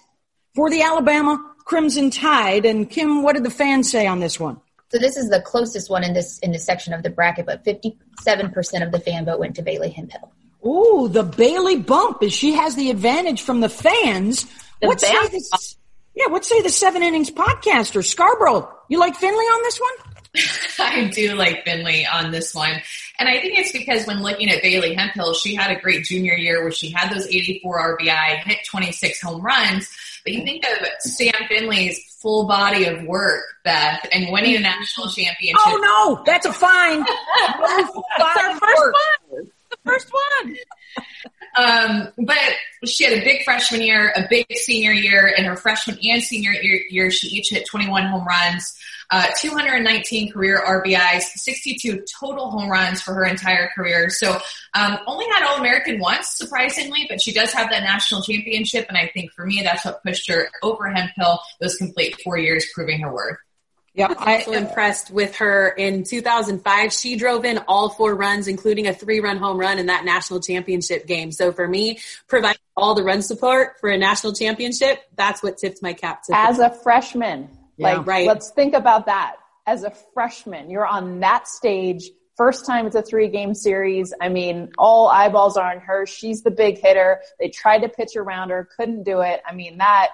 for 0.55 0.71
the 0.71 0.83
Alabama 0.83 1.55
Crimson 1.65 2.11
Tide. 2.11 2.65
And 2.65 2.89
Kim, 2.89 3.23
what 3.23 3.35
did 3.35 3.45
the 3.45 3.51
fans 3.51 3.91
say 3.91 4.07
on 4.07 4.21
this 4.21 4.41
one? 4.41 4.61
So 4.91 4.99
this 4.99 5.17
is 5.17 5.31
the 5.31 5.41
closest 5.41 5.89
one 5.89 6.03
in 6.03 6.15
this 6.15 6.39
in 6.41 6.51
this 6.53 6.65
section 6.65 6.93
of 6.93 7.03
the 7.03 7.11
bracket, 7.11 7.47
but 7.47 7.65
57% 7.65 7.97
of 8.83 8.93
the 8.93 8.99
fan 8.99 9.25
vote 9.25 9.39
went 9.39 9.57
to 9.57 9.63
Bailey 9.63 9.91
Hemphill. 9.91 10.33
Ooh, 10.67 11.09
the 11.09 11.23
Bailey 11.23 11.77
bump 11.77 12.23
as 12.23 12.33
she 12.33 12.53
has 12.53 12.75
the 12.75 12.91
advantage 12.91 13.43
from 13.43 13.61
the 13.61 13.69
fans. 13.69 14.45
The 14.81 14.89
what 14.89 15.01
say 15.01 15.29
this? 15.29 15.77
Yeah, 16.15 16.27
what 16.27 16.45
say 16.45 16.61
the 16.61 16.71
Seven 16.71 17.03
Innings 17.03 17.31
podcaster 17.31 18.05
Scarborough? 18.05 18.69
You 18.89 18.99
like 18.99 19.15
Findlay 19.15 19.45
on 19.45 19.63
this 19.63 19.81
one? 19.81 20.13
I 20.79 21.09
do 21.09 21.35
like 21.35 21.65
Findlay 21.65 22.05
on 22.05 22.31
this 22.31 22.55
one. 22.55 22.83
And 23.19 23.29
I 23.29 23.41
think 23.41 23.59
it's 23.59 23.73
because 23.73 24.07
when 24.07 24.23
looking 24.23 24.51
at 24.51 24.63
Bailey 24.63 24.95
Hemphill, 24.95 25.35
she 25.35 25.55
had 25.55 25.77
a 25.77 25.81
great 25.81 26.05
junior 26.05 26.35
year 26.35 26.63
where 26.63 26.73
she 26.73 26.91
had 26.91 27.13
those 27.13 27.27
84 27.27 27.99
RBI, 27.99 28.45
hit 28.45 28.59
26 28.69 29.21
home 29.21 29.41
runs. 29.41 29.89
But 30.25 30.33
you 30.33 30.45
think 30.45 30.65
of 30.65 30.87
Sam 31.01 31.33
Findlay's 31.51 31.99
full 32.21 32.47
body 32.47 32.85
of 32.85 33.03
work, 33.05 33.43
Beth, 33.65 34.07
and 34.13 34.31
winning 34.31 34.57
a 34.57 34.61
national 34.61 35.09
championship. 35.09 35.61
Oh 35.67 36.17
no, 36.17 36.23
that's 36.25 36.47
a 36.47 36.53
fine. 36.53 37.01
that's 38.19 38.39
our 38.39 38.59
first 38.59 38.83
one. 38.83 39.51
The 39.71 39.77
first 39.85 40.13
one. 40.13 40.57
Um, 41.57 42.09
but 42.19 42.39
she 42.87 43.05
had 43.05 43.15
a 43.15 43.25
big 43.25 43.43
freshman 43.45 43.81
year, 43.81 44.13
a 44.15 44.27
big 44.29 44.47
senior 44.55 44.93
year, 44.93 45.33
and 45.37 45.47
her 45.47 45.57
freshman 45.57 45.99
and 46.03 46.23
senior 46.23 46.53
year, 46.53 46.81
year 46.91 47.11
she 47.11 47.29
each 47.29 47.51
hit 47.51 47.67
21 47.67 48.07
home 48.07 48.25
runs, 48.25 48.77
uh, 49.11 49.27
219 49.39 50.33
career 50.33 50.63
RBIs, 50.65 51.23
62 51.23 52.05
total 52.21 52.51
home 52.51 52.71
runs 52.71 53.01
for 53.03 53.15
her 53.15 53.25
entire 53.25 53.71
career. 53.75 54.09
So 54.11 54.39
um, 54.75 54.99
only 55.07 55.27
had 55.33 55.45
All 55.47 55.59
American 55.59 55.99
once, 55.99 56.29
surprisingly, 56.29 57.07
but 57.09 57.21
she 57.21 57.33
does 57.33 57.53
have 57.53 57.71
that 57.71 57.83
national 57.83 58.23
championship, 58.23 58.87
and 58.89 58.97
I 58.97 59.11
think 59.13 59.33
for 59.33 59.45
me 59.45 59.63
that's 59.63 59.85
what 59.85 60.03
pushed 60.03 60.29
her 60.29 60.49
over 60.63 60.89
Hemphill 60.89 61.41
those 61.61 61.77
complete 61.77 62.21
four 62.23 62.39
years, 62.39 62.67
proving 62.75 63.01
her 63.01 63.13
worth. 63.13 63.39
Yep. 63.95 64.17
I 64.19 64.37
was 64.37 64.45
so 64.45 64.53
impressed 64.53 65.11
with 65.11 65.37
her 65.37 65.69
in 65.69 66.05
2005. 66.05 66.93
She 66.93 67.17
drove 67.17 67.45
in 67.45 67.59
all 67.67 67.89
four 67.89 68.15
runs, 68.15 68.47
including 68.47 68.87
a 68.87 68.95
three 68.95 69.19
run 69.19 69.37
home 69.37 69.59
run 69.59 69.81
in 69.81 69.87
that 69.87 70.05
national 70.05 70.41
championship 70.41 71.07
game. 71.07 71.33
So 71.33 71.53
for 71.53 71.67
me, 71.67 71.99
providing 72.29 72.61
all 72.77 72.95
the 72.95 73.03
run 73.03 73.21
support 73.21 73.81
for 73.81 73.91
a 73.91 73.99
national 73.99 74.35
championship, 74.35 75.01
that's 75.17 75.43
what 75.43 75.59
tipped 75.59 75.83
my 75.83 75.93
cap 75.93 76.23
to. 76.25 76.37
As 76.37 76.61
a 76.61 76.71
freshman, 76.71 77.49
yeah, 77.81 77.97
like, 77.97 78.07
right. 78.07 78.27
let's 78.27 78.51
think 78.51 78.75
about 78.75 79.07
that. 79.07 79.37
As 79.67 79.85
a 79.85 79.93
freshman, 80.15 80.71
you're 80.71 80.87
on 80.87 81.21
that 81.21 81.49
stage. 81.49 82.11
First 82.37 82.67
time 82.67 82.87
it's 82.87 82.97
a 82.97 83.03
three 83.03 83.29
game 83.29 83.55
series. 83.55 84.13
I 84.21 84.29
mean, 84.29 84.71
all 84.79 85.09
eyeballs 85.09 85.57
are 85.57 85.71
on 85.71 85.81
her. 85.81 86.07
She's 86.07 86.43
the 86.43 86.51
big 86.51 86.79
hitter. 86.79 87.21
They 87.39 87.49
tried 87.49 87.81
to 87.81 87.89
pitch 87.89 88.17
around 88.17 88.51
her, 88.51 88.69
couldn't 88.77 89.05
do 89.05 89.21
it. 89.21 89.41
I 89.47 89.55
mean, 89.55 89.79
that 89.79 90.09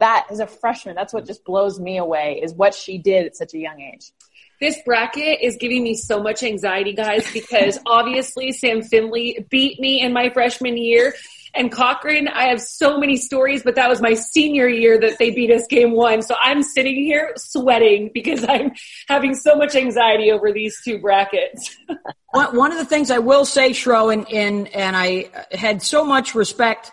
that 0.00 0.26
as 0.30 0.40
a 0.40 0.46
freshman, 0.46 0.94
that's 0.94 1.12
what 1.12 1.26
just 1.26 1.44
blows 1.44 1.78
me 1.78 1.98
away 1.98 2.40
is 2.42 2.52
what 2.52 2.74
she 2.74 2.98
did 2.98 3.26
at 3.26 3.36
such 3.36 3.54
a 3.54 3.58
young 3.58 3.80
age. 3.80 4.12
This 4.60 4.78
bracket 4.84 5.40
is 5.42 5.56
giving 5.56 5.82
me 5.82 5.94
so 5.94 6.22
much 6.22 6.42
anxiety, 6.42 6.92
guys, 6.92 7.30
because 7.32 7.78
obviously 7.86 8.52
Sam 8.52 8.82
Findlay 8.82 9.46
beat 9.50 9.80
me 9.80 10.00
in 10.00 10.12
my 10.12 10.30
freshman 10.30 10.76
year. 10.76 11.14
And 11.54 11.70
Cochran, 11.70 12.26
I 12.28 12.44
have 12.44 12.60
so 12.60 12.98
many 12.98 13.16
stories, 13.16 13.62
but 13.62 13.76
that 13.76 13.88
was 13.88 14.00
my 14.00 14.14
senior 14.14 14.68
year 14.68 14.98
that 14.98 15.18
they 15.18 15.30
beat 15.30 15.50
us 15.50 15.66
game 15.68 15.92
one. 15.92 16.20
So 16.22 16.34
I'm 16.42 16.62
sitting 16.62 16.96
here 16.96 17.32
sweating 17.36 18.10
because 18.12 18.44
I'm 18.48 18.72
having 19.08 19.34
so 19.34 19.54
much 19.54 19.74
anxiety 19.74 20.32
over 20.32 20.52
these 20.52 20.80
two 20.84 20.98
brackets. 20.98 21.76
one, 22.32 22.72
of 22.72 22.78
the 22.78 22.84
things 22.84 23.10
I 23.10 23.18
will 23.18 23.44
say, 23.44 23.70
Shro, 23.70 24.12
and, 24.12 24.30
and, 24.32 24.68
and 24.74 24.96
I 24.96 25.30
had 25.52 25.82
so 25.82 26.04
much 26.04 26.34
respect. 26.34 26.90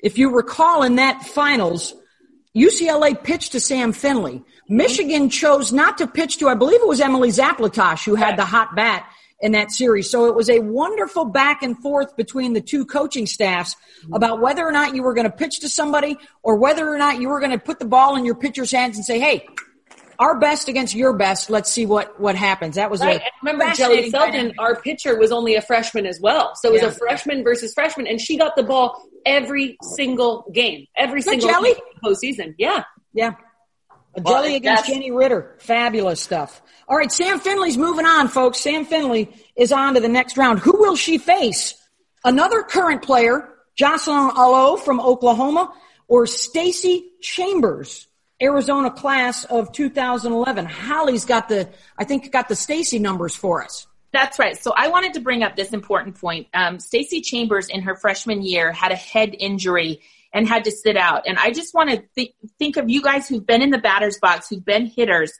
If 0.00 0.16
you 0.16 0.34
recall 0.34 0.84
in 0.84 0.96
that 0.96 1.24
finals, 1.24 1.94
UCLA 2.56 3.20
pitched 3.20 3.52
to 3.52 3.60
Sam 3.60 3.92
Findlay. 3.92 4.34
Mm-hmm. 4.34 4.76
Michigan 4.76 5.30
chose 5.30 5.72
not 5.72 5.98
to 5.98 6.06
pitch 6.06 6.38
to, 6.38 6.48
I 6.48 6.54
believe 6.54 6.80
it 6.80 6.88
was 6.88 7.00
Emily 7.00 7.30
Zaplatosh 7.30 8.04
who 8.04 8.14
had 8.14 8.36
the 8.36 8.44
hot 8.44 8.76
bat 8.76 9.10
in 9.40 9.52
that 9.52 9.70
series. 9.70 10.10
So 10.10 10.26
it 10.26 10.34
was 10.34 10.50
a 10.50 10.60
wonderful 10.60 11.24
back 11.24 11.62
and 11.62 11.78
forth 11.78 12.16
between 12.16 12.52
the 12.54 12.60
two 12.60 12.84
coaching 12.84 13.26
staffs 13.26 13.76
about 14.12 14.40
whether 14.40 14.66
or 14.66 14.72
not 14.72 14.94
you 14.94 15.02
were 15.02 15.14
going 15.14 15.30
to 15.30 15.36
pitch 15.36 15.60
to 15.60 15.68
somebody 15.68 16.16
or 16.42 16.56
whether 16.56 16.88
or 16.88 16.98
not 16.98 17.20
you 17.20 17.28
were 17.28 17.38
going 17.38 17.52
to 17.52 17.58
put 17.58 17.78
the 17.78 17.86
ball 17.86 18.16
in 18.16 18.24
your 18.24 18.34
pitcher's 18.34 18.72
hands 18.72 18.96
and 18.96 19.04
say, 19.04 19.20
Hey, 19.20 19.46
our 20.18 20.38
best 20.40 20.66
against 20.66 20.94
your 20.94 21.12
best. 21.12 21.48
Let's 21.48 21.70
see 21.70 21.86
what, 21.86 22.20
what 22.20 22.34
happens. 22.34 22.74
That 22.74 22.90
was 22.90 23.00
right. 23.00 23.22
remember 23.40 23.72
Jelly 23.74 24.10
Selden, 24.10 24.52
our 24.58 24.80
pitcher 24.80 25.16
was 25.16 25.30
only 25.30 25.54
a 25.54 25.62
freshman 25.62 26.06
as 26.06 26.20
well. 26.20 26.56
So 26.56 26.70
it 26.70 26.72
was 26.72 26.82
yeah. 26.82 26.88
a 26.88 26.92
freshman 26.92 27.44
versus 27.44 27.72
freshman 27.72 28.08
and 28.08 28.20
she 28.20 28.36
got 28.36 28.56
the 28.56 28.64
ball 28.64 29.00
every 29.24 29.76
single 29.94 30.50
game, 30.52 30.86
every 30.96 31.22
single 31.22 31.48
postseason. 32.04 32.54
Yeah. 32.58 32.82
Yeah. 33.12 33.34
Jelly 34.20 34.56
against 34.56 34.86
Jennie 34.86 35.10
Ritter. 35.10 35.56
Fabulous 35.60 36.20
stuff. 36.20 36.62
All 36.88 36.96
right, 36.96 37.12
Sam 37.12 37.38
Findlay's 37.40 37.76
moving 37.76 38.06
on, 38.06 38.28
folks. 38.28 38.58
Sam 38.60 38.84
Findlay 38.84 39.28
is 39.56 39.72
on 39.72 39.94
to 39.94 40.00
the 40.00 40.08
next 40.08 40.36
round. 40.36 40.58
Who 40.60 40.78
will 40.78 40.96
she 40.96 41.18
face? 41.18 41.74
Another 42.24 42.62
current 42.62 43.02
player, 43.02 43.48
Jocelyn 43.76 44.30
Alo 44.36 44.76
from 44.76 45.00
Oklahoma, 45.00 45.72
or 46.08 46.24
Stacie 46.24 47.02
Chambers, 47.20 48.06
Arizona 48.40 48.90
class 48.90 49.44
of 49.44 49.72
2011. 49.72 50.64
Holly's 50.64 51.24
got 51.24 51.48
the, 51.48 51.68
I 51.96 52.04
think, 52.04 52.30
got 52.32 52.48
the 52.48 52.54
Stacie 52.54 53.00
numbers 53.00 53.36
for 53.36 53.62
us. 53.62 53.86
That's 54.12 54.38
right. 54.38 54.56
So 54.56 54.72
I 54.74 54.88
wanted 54.88 55.14
to 55.14 55.20
bring 55.20 55.42
up 55.42 55.54
this 55.54 55.72
important 55.72 56.18
point. 56.18 56.48
Um, 56.54 56.78
Stacie 56.78 57.22
Chambers 57.22 57.68
in 57.68 57.82
her 57.82 57.94
freshman 57.94 58.42
year 58.42 58.72
had 58.72 58.90
a 58.90 58.96
head 58.96 59.34
injury 59.38 60.00
and 60.32 60.46
had 60.46 60.64
to 60.64 60.70
sit 60.70 60.96
out. 60.96 61.22
And 61.26 61.38
I 61.38 61.50
just 61.50 61.74
want 61.74 61.90
to 61.90 62.02
th- 62.14 62.34
think 62.58 62.76
of 62.76 62.90
you 62.90 63.02
guys 63.02 63.28
who've 63.28 63.46
been 63.46 63.62
in 63.62 63.70
the 63.70 63.78
batter's 63.78 64.18
box, 64.18 64.48
who've 64.48 64.64
been 64.64 64.86
hitters, 64.86 65.32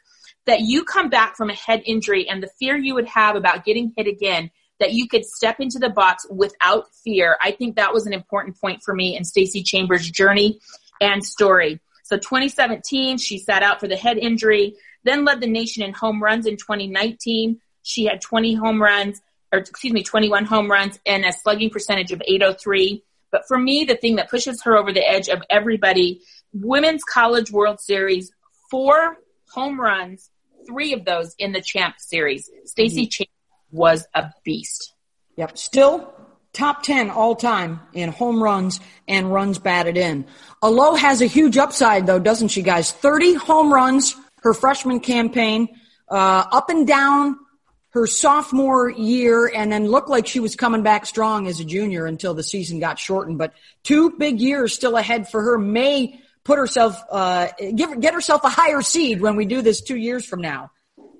that 0.46 0.60
you 0.60 0.84
come 0.84 1.10
back 1.10 1.36
from 1.36 1.50
a 1.50 1.54
head 1.54 1.82
injury 1.84 2.28
and 2.28 2.42
the 2.42 2.50
fear 2.58 2.76
you 2.76 2.94
would 2.94 3.06
have 3.06 3.36
about 3.36 3.64
getting 3.64 3.92
hit 3.96 4.06
again, 4.06 4.50
that 4.80 4.92
you 4.92 5.06
could 5.06 5.24
step 5.24 5.60
into 5.60 5.78
the 5.78 5.90
box 5.90 6.26
without 6.30 6.86
fear. 7.04 7.36
I 7.42 7.50
think 7.50 7.76
that 7.76 7.92
was 7.92 8.06
an 8.06 8.12
important 8.12 8.58
point 8.58 8.82
for 8.82 8.94
me 8.94 9.16
in 9.16 9.24
Stacie 9.24 9.64
Chambers' 9.64 10.10
journey 10.10 10.60
and 11.00 11.24
story. 11.24 11.80
So 12.04 12.16
2017, 12.16 13.18
she 13.18 13.38
sat 13.38 13.62
out 13.62 13.80
for 13.80 13.88
the 13.88 13.96
head 13.96 14.16
injury, 14.16 14.76
then 15.04 15.24
led 15.24 15.40
the 15.40 15.46
nation 15.46 15.82
in 15.82 15.92
home 15.92 16.22
runs 16.22 16.46
in 16.46 16.56
2019. 16.56 17.60
She 17.82 18.06
had 18.06 18.22
20 18.22 18.54
home 18.54 18.80
runs. 18.80 19.20
or 19.52 19.58
excuse 19.58 19.92
me, 19.92 20.02
21 20.02 20.44
home 20.44 20.70
runs 20.70 20.98
and 21.04 21.24
a 21.24 21.32
slugging 21.32 21.70
percentage 21.70 22.12
of 22.12 22.22
803. 22.26 23.02
But 23.30 23.42
for 23.46 23.58
me, 23.58 23.84
the 23.84 23.96
thing 23.96 24.16
that 24.16 24.30
pushes 24.30 24.62
her 24.62 24.76
over 24.76 24.92
the 24.92 25.06
edge 25.06 25.28
of 25.28 25.42
everybody, 25.50 26.20
Women's 26.52 27.04
College 27.04 27.50
World 27.50 27.80
Series, 27.80 28.30
four 28.70 29.16
home 29.50 29.80
runs, 29.80 30.30
three 30.66 30.92
of 30.92 31.04
those 31.04 31.34
in 31.38 31.52
the 31.52 31.60
Champ 31.60 31.96
Series. 31.98 32.50
Stacie 32.66 33.02
mm-hmm. 33.02 33.08
Chambers 33.08 33.34
was 33.70 34.06
a 34.14 34.30
beast. 34.44 34.94
Yep. 35.36 35.58
Still 35.58 36.12
top 36.52 36.82
10 36.82 37.10
all 37.10 37.36
time 37.36 37.80
in 37.92 38.10
home 38.10 38.42
runs 38.42 38.80
and 39.06 39.32
runs 39.32 39.58
batted 39.58 39.96
in. 39.96 40.26
Alo 40.62 40.94
has 40.94 41.20
a 41.20 41.26
huge 41.26 41.56
upside 41.56 42.06
though, 42.06 42.18
doesn't 42.18 42.48
she 42.48 42.62
guys? 42.62 42.90
30 42.90 43.34
home 43.34 43.72
runs 43.72 44.16
her 44.42 44.54
freshman 44.54 45.00
campaign, 45.00 45.68
uh, 46.08 46.44
up 46.50 46.70
and 46.70 46.86
down 46.86 47.36
her 47.98 48.06
sophomore 48.06 48.88
year 48.88 49.50
and 49.52 49.72
then 49.72 49.88
looked 49.88 50.08
like 50.08 50.26
she 50.26 50.38
was 50.38 50.54
coming 50.54 50.82
back 50.82 51.04
strong 51.04 51.48
as 51.48 51.58
a 51.58 51.64
junior 51.64 52.06
until 52.06 52.32
the 52.32 52.44
season 52.44 52.78
got 52.78 52.96
shortened. 52.98 53.38
But 53.38 53.54
two 53.82 54.12
big 54.12 54.40
years 54.40 54.72
still 54.72 54.96
ahead 54.96 55.28
for 55.28 55.42
her 55.42 55.58
may 55.58 56.20
put 56.44 56.58
herself, 56.58 56.96
uh, 57.10 57.48
give, 57.74 58.00
get 58.00 58.14
herself 58.14 58.44
a 58.44 58.48
higher 58.48 58.82
seed 58.82 59.20
when 59.20 59.34
we 59.34 59.46
do 59.46 59.62
this 59.62 59.80
two 59.80 59.96
years 59.96 60.24
from 60.24 60.40
now. 60.40 60.70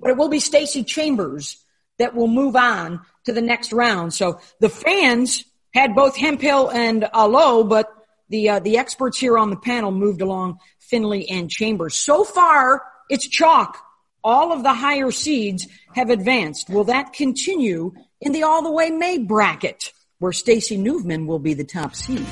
But 0.01 0.11
it 0.11 0.16
will 0.16 0.29
be 0.29 0.39
Stacie 0.39 0.87
Chambers 0.87 1.64
that 1.99 2.14
will 2.14 2.29
move 2.29 2.55
on 2.55 3.01
to 3.24 3.33
the 3.33 3.43
next 3.43 3.72
round. 3.72 4.14
So 4.14 4.41
the 4.61 4.68
fans 4.68 5.45
had 5.74 5.97
both 5.97 6.16
Hemphill 6.16 6.70
and 6.70 7.09
Alo, 7.12 7.64
but 7.64 7.93
the, 8.29 8.51
uh, 8.51 8.59
the 8.61 8.79
experts 8.79 9.18
here 9.18 9.37
on 9.37 9.51
the 9.51 9.57
panel 9.57 9.91
moved 9.91 10.22
along 10.22 10.61
Findlay 10.79 11.29
and 11.29 11.51
Chambers. 11.51 11.97
So 11.97 12.22
far, 12.22 12.85
it's 13.11 13.26
chalk 13.26 13.83
all 14.24 14.52
of 14.52 14.62
the 14.62 14.74
higher 14.74 15.10
seeds 15.10 15.66
have 15.94 16.10
advanced. 16.10 16.68
Will 16.68 16.84
that 16.84 17.12
continue 17.12 17.94
in 18.20 18.32
the 18.32 18.42
all 18.42 18.62
the 18.62 18.70
way 18.70 18.90
May 18.90 19.18
bracket 19.18 19.92
where 20.18 20.32
Stacy 20.32 20.76
Nuveman 20.76 21.26
will 21.26 21.38
be 21.38 21.54
the 21.54 21.64
top 21.64 21.94
seed? 21.94 22.26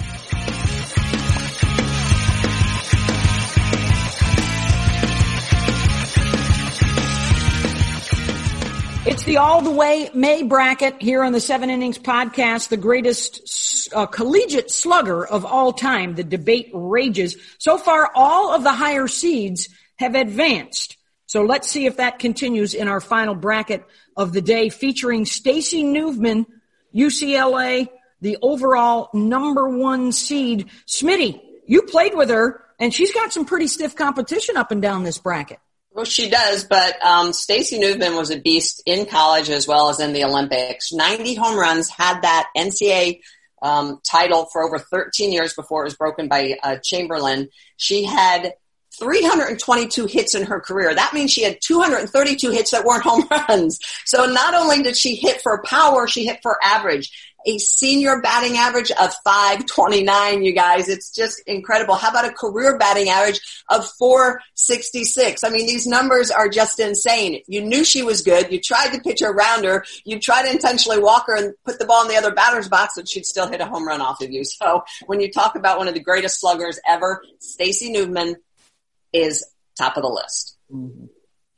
It's 9.08 9.22
the 9.22 9.36
all 9.36 9.62
the 9.62 9.70
way 9.70 10.10
May 10.14 10.42
bracket 10.42 11.00
here 11.00 11.22
on 11.22 11.32
the 11.32 11.40
Seven 11.40 11.70
Innings 11.70 11.96
podcast, 11.96 12.70
the 12.70 12.76
greatest 12.76 13.88
uh, 13.94 14.06
collegiate 14.06 14.68
slugger 14.68 15.24
of 15.24 15.46
all 15.46 15.72
time. 15.72 16.16
The 16.16 16.24
debate 16.24 16.70
rages. 16.74 17.36
So 17.58 17.78
far, 17.78 18.10
all 18.16 18.52
of 18.52 18.64
the 18.64 18.72
higher 18.72 19.06
seeds 19.06 19.68
have 20.00 20.16
advanced. 20.16 20.96
So 21.36 21.42
let's 21.42 21.68
see 21.68 21.84
if 21.84 21.98
that 21.98 22.18
continues 22.18 22.72
in 22.72 22.88
our 22.88 22.98
final 22.98 23.34
bracket 23.34 23.84
of 24.16 24.32
the 24.32 24.40
day 24.40 24.70
featuring 24.70 25.26
Stacy 25.26 25.84
Nuveman, 25.84 26.46
UCLA, 26.94 27.88
the 28.22 28.38
overall 28.40 29.10
number 29.12 29.68
one 29.68 30.12
seed. 30.12 30.70
Smitty, 30.86 31.38
you 31.66 31.82
played 31.82 32.14
with 32.14 32.30
her 32.30 32.64
and 32.80 32.94
she's 32.94 33.12
got 33.12 33.34
some 33.34 33.44
pretty 33.44 33.66
stiff 33.66 33.94
competition 33.94 34.56
up 34.56 34.70
and 34.70 34.80
down 34.80 35.04
this 35.04 35.18
bracket. 35.18 35.58
Well, 35.90 36.06
she 36.06 36.30
does, 36.30 36.64
but 36.64 37.04
um, 37.04 37.34
Stacy 37.34 37.78
Nuveman 37.78 38.16
was 38.16 38.30
a 38.30 38.40
beast 38.40 38.82
in 38.86 39.04
college 39.04 39.50
as 39.50 39.68
well 39.68 39.90
as 39.90 40.00
in 40.00 40.14
the 40.14 40.24
Olympics. 40.24 40.90
90 40.90 41.34
home 41.34 41.58
runs, 41.58 41.90
had 41.90 42.22
that 42.22 42.48
NCAA 42.56 43.20
um, 43.60 44.00
title 44.10 44.46
for 44.50 44.62
over 44.62 44.78
13 44.78 45.32
years 45.32 45.52
before 45.52 45.82
it 45.82 45.84
was 45.84 45.96
broken 45.96 46.28
by 46.28 46.56
uh, 46.62 46.76
Chamberlain. 46.82 47.50
She 47.76 48.04
had 48.04 48.54
322 48.98 50.06
hits 50.06 50.34
in 50.34 50.44
her 50.44 50.60
career. 50.60 50.94
That 50.94 51.14
means 51.14 51.32
she 51.32 51.42
had 51.42 51.58
232 51.62 52.50
hits 52.50 52.70
that 52.70 52.84
weren't 52.84 53.02
home 53.04 53.26
runs. 53.30 53.78
So 54.04 54.26
not 54.26 54.54
only 54.54 54.82
did 54.82 54.96
she 54.96 55.14
hit 55.14 55.42
for 55.42 55.62
power, 55.62 56.06
she 56.08 56.26
hit 56.26 56.40
for 56.42 56.58
average. 56.62 57.10
A 57.48 57.58
senior 57.58 58.20
batting 58.20 58.56
average 58.56 58.90
of 58.90 59.14
529, 59.22 60.42
you 60.42 60.52
guys. 60.52 60.88
It's 60.88 61.12
just 61.14 61.40
incredible. 61.46 61.94
How 61.94 62.10
about 62.10 62.24
a 62.24 62.32
career 62.32 62.76
batting 62.76 63.08
average 63.08 63.38
of 63.70 63.88
466? 64.00 65.44
I 65.44 65.50
mean, 65.50 65.68
these 65.68 65.86
numbers 65.86 66.32
are 66.32 66.48
just 66.48 66.80
insane. 66.80 67.42
You 67.46 67.62
knew 67.62 67.84
she 67.84 68.02
was 68.02 68.22
good. 68.22 68.50
You 68.50 68.60
tried 68.60 68.94
to 68.94 69.00
pitch 69.00 69.22
around 69.22 69.64
her. 69.64 69.84
You 70.04 70.18
tried 70.18 70.46
to 70.46 70.50
intentionally 70.50 70.98
walk 70.98 71.26
her 71.28 71.36
and 71.36 71.54
put 71.64 71.78
the 71.78 71.84
ball 71.84 72.02
in 72.02 72.08
the 72.08 72.16
other 72.16 72.34
batter's 72.34 72.68
box 72.68 72.96
and 72.96 73.08
she'd 73.08 73.26
still 73.26 73.46
hit 73.46 73.60
a 73.60 73.66
home 73.66 73.86
run 73.86 74.00
off 74.00 74.20
of 74.20 74.32
you. 74.32 74.42
So 74.42 74.82
when 75.06 75.20
you 75.20 75.30
talk 75.30 75.54
about 75.54 75.78
one 75.78 75.86
of 75.86 75.94
the 75.94 76.00
greatest 76.00 76.40
sluggers 76.40 76.80
ever, 76.84 77.22
Stacy 77.38 77.94
Nuveman, 77.94 78.34
is 79.12 79.44
top 79.78 79.96
of 79.96 80.02
the 80.02 80.08
list. 80.08 80.56
Mm-hmm. 80.72 81.06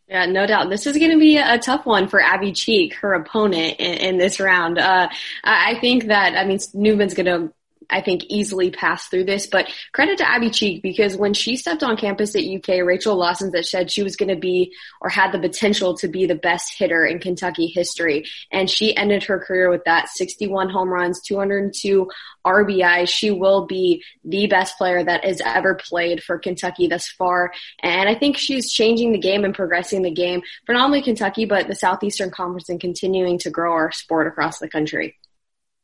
Yeah, 0.09 0.25
no 0.25 0.47
doubt. 0.47 0.71
This 0.71 0.87
is 0.87 0.97
going 0.97 1.11
to 1.11 1.19
be 1.19 1.37
a 1.37 1.59
tough 1.59 1.85
one 1.85 2.09
for 2.09 2.19
Abby 2.19 2.53
Cheek, 2.53 2.95
her 2.95 3.13
opponent 3.13 3.77
in, 3.79 3.95
in 3.95 4.19
this 4.19 4.41
round. 4.41 4.79
Uh, 4.79 5.09
I 5.45 5.79
think 5.81 6.07
that, 6.07 6.35
I 6.35 6.47
mean, 6.47 6.57
Nuveman's 6.59 7.13
going 7.13 7.27
to 7.27 7.53
I 7.91 8.01
think, 8.01 8.25
easily 8.29 8.71
pass 8.71 9.07
through 9.09 9.25
this. 9.25 9.47
But 9.47 9.71
credit 9.93 10.19
to 10.19 10.29
Abby 10.29 10.51
Cheek 10.51 10.83
because 10.83 11.17
when 11.17 11.35
she 11.35 11.57
stepped 11.57 11.83
on 11.83 11.97
campus 11.97 12.35
at 12.35 12.45
UK, 12.45 12.85
Rachel 12.85 13.17
Lawson 13.17 13.51
that 13.53 13.67
said 13.67 13.91
she 13.91 14.03
was 14.03 14.17
going 14.17 14.29
to 14.29 14.37
be 14.37 14.75
or 15.01 15.09
had 15.09 15.33
the 15.33 15.39
potential 15.39 15.97
to 15.99 16.09
be 16.09 16.27
the 16.27 16.35
best 16.35 16.75
hitter 16.79 17.05
in 17.07 17.19
Kentucky 17.19 17.67
history. 17.67 18.25
And 18.51 18.69
she 18.69 18.97
ended 18.97 19.25
her 19.25 19.39
career 19.39 19.71
with 19.71 19.85
that 19.85 20.09
61 20.09 20.71
home 20.71 20.91
runs, 20.91 21.21
202 21.23 22.09
RBI. 22.47 23.09
She 23.09 23.31
will 23.31 23.67
be 23.67 24.03
the 24.25 24.47
best 24.47 24.77
player 24.77 25.03
that 25.03 25.25
has 25.25 25.41
ever 25.45 25.75
played 25.75 26.23
for 26.23 26.39
Kentucky 26.39 26.89
thus 26.89 27.09
far. 27.09 27.53
And 27.83 28.09
I 28.09 28.15
think 28.15 28.37
she's 28.37 28.73
changing 28.73 29.13
the 29.13 29.19
game 29.19 29.45
and 29.45 29.55
progressing 29.55 30.03
the 30.03 30.11
game 30.11 30.43
for 30.67 30.73
not 30.73 30.85
only 30.85 31.03
Kentucky, 31.03 31.45
but 31.45 31.69
the 31.69 31.75
Southeastern 31.75 32.31
Conference 32.31 32.69
and 32.69 32.81
continuing 32.81 33.39
to 33.39 33.51
grow 33.51 33.73
our 33.73 33.93
sport 33.93 34.27
across 34.27 34.59
the 34.59 34.69
country. 34.69 35.17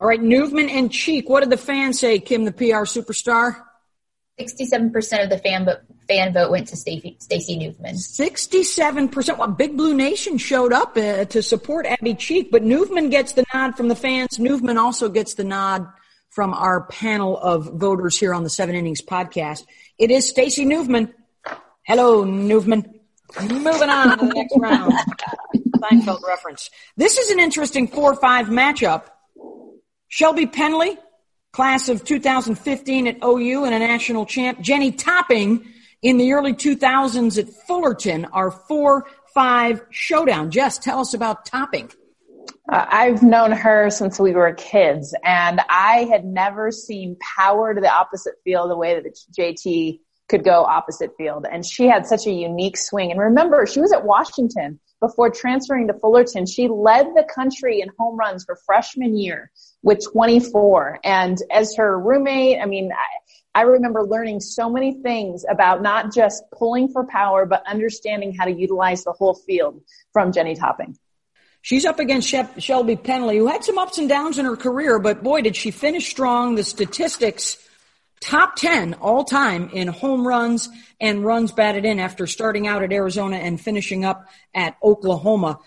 All 0.01 0.09
right, 0.09 0.21
Nuveman 0.21 0.71
and 0.71 0.91
Cheek. 0.91 1.29
What 1.29 1.41
did 1.41 1.51
the 1.51 1.57
fans 1.57 2.01
say, 2.01 2.19
Kim, 2.19 2.45
the 2.45 2.53
PR 2.53 2.85
superstar? 2.85 3.63
67% 4.41 5.23
of 5.23 5.31
the 5.31 5.39
fan, 5.39 5.65
vote, 5.65 5.79
fan 6.09 6.33
vote 6.33 6.51
went 6.51 6.67
to 6.69 6.77
Stacy, 6.77 7.17
Stacy 7.21 7.57
Nuveman. 7.57 7.95
67%. 7.95 9.39
Well, 9.39 9.49
Big 9.49 9.77
Blue 9.77 9.95
Nation 9.95 10.39
showed 10.39 10.73
up 10.73 10.97
uh, 10.97 11.25
to 11.27 11.41
support 11.43 11.87
Abby 11.87 12.15
Cheek, 12.15 12.51
but 12.51 12.63
Nuveman 12.63 13.11
gets 13.11 13.33
the 13.33 13.45
nod 13.55 13.77
from 13.77 13.87
the 13.87 13.95
fans. 13.95 14.39
Nuveman 14.39 14.77
also 14.77 15.09
gets 15.09 15.35
the 15.35 15.45
nod 15.45 15.87
from 16.31 16.53
our 16.53 16.87
panel 16.89 17.39
of 17.39 17.79
voters 17.79 18.19
here 18.19 18.35
on 18.35 18.43
the 18.43 18.51
Seven 18.51 18.75
Innings 18.75 19.01
podcast. 19.01 19.65
It 19.99 20.11
is 20.11 20.29
Stacy 20.29 20.65
Nuveman. 20.67 21.13
Hello, 21.83 22.25
Newman. 22.25 22.99
Moving 23.41 23.89
on 23.89 24.19
to 24.19 24.27
the 24.27 24.33
next 24.33 24.57
round. 24.57 24.93
Seinfeld 25.79 26.23
reference. 26.27 26.71
This 26.97 27.19
is 27.19 27.31
an 27.31 27.39
interesting 27.39 27.87
4-5 27.87 28.47
matchup 28.47 29.05
Shelby 30.15 30.47
Pendley, 30.47 30.97
class 31.53 31.89
of 31.89 32.05
2015 32.05 33.09
at 33.09 33.17
OU 33.25 33.65
and 33.65 33.75
a 33.75 33.81
national 33.81 34.27
champ. 34.27 34.61
Jenny 34.61 34.93
Topping 34.93 35.67
in 36.03 36.19
the 36.19 36.35
early 36.35 36.55
2000s 36.55 37.37
at 37.37 37.49
Fullerton, 37.67 38.25
our 38.27 38.53
4-5 38.53 39.81
showdown. 39.91 40.53
Jess, 40.53 40.79
tell 40.79 41.01
us 41.01 41.15
about 41.15 41.47
Topping. 41.47 41.91
Uh, 42.73 42.87
I've 42.89 43.25
known 43.25 43.51
her 43.51 43.91
since 43.91 44.21
we 44.21 44.31
were 44.35 44.53
kids, 44.53 45.17
and 45.25 45.61
I 45.69 46.05
had 46.09 46.25
never 46.25 46.71
seen 46.71 47.17
power 47.37 47.75
to 47.75 47.81
the 47.81 47.93
opposite 47.93 48.35
field 48.45 48.71
the 48.71 48.77
way 48.77 48.95
that 48.95 49.19
JT 49.37 49.99
could 50.35 50.45
go 50.45 50.65
opposite 50.65 51.13
field. 51.17 51.47
And 51.51 51.65
she 51.65 51.87
had 51.87 52.07
such 52.07 52.27
a 52.27 52.33
unique 52.33 52.77
swing. 52.77 53.13
And 53.13 53.21
remember, 53.21 53.67
she 53.67 53.81
was 53.81 53.93
at 53.93 54.05
Washington 54.05 54.81
before 55.01 55.31
transferring 55.31 55.87
to 55.87 55.95
Fullerton. 55.95 56.45
She 56.47 56.67
led 56.67 57.07
the 57.15 57.25
country 57.33 57.81
in 57.81 57.91
home 57.97 58.19
runs 58.19 58.45
for 58.45 58.59
freshman 58.67 59.17
year 59.17 59.53
with 59.85 60.05
24. 60.13 60.99
And 61.05 61.39
as 61.53 61.77
her 61.77 61.97
roommate, 62.01 62.61
I 62.61 62.67
mean, 62.67 62.91
I, 62.93 63.61
I 63.61 63.63
remember 63.63 64.03
learning 64.03 64.41
so 64.41 64.69
many 64.69 65.01
things 65.03 65.45
about 65.49 65.83
not 65.83 66.13
just 66.13 66.43
pulling 66.53 66.89
for 66.89 67.07
power, 67.07 67.47
but 67.47 67.63
understanding 67.65 68.35
how 68.37 68.47
to 68.47 68.53
utilize 68.53 69.05
the 69.05 69.13
whole 69.13 69.35
field 69.35 69.83
from 70.13 70.33
Jenny 70.33 70.57
Topping. 70.57 70.99
She's 71.63 71.85
up 71.85 72.01
against 72.01 72.29
Shelby 72.59 72.97
Pendley, 72.97 73.39
who 73.39 73.47
had 73.47 73.63
some 73.63 73.79
ups 73.79 73.99
and 73.99 74.09
downs 74.09 74.39
in 74.39 74.47
her 74.47 74.57
career, 74.57 74.99
but 74.99 75.23
boy, 75.23 75.43
did 75.43 75.55
she 75.55 75.71
finish 75.71 76.11
strong. 76.11 76.57
The 76.57 76.65
statistics, 76.65 77.57
top 78.25 78.57
10 78.57 78.95
all 78.95 79.23
time 79.23 79.69
in 79.69 79.87
home 79.87 80.27
runs 80.27 80.71
and 80.99 81.25
runs 81.25 81.53
batted 81.53 81.85
in 81.85 82.01
after 82.01 82.27
starting 82.27 82.67
out 82.67 82.83
at 82.83 82.93
Arizona 82.93 83.37
and 83.37 83.61
finishing 83.61 84.05
up 84.05 84.27
at 84.55 84.77
Oklahoma. 84.83 85.59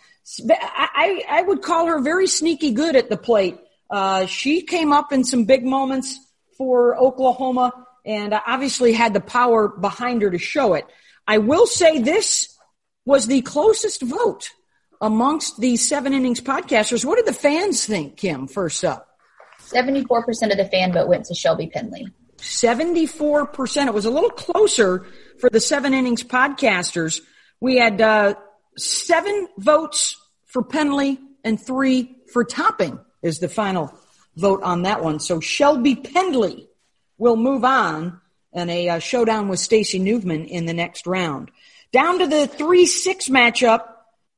I, 0.49 1.23
I 1.29 1.43
would 1.43 1.61
call 1.61 1.85
her 1.85 1.99
very 1.99 2.25
sneaky 2.25 2.71
good 2.71 2.95
at 2.95 3.09
the 3.09 3.17
plate. 3.17 3.59
Uh, 3.89 4.25
she 4.25 4.63
came 4.63 4.91
up 4.91 5.13
in 5.13 5.23
some 5.23 5.45
big 5.45 5.63
moments 5.63 6.19
for 6.57 6.97
Oklahoma 6.97 7.71
and 8.03 8.33
obviously 8.33 8.91
had 8.91 9.13
the 9.13 9.21
power 9.21 9.67
behind 9.67 10.23
her 10.23 10.31
to 10.31 10.39
show 10.39 10.73
it. 10.73 10.85
I 11.27 11.37
will 11.37 11.67
say 11.67 12.01
this 12.01 12.57
was 13.05 13.27
the 13.27 13.41
closest 13.41 14.01
vote 14.01 14.49
amongst 14.99 15.59
the 15.59 15.77
seven 15.77 16.11
innings 16.11 16.41
podcasters. 16.41 17.05
What 17.05 17.17
did 17.17 17.27
the 17.27 17.33
fans 17.33 17.85
think, 17.85 18.17
Kim, 18.17 18.47
first 18.47 18.83
up? 18.83 19.07
74% 19.61 20.51
of 20.51 20.57
the 20.57 20.67
fan 20.71 20.91
vote 20.91 21.07
went 21.07 21.25
to 21.25 21.35
Shelby 21.35 21.71
Pendley. 21.73 22.11
74%. 22.37 23.87
It 23.87 23.93
was 23.93 24.05
a 24.05 24.11
little 24.11 24.29
closer 24.29 25.05
for 25.39 25.49
the 25.49 25.59
seven 25.59 25.93
innings 25.93 26.23
podcasters. 26.23 27.21
We 27.59 27.77
had 27.77 28.01
uh, 28.01 28.35
seven 28.77 29.47
votes 29.57 30.15
for 30.45 30.63
Pendley 30.63 31.17
and 31.43 31.59
three 31.59 32.15
for 32.31 32.43
topping 32.43 32.99
is 33.21 33.39
the 33.39 33.49
final 33.49 33.93
vote 34.35 34.61
on 34.63 34.83
that 34.83 35.03
one. 35.03 35.19
So 35.19 35.39
Shelby 35.39 35.95
Pendley 35.95 36.67
will 37.17 37.35
move 37.35 37.63
on 37.63 38.21
in 38.53 38.69
a 38.69 38.89
uh, 38.89 38.99
showdown 38.99 39.47
with 39.47 39.59
Stacy 39.59 39.99
Nuveman 39.99 40.47
in 40.47 40.65
the 40.65 40.73
next 40.73 41.07
round. 41.07 41.51
Down 41.91 42.19
to 42.19 42.27
the 42.27 42.49
3-6 42.57 43.29
matchup, 43.29 43.85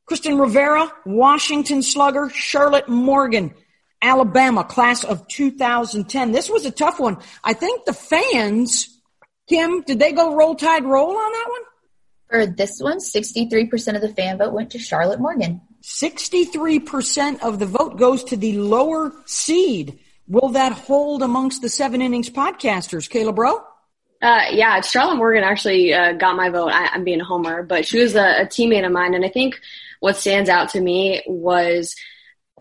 Kristen 0.06 0.38
Rivera, 0.38 0.92
Washington 1.06 1.82
Slugger, 1.82 2.30
Charlotte 2.30 2.88
Morgan, 2.88 3.54
Alabama, 4.02 4.64
class 4.64 5.04
of 5.04 5.28
2010. 5.28 6.32
This 6.32 6.50
was 6.50 6.66
a 6.66 6.72
tough 6.72 7.00
one. 7.00 7.18
I 7.44 7.54
think 7.54 7.86
the 7.86 7.94
fans, 7.94 9.00
Kim, 9.48 9.82
did 9.82 10.00
they 10.00 10.12
go 10.12 10.36
roll 10.36 10.56
tide 10.56 10.86
roll 10.86 11.10
on 11.10 11.32
that 11.32 11.46
one? 11.50 11.62
For 12.30 12.46
this 12.46 12.80
one, 12.80 13.00
63% 13.00 13.96
of 13.96 14.02
the 14.02 14.14
fan 14.14 14.38
vote 14.38 14.54
went 14.54 14.72
to 14.72 14.80
Charlotte 14.80 15.20
Morgan. 15.20 15.62
63% 15.82 17.42
of 17.42 17.60
the 17.60 17.66
vote 17.66 17.98
goes 17.98 18.24
to 18.26 18.38
the 18.38 18.58
lower 18.58 19.12
seed. 19.26 20.00
Will 20.28 20.50
that 20.50 20.74
hold 20.74 21.24
amongst 21.24 21.62
the 21.62 21.70
seven 21.70 22.02
innings 22.02 22.30
podcasters, 22.30 23.10
Caleb 23.10 23.36
Bro? 23.36 23.64
Uh, 24.22 24.44
yeah, 24.52 24.82
Charlotte 24.82 25.16
Morgan 25.16 25.44
actually 25.44 25.94
uh, 25.94 26.12
got 26.14 26.36
my 26.36 26.50
vote. 26.50 26.70
I, 26.70 26.94
am 26.94 27.04
being 27.04 27.22
a 27.22 27.26
homer, 27.26 27.64
but 27.64 27.86
she 27.86 28.00
was 28.00 28.16
a, 28.16 28.42
a 28.42 28.46
teammate 28.46 28.86
of 28.86 28.92
mine, 28.92 29.14
and 29.16 29.26
I 29.26 29.30
think 29.30 29.60
what 30.02 30.18
stands 30.18 30.50
out 30.50 30.70
to 30.70 30.82
me 30.82 31.24
was 31.26 31.96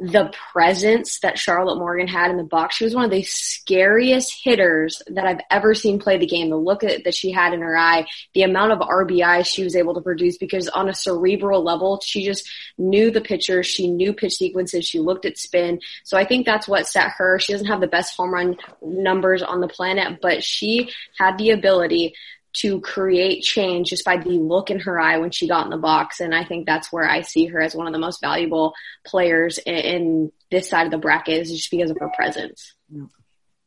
the 0.01 0.32
presence 0.53 1.18
that 1.20 1.38
Charlotte 1.38 1.78
Morgan 1.78 2.09
had 2.09 2.30
in 2.30 2.36
the 2.36 2.44
box. 2.44 2.76
She 2.76 2.84
was 2.84 2.94
one 2.94 3.05
of 3.05 3.11
the 3.11 3.22
scariest 3.22 4.34
hitters 4.42 5.03
that 5.09 5.26
I've 5.26 5.40
ever 5.51 5.74
seen 5.74 5.99
play 5.99 6.18
the 6.18 6.26
game. 6.26 6.51
The 6.51 6.57
look 6.57 6.80
that 6.80 7.14
she 7.14 7.30
had 7.30 7.53
in 7.53 7.61
her 7.61 7.76
eye, 7.76 8.07
the 8.34 8.42
amount 8.42 8.72
of 8.72 8.78
RBI 8.78 9.46
she 9.46 9.64
was 9.64 9.76
able 9.76 9.94
to 9.94 10.01
produce 10.01 10.38
because 10.38 10.68
on 10.68 10.88
a 10.88 10.94
cerebral 10.94 11.62
level, 11.62 12.01
she 12.05 12.24
just 12.24 12.49
knew 12.76 13.11
the 13.11 13.20
pitcher. 13.20 13.62
She 13.62 13.88
knew 13.88 14.12
pitch 14.12 14.34
sequences. 14.34 14.86
She 14.86 14.99
looked 14.99 15.24
at 15.24 15.38
spin. 15.38 15.80
So 16.05 16.16
I 16.16 16.24
think 16.24 16.46
that's 16.46 16.68
what 16.68 16.86
set 16.86 17.11
her. 17.16 17.38
She 17.38 17.53
doesn't 17.53 17.66
have 17.66 17.80
the 17.80 17.86
best 17.86 18.16
home 18.16 18.32
run 18.32 18.57
numbers 18.82 19.42
on 19.42 19.61
the 19.61 19.68
planet, 19.68 20.20
but 20.22 20.42
she 20.42 20.90
had 21.18 21.38
the 21.38 21.51
ability 21.51 22.14
to 22.61 22.80
create 22.80 23.42
change 23.42 23.90
just 23.90 24.04
by 24.04 24.16
the 24.16 24.30
look 24.30 24.70
in 24.70 24.80
her 24.80 24.98
eye 25.00 25.18
when 25.18 25.30
she 25.30 25.48
got 25.48 25.64
in 25.64 25.70
the 25.70 25.76
box. 25.76 26.20
And 26.20 26.34
I 26.34 26.44
think 26.44 26.66
that's 26.66 26.92
where 26.92 27.09
I 27.09 27.22
see 27.22 27.46
her 27.46 27.61
as 27.61 27.74
one 27.74 27.86
of 27.86 27.92
the 27.92 27.98
most 27.98 28.20
valuable 28.20 28.74
players 29.06 29.59
in, 29.59 29.74
in 29.74 30.32
this 30.50 30.68
side 30.68 30.86
of 30.86 30.90
the 30.90 30.98
bracket 30.98 31.42
is 31.42 31.52
just 31.52 31.70
because 31.70 31.90
of 31.90 31.98
her 32.00 32.11
presence. 32.16 32.74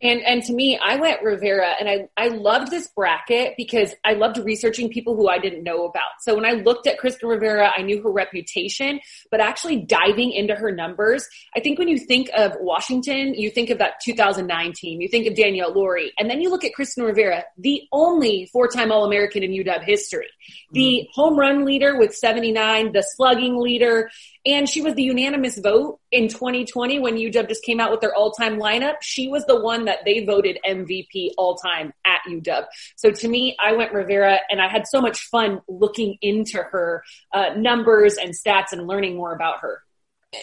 And 0.02 0.22
and 0.22 0.44
to 0.44 0.54
me, 0.54 0.80
I 0.84 0.96
went 0.96 1.22
Rivera, 1.22 1.76
and 1.80 1.88
I 1.88 2.08
I 2.18 2.30
loved 2.30 2.72
this 2.72 2.88
bracket 2.96 3.54
because 3.58 3.94
I 4.04 4.14
loved 4.14 4.38
researching 4.38 4.90
people 4.90 5.16
who 5.16 5.30
I 5.30 5.38
didn't 5.38 5.64
know 5.64 5.86
about. 5.86 6.22
So 6.22 6.36
when 6.36 6.46
I 6.46 6.52
looked 6.52 6.88
at 6.88 6.98
Kristen 6.98 7.30
Rivera, 7.30 7.72
I 7.76 7.82
knew 7.82 8.02
her 8.02 8.12
reputation, 8.12 9.00
but 9.30 9.40
actually 9.40 9.78
diving 9.78 10.32
into 10.32 10.56
her 10.56 10.72
numbers, 10.72 11.28
I 11.56 11.60
think 11.60 11.78
when 11.78 11.88
you 11.88 11.98
think 11.98 12.30
of 12.36 12.54
Washington, 12.60 13.36
you 13.36 13.50
think 13.50 13.70
of 13.70 13.78
that 13.78 14.00
2009 14.04 14.74
team, 14.74 15.02
you 15.02 15.08
think 15.08 15.28
of 15.28 15.36
Danielle 15.36 15.74
Lawrie, 15.74 16.12
and 16.18 16.30
then 16.30 16.42
you 16.42 16.50
look 16.50 16.64
at 16.64 16.74
Kristen 16.74 17.04
Rivera, 17.04 17.44
the 17.58 17.84
only 17.92 18.50
four-time 18.52 18.92
All-American 18.92 19.44
in 19.44 19.52
UW 19.52 19.84
history, 19.84 20.30
the 20.72 20.82
mm-hmm. 20.82 21.22
home 21.22 21.38
run 21.38 21.66
leader 21.66 21.98
with 21.98 22.16
79, 22.16 22.92
the 22.92 23.04
slugging 23.16 23.60
leader, 23.60 24.10
and 24.46 24.68
she 24.68 24.82
was 24.82 24.96
the 24.96 25.04
unanimous 25.04 25.60
vote 25.60 26.00
in 26.12 26.28
2020 26.28 27.00
when 27.00 27.16
UW 27.16 27.48
just 27.48 27.64
came 27.64 27.80
out 27.80 27.92
with 27.92 28.02
their 28.02 28.16
all-time 28.16 28.58
lineup. 28.58 28.96
She 29.02 29.28
was 29.28 29.46
the 29.46 29.60
one 29.60 29.86
that 29.86 30.00
they 30.06 30.26
voted 30.26 30.58
MVP 30.66 31.32
all 31.38 31.56
time 31.56 31.94
at 32.06 32.22
UW. 32.28 32.66
So 32.96 33.12
to 33.12 33.28
me, 33.28 33.56
I 33.64 33.74
went 33.74 33.94
Rivera 33.94 34.40
and 34.50 34.62
I 34.62 34.68
had 34.68 34.88
so 34.88 35.02
much 35.02 35.20
fun 35.20 35.62
looking 35.68 36.18
into 36.22 36.58
her 36.58 37.04
uh, 37.32 37.50
numbers 37.56 38.18
and 38.18 38.34
stats 38.34 38.72
and 38.72 38.88
learning 38.88 39.16
more 39.16 39.34
about 39.34 39.60
her. 39.60 39.84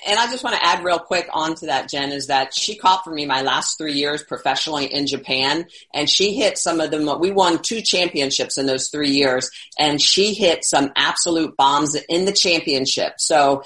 And 0.07 0.19
I 0.19 0.27
just 0.27 0.45
want 0.45 0.55
to 0.55 0.65
add 0.65 0.85
real 0.85 0.99
quick 0.99 1.31
onto 1.33 1.67
that, 1.67 1.89
Jen, 1.89 2.13
is 2.13 2.27
that 2.27 2.53
she 2.53 2.77
caught 2.77 3.05
for 3.05 3.11
me 3.11 3.25
my 3.25 3.41
last 3.41 3.79
three 3.79 3.95
years 3.95 4.23
professionally 4.23 4.85
in 4.85 5.07
Japan, 5.07 5.65
and 5.95 6.11
she 6.11 6.35
hit 6.35 6.59
some 6.59 6.79
of 6.81 6.91
them. 6.91 7.09
We 7.19 7.31
won 7.31 7.63
two 7.63 7.81
championships 7.81 8.59
in 8.59 8.67
those 8.67 8.89
three 8.89 9.13
years, 9.13 9.51
and 9.79 9.99
she 10.01 10.35
hit 10.35 10.63
some 10.67 10.91
absolute 10.95 11.57
bombs 11.57 11.97
in 12.11 12.27
the 12.27 12.33
championship. 12.33 13.15
So 13.17 13.63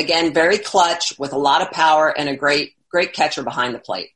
again, 0.00 0.34
very 0.34 0.58
clutch 0.58 1.18
with 1.18 1.32
a 1.32 1.38
lot 1.38 1.62
of 1.62 1.70
power 1.70 2.08
and 2.16 2.28
a 2.28 2.36
great, 2.36 2.74
great 2.88 3.12
catcher 3.12 3.42
behind 3.42 3.74
the 3.74 3.78
plate. 3.78 4.08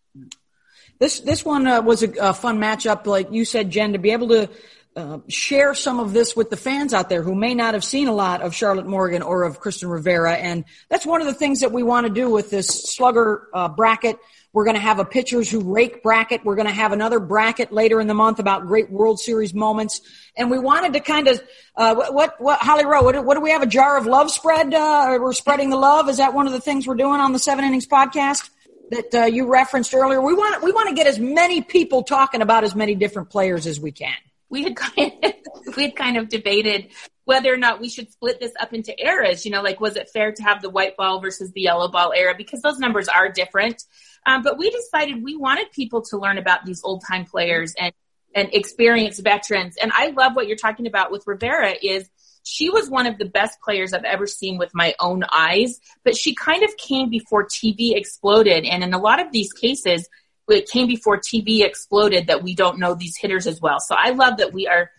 This 0.98 1.20
this 1.20 1.44
one 1.44 1.66
uh, 1.66 1.82
was 1.82 2.02
a, 2.02 2.10
a, 2.20 2.34
fun 2.34 2.58
matchup, 2.58 3.06
like 3.06 3.32
you 3.32 3.44
said, 3.44 3.70
Jen, 3.70 3.92
to 3.92 3.98
be 3.98 4.10
able 4.10 4.28
to 4.28 4.48
uh, 4.96 5.18
share 5.28 5.74
some 5.74 5.98
of 5.98 6.12
this 6.12 6.36
with 6.36 6.50
the 6.50 6.56
fans 6.56 6.94
out 6.94 7.08
there 7.08 7.22
who 7.22 7.34
may 7.34 7.52
not 7.52 7.74
have 7.74 7.84
seen 7.84 8.06
a 8.06 8.12
lot 8.12 8.42
of 8.42 8.54
Charlotte 8.54 8.86
Morgan 8.86 9.20
or 9.20 9.42
of 9.42 9.58
Kristen 9.58 9.88
Rivera, 9.88 10.34
and 10.34 10.64
that's 10.88 11.04
one 11.04 11.20
of 11.20 11.26
the 11.26 11.34
things 11.34 11.60
that 11.60 11.72
we 11.72 11.82
want 11.82 12.06
to 12.06 12.12
do 12.12 12.30
with 12.30 12.50
this 12.50 12.68
slugger 12.68 13.48
uh, 13.52 13.68
bracket. 13.68 14.18
We're 14.54 14.64
going 14.64 14.76
to 14.76 14.80
have 14.80 15.00
a 15.00 15.04
pitchers 15.04 15.50
who 15.50 15.60
rake 15.74 16.00
bracket. 16.00 16.44
We're 16.44 16.54
going 16.54 16.68
to 16.68 16.72
have 16.72 16.92
another 16.92 17.18
bracket 17.18 17.72
later 17.72 18.00
in 18.00 18.06
the 18.06 18.14
month 18.14 18.38
about 18.38 18.68
great 18.68 18.88
World 18.88 19.18
Series 19.18 19.52
moments. 19.52 20.00
And 20.36 20.48
we 20.48 20.60
wanted 20.60 20.92
to 20.92 21.00
kind 21.00 21.26
of, 21.26 21.42
uh, 21.74 21.96
what, 22.12 22.40
what, 22.40 22.60
Holly 22.60 22.86
Rowe, 22.86 23.02
what, 23.02 23.24
what, 23.24 23.34
do 23.34 23.40
we 23.40 23.50
have? 23.50 23.62
A 23.62 23.66
jar 23.66 23.98
of 23.98 24.06
love 24.06 24.30
spread? 24.30 24.72
Uh, 24.72 25.18
we're 25.20 25.32
spreading 25.32 25.70
the 25.70 25.76
love. 25.76 26.08
Is 26.08 26.18
that 26.18 26.34
one 26.34 26.46
of 26.46 26.52
the 26.52 26.60
things 26.60 26.86
we're 26.86 26.94
doing 26.94 27.18
on 27.18 27.32
the 27.32 27.40
Seven 27.40 27.64
Innings 27.64 27.88
podcast 27.88 28.48
that 28.90 29.12
uh, 29.12 29.24
you 29.24 29.48
referenced 29.48 29.92
earlier? 29.92 30.22
We 30.22 30.34
want, 30.34 30.62
we 30.62 30.70
want 30.70 30.88
to 30.88 30.94
get 30.94 31.08
as 31.08 31.18
many 31.18 31.60
people 31.60 32.04
talking 32.04 32.40
about 32.40 32.62
as 32.62 32.76
many 32.76 32.94
different 32.94 33.30
players 33.30 33.66
as 33.66 33.80
we 33.80 33.90
can. 33.90 34.14
We 34.50 34.62
had 34.62 34.76
kind 34.76 35.12
of, 35.24 35.32
we 35.76 35.82
had 35.82 35.96
kind 35.96 36.16
of 36.16 36.28
debated 36.28 36.90
whether 37.24 37.52
or 37.52 37.56
not 37.56 37.80
we 37.80 37.88
should 37.88 38.12
split 38.12 38.38
this 38.38 38.52
up 38.60 38.72
into 38.72 38.94
eras. 39.04 39.44
You 39.44 39.50
know, 39.50 39.62
like 39.62 39.80
was 39.80 39.96
it 39.96 40.10
fair 40.12 40.30
to 40.30 40.42
have 40.44 40.62
the 40.62 40.70
white 40.70 40.96
ball 40.96 41.20
versus 41.20 41.50
the 41.50 41.62
yellow 41.62 41.88
ball 41.88 42.12
era 42.14 42.34
because 42.36 42.62
those 42.62 42.78
numbers 42.78 43.08
are 43.08 43.28
different. 43.32 43.82
Um, 44.26 44.42
but 44.42 44.58
we 44.58 44.70
decided 44.70 45.22
we 45.22 45.36
wanted 45.36 45.70
people 45.72 46.02
to 46.02 46.18
learn 46.18 46.38
about 46.38 46.64
these 46.64 46.82
old 46.82 47.02
time 47.06 47.24
players 47.24 47.74
and, 47.78 47.92
and 48.34 48.48
experienced 48.52 49.22
veterans. 49.22 49.76
And 49.80 49.92
I 49.94 50.08
love 50.08 50.34
what 50.34 50.46
you're 50.46 50.56
talking 50.56 50.86
about 50.86 51.10
with 51.10 51.26
Rivera 51.26 51.74
is 51.82 52.08
she 52.42 52.70
was 52.70 52.90
one 52.90 53.06
of 53.06 53.18
the 53.18 53.24
best 53.24 53.60
players 53.62 53.92
I've 53.92 54.04
ever 54.04 54.26
seen 54.26 54.58
with 54.58 54.70
my 54.74 54.94
own 55.00 55.24
eyes, 55.32 55.80
but 56.04 56.16
she 56.16 56.34
kind 56.34 56.62
of 56.62 56.76
came 56.76 57.08
before 57.10 57.46
TV 57.46 57.96
exploded. 57.96 58.64
And 58.64 58.84
in 58.84 58.92
a 58.92 58.98
lot 58.98 59.20
of 59.20 59.32
these 59.32 59.52
cases, 59.52 60.08
it 60.48 60.68
came 60.68 60.86
before 60.86 61.18
TV 61.18 61.64
exploded 61.64 62.26
that 62.26 62.42
we 62.42 62.54
don't 62.54 62.78
know 62.78 62.94
these 62.94 63.16
hitters 63.16 63.46
as 63.46 63.60
well. 63.60 63.80
So 63.80 63.94
I 63.98 64.10
love 64.10 64.36
that 64.38 64.52
we 64.52 64.66
are 64.66 64.90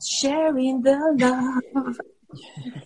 sharing 0.00 0.82
the 0.82 1.62
love 1.74 1.98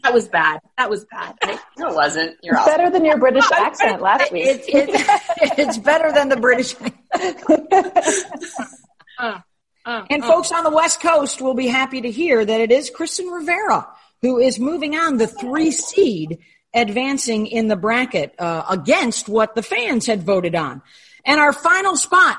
that 0.02 0.12
was 0.12 0.28
bad. 0.28 0.60
That 0.76 0.90
was 0.90 1.04
bad. 1.06 1.36
no, 1.78 1.88
it 1.88 1.94
wasn't. 1.94 2.36
You're 2.42 2.56
it's 2.56 2.66
better 2.66 2.90
than 2.90 3.04
your 3.04 3.18
British 3.18 3.50
accent 3.52 4.00
last 4.00 4.32
week. 4.32 4.46
It, 4.46 4.64
it, 4.68 5.58
it's 5.58 5.78
better 5.78 6.12
than 6.12 6.28
the 6.28 6.36
British. 6.36 6.74
uh, 9.18 9.40
uh, 9.84 10.04
and 10.10 10.22
uh. 10.22 10.26
folks 10.26 10.52
on 10.52 10.64
the 10.64 10.70
West 10.70 11.00
Coast 11.00 11.40
will 11.40 11.54
be 11.54 11.66
happy 11.66 12.00
to 12.00 12.10
hear 12.10 12.44
that 12.44 12.60
it 12.60 12.70
is 12.70 12.90
Kristen 12.90 13.26
Rivera 13.26 13.88
who 14.22 14.38
is 14.38 14.58
moving 14.58 14.96
on 14.96 15.16
the 15.16 15.26
three 15.26 15.70
seed 15.70 16.38
advancing 16.74 17.46
in 17.46 17.68
the 17.68 17.76
bracket 17.76 18.34
uh, 18.38 18.64
against 18.68 19.28
what 19.28 19.54
the 19.54 19.62
fans 19.62 20.06
had 20.06 20.22
voted 20.22 20.54
on. 20.54 20.82
And 21.24 21.40
our 21.40 21.52
final 21.52 21.96
spot 21.96 22.36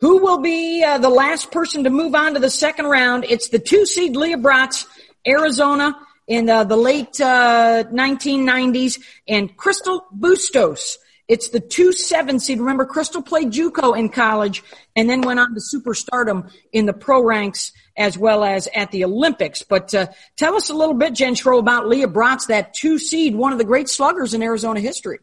who 0.00 0.18
will 0.18 0.38
be 0.38 0.82
uh, 0.82 0.98
the 0.98 1.08
last 1.08 1.50
person 1.50 1.84
to 1.84 1.90
move 1.90 2.14
on 2.14 2.34
to 2.34 2.40
the 2.40 2.50
second 2.50 2.86
round? 2.86 3.24
It's 3.28 3.48
the 3.48 3.58
two 3.58 3.84
seed 3.84 4.16
Leah 4.16 4.38
Braatz, 4.38 4.86
Arizona 5.26 5.98
in 6.28 6.48
uh, 6.48 6.62
the 6.62 6.76
late 6.76 7.20
uh, 7.20 7.84
1990s, 7.90 9.00
and 9.26 9.56
Crystal 9.56 10.06
Bustos. 10.12 10.98
It's 11.26 11.48
the 11.50 11.60
two 11.60 11.92
seven 11.92 12.38
seed. 12.40 12.58
Remember, 12.58 12.86
Crystal 12.86 13.20
played 13.20 13.50
JUCO 13.50 13.98
in 13.98 14.08
college 14.08 14.62
and 14.96 15.10
then 15.10 15.20
went 15.20 15.40
on 15.40 15.54
to 15.54 15.60
superstardom 15.60 16.50
in 16.72 16.86
the 16.86 16.94
pro 16.94 17.22
ranks 17.22 17.72
as 17.98 18.16
well 18.16 18.44
as 18.44 18.66
at 18.74 18.90
the 18.92 19.04
Olympics. 19.04 19.62
But 19.62 19.94
uh, 19.94 20.06
tell 20.36 20.54
us 20.54 20.70
a 20.70 20.74
little 20.74 20.94
bit, 20.94 21.14
Jen 21.14 21.34
Schro, 21.34 21.58
about 21.58 21.86
Leah 21.86 22.08
Braatz, 22.08 22.46
that 22.46 22.72
two 22.72 22.98
seed, 22.98 23.34
one 23.34 23.52
of 23.52 23.58
the 23.58 23.64
great 23.64 23.90
sluggers 23.90 24.32
in 24.32 24.42
Arizona 24.42 24.80
history. 24.80 25.18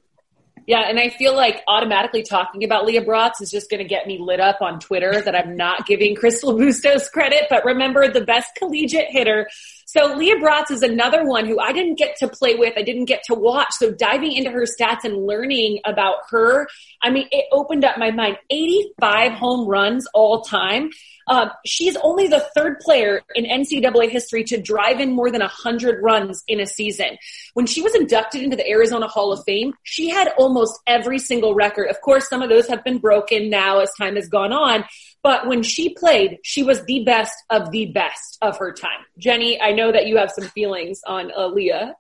Yeah, 0.68 0.82
and 0.90 1.00
I 1.00 1.10
feel 1.10 1.36
like 1.36 1.62
automatically 1.68 2.24
talking 2.24 2.64
about 2.64 2.86
Leah 2.86 3.06
Braatz 3.06 3.40
is 3.40 3.52
just 3.52 3.70
going 3.70 3.84
to 3.84 3.88
get 3.88 4.08
me 4.08 4.18
lit 4.20 4.40
up 4.40 4.62
on 4.62 4.80
Twitter 4.80 5.22
that 5.22 5.36
I'm 5.36 5.56
not 5.56 5.86
giving 5.86 6.16
Crystal 6.16 6.58
Bustos 6.58 7.10
credit. 7.10 7.44
But 7.50 7.66
remember, 7.66 8.08
the 8.08 8.22
best 8.22 8.50
collegiate 8.56 9.10
hitter 9.10 9.48
so 9.96 10.14
Leah 10.14 10.36
Braatz 10.36 10.72
is 10.72 10.82
another 10.82 11.26
one 11.26 11.46
who 11.46 11.58
I 11.58 11.72
didn't 11.72 11.96
get 11.96 12.18
to 12.18 12.28
play 12.28 12.56
with. 12.56 12.74
I 12.76 12.82
didn't 12.82 13.06
get 13.06 13.24
to 13.28 13.34
watch. 13.34 13.70
So 13.78 13.92
diving 13.92 14.34
into 14.34 14.52
her 14.52 14.66
stats 14.66 15.06
and 15.06 15.26
learning 15.26 15.80
about 15.86 16.18
her, 16.32 16.68
I 17.02 17.12
mean, 17.12 17.30
it 17.32 17.46
opened 17.54 17.86
up 17.86 17.98
my 17.98 18.12
mind. 18.12 18.38
85 18.50 19.32
home 19.32 19.70
runs 19.70 20.06
all 20.14 20.42
time. 20.42 20.90
Um, 21.28 21.50
she's 21.66 21.96
only 21.98 22.28
the 22.28 22.46
third 22.54 22.80
player 22.82 23.22
in 23.36 23.46
NCAA 23.46 24.10
history 24.10 24.44
to 24.46 24.62
drive 24.62 25.00
in 25.00 25.12
more 25.14 25.32
than 25.32 25.42
100 25.42 26.04
runs 26.04 26.44
in 26.48 26.60
a 26.60 26.68
season. 26.68 27.18
When 27.54 27.66
she 27.66 27.82
was 27.82 27.96
inducted 27.96 28.42
into 28.42 28.58
the 28.58 28.70
Arizona 28.70 29.08
Hall 29.08 29.32
of 29.32 29.44
Fame, 29.46 29.74
she 29.84 30.10
had 30.10 30.28
almost 30.38 30.78
every 30.86 31.20
single 31.20 31.56
record. 31.56 31.90
Of 31.90 32.02
course, 32.02 32.28
some 32.28 32.42
of 32.42 32.50
those 32.50 32.68
have 32.68 32.84
been 32.84 32.98
broken 32.98 33.50
now 33.50 33.80
as 33.80 33.92
time 33.98 34.18
has 34.18 34.28
gone 34.28 34.52
on, 34.52 34.84
but 35.26 35.48
when 35.48 35.64
she 35.64 35.90
played, 35.90 36.38
she 36.44 36.62
was 36.62 36.84
the 36.84 37.04
best 37.04 37.34
of 37.50 37.72
the 37.72 37.88
best 37.88 38.38
of 38.44 38.60
her 38.60 38.72
time. 38.72 39.00
Jenny, 39.18 39.60
I 39.60 39.72
know 39.72 39.92
that 39.92 40.06
you 40.06 40.18
have 40.18 40.30
some 40.30 40.48
feelings 40.50 41.02
on 41.08 41.32
uh, 41.36 41.48
Leah. 41.48 41.96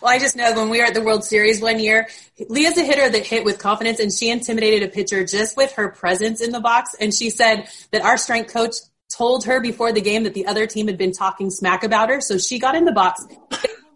Well, 0.00 0.12
I 0.12 0.20
just 0.20 0.36
know 0.36 0.52
when 0.54 0.70
we 0.70 0.78
were 0.78 0.84
at 0.84 0.94
the 0.94 1.02
World 1.02 1.24
Series 1.24 1.60
one 1.60 1.80
year, 1.80 2.06
Leah's 2.48 2.78
a 2.78 2.84
hitter 2.84 3.10
that 3.10 3.26
hit 3.26 3.44
with 3.44 3.58
confidence 3.58 3.98
and 3.98 4.12
she 4.12 4.30
intimidated 4.30 4.88
a 4.88 4.92
pitcher 4.92 5.24
just 5.24 5.56
with 5.56 5.72
her 5.72 5.88
presence 5.88 6.40
in 6.40 6.52
the 6.52 6.60
box. 6.60 6.94
And 7.00 7.12
she 7.12 7.28
said 7.30 7.68
that 7.90 8.02
our 8.02 8.16
strength 8.16 8.52
coach 8.52 8.76
told 9.12 9.46
her 9.46 9.60
before 9.60 9.90
the 9.90 10.00
game 10.00 10.22
that 10.22 10.34
the 10.34 10.46
other 10.46 10.68
team 10.68 10.86
had 10.86 10.96
been 10.96 11.10
talking 11.10 11.50
smack 11.50 11.82
about 11.82 12.08
her. 12.08 12.20
So 12.20 12.38
she 12.38 12.60
got 12.60 12.76
in 12.76 12.84
the 12.84 12.92
box, 12.92 13.26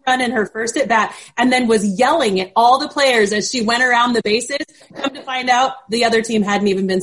run 0.05 0.19
in 0.19 0.31
her 0.31 0.47
first 0.47 0.75
at 0.75 0.89
bat, 0.89 1.15
and 1.37 1.49
then 1.49 1.69
was 1.69 1.97
yelling 1.97 2.41
at 2.41 2.51
all 2.57 2.77
the 2.77 2.89
players 2.89 3.31
as 3.31 3.49
she 3.49 3.61
went 3.61 3.83
around 3.83 4.11
the 4.11 4.21
bases. 4.21 4.65
Come 4.93 5.13
to 5.13 5.23
find 5.23 5.49
out, 5.49 5.89
the 5.89 6.03
other 6.03 6.21
team 6.21 6.41
hadn't 6.41 6.67
even 6.67 6.87
been 6.87 6.99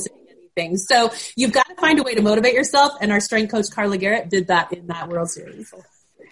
anything. 0.57 0.77
So 0.77 1.11
you've 1.35 1.51
got 1.51 1.67
to 1.67 1.75
find 1.75 1.99
a 1.99 2.03
way 2.03 2.15
to 2.15 2.21
motivate 2.21 2.53
yourself. 2.53 2.93
And 3.01 3.11
our 3.11 3.19
strength 3.19 3.51
coach, 3.51 3.69
Carla 3.71 3.97
Garrett, 3.97 4.29
did 4.29 4.47
that 4.47 4.73
in 4.73 4.87
that 4.87 5.09
World 5.09 5.29
Series. 5.29 5.73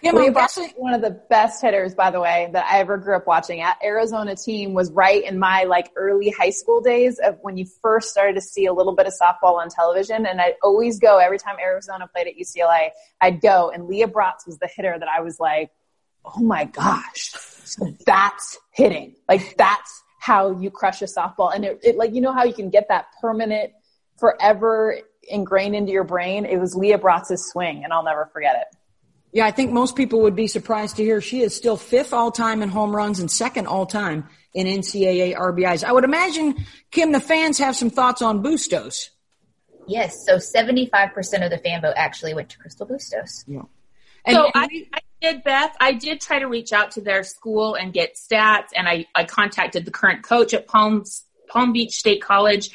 Yeah, 0.04 0.14
Lee 0.14 0.32
one 0.78 0.96
of 0.96 1.02
the 1.02 1.22
best 1.30 1.62
hitters, 1.62 1.94
by 1.94 2.10
the 2.10 2.20
way, 2.20 2.50
that 2.54 2.66
I 2.66 2.80
ever 2.80 2.98
grew 2.98 3.16
up 3.16 3.28
watching. 3.28 3.62
At 3.62 3.78
Arizona 3.84 4.36
team 4.36 4.74
was 4.74 4.92
right 4.92 5.24
in 5.24 5.38
my 5.38 5.66
like 5.66 5.92
early 5.96 6.32
high 6.32 6.50
school 6.50 6.82
days 6.82 7.20
of 7.20 7.38
when 7.42 7.56
you 7.56 7.68
first 7.84 8.10
started 8.10 8.34
to 8.34 8.42
see 8.42 8.66
a 8.66 8.74
little 8.74 8.96
bit 8.96 9.06
of 9.06 9.14
softball 9.14 9.58
on 9.58 9.70
television. 9.70 10.26
And 10.26 10.42
I'd 10.42 10.56
always 10.64 10.98
go 10.98 11.20
every 11.20 11.38
time 11.38 11.58
Arizona 11.60 12.08
played 12.08 12.26
at 12.26 12.34
UCLA. 12.34 12.90
I'd 13.22 13.42
go, 13.42 13.70
and 13.70 13.88
Leah 13.88 14.08
Braatz 14.08 14.48
was 14.48 14.58
the 14.58 14.68
hitter 14.76 14.98
that 14.98 15.08
I 15.08 15.22
was 15.22 15.40
like, 15.40 15.70
oh 16.26 16.42
my 16.42 16.66
gosh, 16.66 17.32
so 17.66 17.96
that's 18.04 18.58
hitting. 18.72 19.16
Like 19.30 19.56
that's 19.56 20.02
how 20.22 20.52
you 20.60 20.70
crush 20.70 21.02
a 21.02 21.06
softball. 21.06 21.54
And 21.54 21.66
it, 21.66 21.80
it 21.84 21.98
like 21.98 22.14
you 22.14 22.22
know 22.22 22.32
how 22.32 22.44
you 22.44 22.54
can 22.54 22.70
get 22.70 22.88
that 22.90 23.08
permanent, 23.20 23.74
forever 24.22 25.00
ingrained 25.28 25.76
into 25.76 25.92
your 25.92 26.06
brain. 26.06 26.46
It 26.46 26.58
was 26.58 26.76
Leah 26.76 26.98
Braatz's 26.98 27.50
swing, 27.52 27.84
and 27.84 27.92
I'll 27.92 28.04
never 28.04 28.30
forget 28.32 28.56
it. 28.56 28.78
Yeah, 29.34 29.46
I 29.46 29.52
think 29.52 29.72
most 29.72 29.96
people 29.96 30.22
would 30.22 30.36
be 30.36 30.48
surprised 30.48 30.98
to 30.98 31.04
hear 31.04 31.22
she 31.22 31.42
is 31.42 31.56
still 31.56 31.78
fifth 31.78 32.14
all 32.14 32.32
time 32.32 32.62
in 32.62 32.70
home 32.70 32.96
runs 32.96 33.20
and 33.20 33.32
second 33.32 33.66
all 33.66 33.86
time 33.86 34.28
in 34.54 34.68
NCAA 34.68 35.36
RBIs. 35.36 35.84
I 35.84 35.92
would 35.92 36.04
imagine, 36.04 36.66
Kim, 36.92 37.12
the 37.12 37.22
fans 37.22 37.58
have 37.58 37.76
some 37.76 37.90
thoughts 37.90 38.22
on 38.22 38.42
Bustos. 38.42 39.10
Yes, 39.88 40.26
so 40.26 40.36
75% 40.36 41.44
of 41.44 41.50
the 41.50 41.58
fan 41.58 41.82
vote 41.82 41.94
actually 41.96 42.34
went 42.34 42.50
to 42.50 42.58
Crystal 42.58 42.86
Bustos. 42.86 43.46
Yeah. 43.48 43.62
And, 44.26 44.36
so 44.36 44.46
and 44.46 44.52
I, 44.54 44.68
I, 44.94 45.00
did, 45.22 45.44
Beth. 45.44 45.76
I 45.80 45.94
did 45.94 46.22
try 46.22 46.40
to 46.40 46.48
reach 46.48 46.74
out 46.74 46.92
to 46.92 47.02
their 47.02 47.24
school 47.24 47.76
and 47.76 47.94
get 47.94 48.16
stats, 48.16 48.70
and 48.76 48.88
I, 48.88 49.08
I 49.16 49.24
contacted 49.24 49.86
the 49.86 49.92
current 49.92 50.24
coach 50.24 50.54
at 50.54 50.68
Palms, 50.68 51.24
Palm 51.48 51.72
Beach 51.72 51.94
State 51.94 52.22
College, 52.22 52.70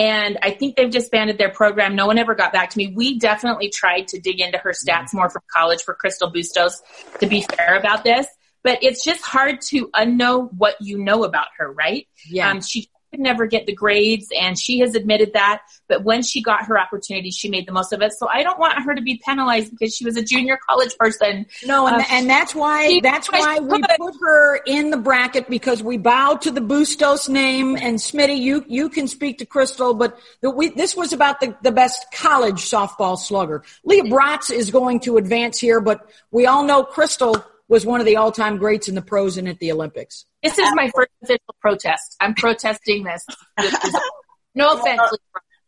and 0.00 0.38
I 0.42 0.52
think 0.52 0.76
they've 0.76 0.90
disbanded 0.90 1.36
their 1.36 1.50
program. 1.50 1.94
No 1.94 2.06
one 2.06 2.16
ever 2.16 2.34
got 2.34 2.54
back 2.54 2.70
to 2.70 2.78
me. 2.78 2.88
We 2.96 3.18
definitely 3.18 3.68
tried 3.68 4.08
to 4.08 4.18
dig 4.18 4.40
into 4.40 4.56
her 4.56 4.72
stats 4.72 5.12
more 5.12 5.28
from 5.28 5.42
college 5.54 5.82
for 5.82 5.92
Crystal 5.92 6.32
Bustos 6.32 6.80
to 7.20 7.26
be 7.26 7.42
fair 7.42 7.76
about 7.76 8.02
this, 8.02 8.26
but 8.64 8.78
it's 8.82 9.04
just 9.04 9.22
hard 9.22 9.60
to 9.68 9.88
unknow 9.88 10.48
what 10.56 10.76
you 10.80 10.96
know 10.96 11.24
about 11.24 11.48
her, 11.58 11.70
right? 11.70 12.08
Yeah. 12.26 12.50
Um, 12.50 12.62
she 12.62 12.88
could 13.10 13.20
never 13.20 13.46
get 13.46 13.66
the 13.66 13.74
grades 13.74 14.28
and 14.38 14.58
she 14.58 14.78
has 14.78 14.94
admitted 14.94 15.32
that. 15.32 15.62
But 15.88 16.04
when 16.04 16.22
she 16.22 16.42
got 16.42 16.66
her 16.66 16.78
opportunity, 16.78 17.30
she 17.30 17.48
made 17.48 17.66
the 17.66 17.72
most 17.72 17.92
of 17.92 18.02
it. 18.02 18.12
So 18.12 18.28
I 18.28 18.42
don't 18.42 18.58
want 18.58 18.82
her 18.82 18.94
to 18.94 19.02
be 19.02 19.20
penalized 19.24 19.70
because 19.70 19.94
she 19.94 20.04
was 20.04 20.16
a 20.16 20.22
junior 20.22 20.58
college 20.68 20.96
person. 20.98 21.46
No, 21.64 21.86
and, 21.86 21.96
uh, 21.96 22.04
and 22.10 22.30
that's 22.30 22.54
why, 22.54 23.00
that's 23.02 23.30
why 23.30 23.58
we 23.58 23.82
put 23.82 24.14
her 24.20 24.56
in 24.66 24.90
the 24.90 24.96
bracket 24.96 25.48
because 25.48 25.82
we 25.82 25.98
bow 25.98 26.36
to 26.36 26.50
the 26.50 26.60
Bustos 26.60 27.28
name 27.28 27.76
and 27.76 27.98
Smitty, 27.98 28.38
you, 28.38 28.64
you 28.68 28.88
can 28.88 29.08
speak 29.08 29.38
to 29.38 29.46
Crystal, 29.46 29.94
but 29.94 30.18
the, 30.40 30.50
we, 30.50 30.68
this 30.70 30.96
was 30.96 31.12
about 31.12 31.40
the, 31.40 31.56
the 31.62 31.72
best 31.72 32.06
college 32.12 32.62
softball 32.62 33.18
slugger. 33.18 33.64
Leah 33.84 34.04
Braatz 34.04 34.50
is 34.50 34.70
going 34.70 35.00
to 35.00 35.16
advance 35.16 35.58
here, 35.58 35.80
but 35.80 36.08
we 36.30 36.46
all 36.46 36.64
know 36.64 36.84
Crystal 36.84 37.44
was 37.68 37.86
one 37.86 38.00
of 38.00 38.06
the 38.06 38.16
all-time 38.16 38.58
greats 38.58 38.88
in 38.88 38.94
the 38.94 39.02
pros 39.02 39.36
and 39.36 39.48
at 39.48 39.58
the 39.58 39.72
Olympics. 39.72 40.26
This 40.42 40.58
is 40.58 40.70
my 40.74 40.90
first 40.94 41.10
official 41.22 41.54
protest. 41.60 42.16
I'm 42.20 42.34
protesting 42.34 43.04
this. 43.04 43.24
no 44.54 44.74
offense. 44.74 45.02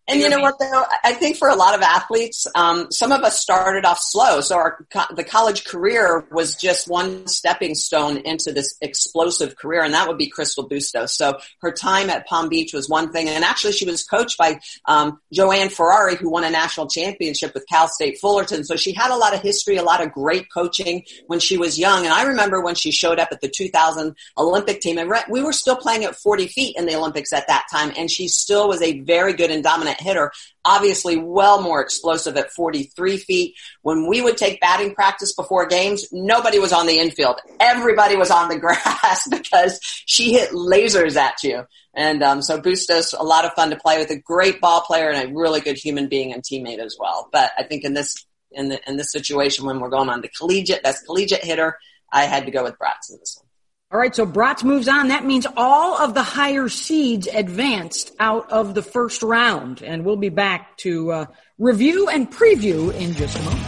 And 0.08 0.20
you 0.20 0.28
know 0.28 0.40
what 0.40 0.58
though? 0.58 0.84
I 1.04 1.12
think 1.12 1.36
for 1.36 1.48
a 1.48 1.54
lot 1.54 1.76
of 1.76 1.80
athletes, 1.80 2.46
um, 2.56 2.90
some 2.90 3.12
of 3.12 3.22
us 3.22 3.38
started 3.38 3.84
off 3.84 4.00
slow. 4.00 4.40
So 4.40 4.56
our, 4.56 4.84
the 5.14 5.22
college 5.22 5.64
career 5.64 6.26
was 6.32 6.56
just 6.56 6.88
one 6.88 7.28
stepping 7.28 7.76
stone 7.76 8.18
into 8.18 8.52
this 8.52 8.76
explosive 8.80 9.54
career. 9.54 9.84
And 9.84 9.94
that 9.94 10.08
would 10.08 10.18
be 10.18 10.28
Crystal 10.28 10.66
Bustos. 10.66 11.14
So 11.16 11.38
her 11.60 11.70
time 11.70 12.10
at 12.10 12.26
Palm 12.26 12.48
Beach 12.48 12.72
was 12.72 12.88
one 12.88 13.12
thing. 13.12 13.28
And 13.28 13.44
actually 13.44 13.74
she 13.74 13.86
was 13.86 14.02
coached 14.02 14.36
by, 14.36 14.58
um, 14.86 15.20
Joanne 15.32 15.68
Ferrari, 15.68 16.16
who 16.16 16.30
won 16.30 16.42
a 16.42 16.50
national 16.50 16.88
championship 16.88 17.54
with 17.54 17.64
Cal 17.68 17.86
State 17.86 18.18
Fullerton. 18.20 18.64
So 18.64 18.74
she 18.74 18.92
had 18.92 19.12
a 19.12 19.16
lot 19.16 19.34
of 19.34 19.40
history, 19.40 19.76
a 19.76 19.84
lot 19.84 20.02
of 20.02 20.12
great 20.12 20.46
coaching 20.52 21.04
when 21.28 21.38
she 21.38 21.56
was 21.56 21.78
young. 21.78 22.04
And 22.04 22.12
I 22.12 22.24
remember 22.24 22.60
when 22.60 22.74
she 22.74 22.90
showed 22.90 23.20
up 23.20 23.28
at 23.30 23.40
the 23.40 23.48
2000 23.48 24.16
Olympic 24.36 24.80
team 24.80 24.98
and 24.98 25.12
we 25.30 25.42
were 25.42 25.52
still 25.52 25.76
playing 25.76 26.04
at 26.04 26.16
40 26.16 26.48
feet 26.48 26.76
in 26.76 26.86
the 26.86 26.96
Olympics 26.96 27.32
at 27.32 27.46
that 27.46 27.66
time. 27.70 27.92
And 27.96 28.10
she 28.10 28.26
still 28.26 28.66
was 28.66 28.82
a 28.82 29.00
very 29.00 29.32
good 29.32 29.52
and 29.52 29.62
dominant 29.62 29.91
hitter, 30.00 30.32
obviously 30.64 31.16
well 31.16 31.60
more 31.60 31.80
explosive 31.80 32.36
at 32.36 32.52
43 32.52 33.16
feet. 33.18 33.54
When 33.82 34.06
we 34.06 34.20
would 34.20 34.36
take 34.36 34.60
batting 34.60 34.94
practice 34.94 35.34
before 35.34 35.66
games, 35.66 36.06
nobody 36.12 36.58
was 36.58 36.72
on 36.72 36.86
the 36.86 36.98
infield. 36.98 37.40
Everybody 37.60 38.16
was 38.16 38.30
on 38.30 38.48
the 38.48 38.58
grass 38.60 39.28
because 39.28 39.78
she 39.82 40.32
hit 40.32 40.50
lasers 40.50 41.16
at 41.16 41.42
you. 41.42 41.64
And 41.94 42.22
um, 42.22 42.40
so 42.42 42.60
Bustos, 42.60 43.12
a 43.12 43.22
lot 43.22 43.44
of 43.44 43.52
fun 43.52 43.70
to 43.70 43.76
play 43.76 43.98
with, 43.98 44.10
a 44.10 44.18
great 44.18 44.60
ball 44.60 44.80
player 44.80 45.10
and 45.10 45.30
a 45.30 45.34
really 45.34 45.60
good 45.60 45.76
human 45.76 46.08
being 46.08 46.32
and 46.32 46.42
teammate 46.42 46.78
as 46.78 46.96
well. 46.98 47.28
But 47.32 47.52
I 47.58 47.64
think 47.64 47.84
in 47.84 47.94
this 47.94 48.26
in 48.54 48.68
the 48.68 48.80
in 48.88 48.96
this 48.96 49.12
situation 49.12 49.64
when 49.64 49.80
we're 49.80 49.90
going 49.90 50.08
on 50.08 50.20
the 50.20 50.28
collegiate, 50.28 50.82
best 50.82 51.04
collegiate 51.06 51.44
hitter, 51.44 51.78
I 52.12 52.24
had 52.24 52.46
to 52.46 52.50
go 52.50 52.64
with 52.64 52.78
Braatz 52.78 53.10
in 53.10 53.18
this 53.18 53.38
one. 53.38 53.48
All 53.92 53.98
right, 53.98 54.16
so 54.16 54.24
Braatz 54.24 54.64
moves 54.64 54.88
on. 54.88 55.08
That 55.08 55.26
means 55.26 55.46
all 55.54 55.98
of 55.98 56.14
the 56.14 56.22
higher 56.22 56.70
seeds 56.70 57.26
advanced 57.26 58.10
out 58.18 58.50
of 58.50 58.74
the 58.74 58.80
first 58.80 59.22
round. 59.22 59.82
And 59.82 60.02
we'll 60.02 60.16
be 60.16 60.30
back 60.30 60.78
to 60.78 61.12
uh, 61.12 61.26
review 61.58 62.08
and 62.08 62.30
preview 62.30 62.94
in 62.94 63.12
just 63.12 63.38
a 63.38 63.42
moment. 63.42 63.66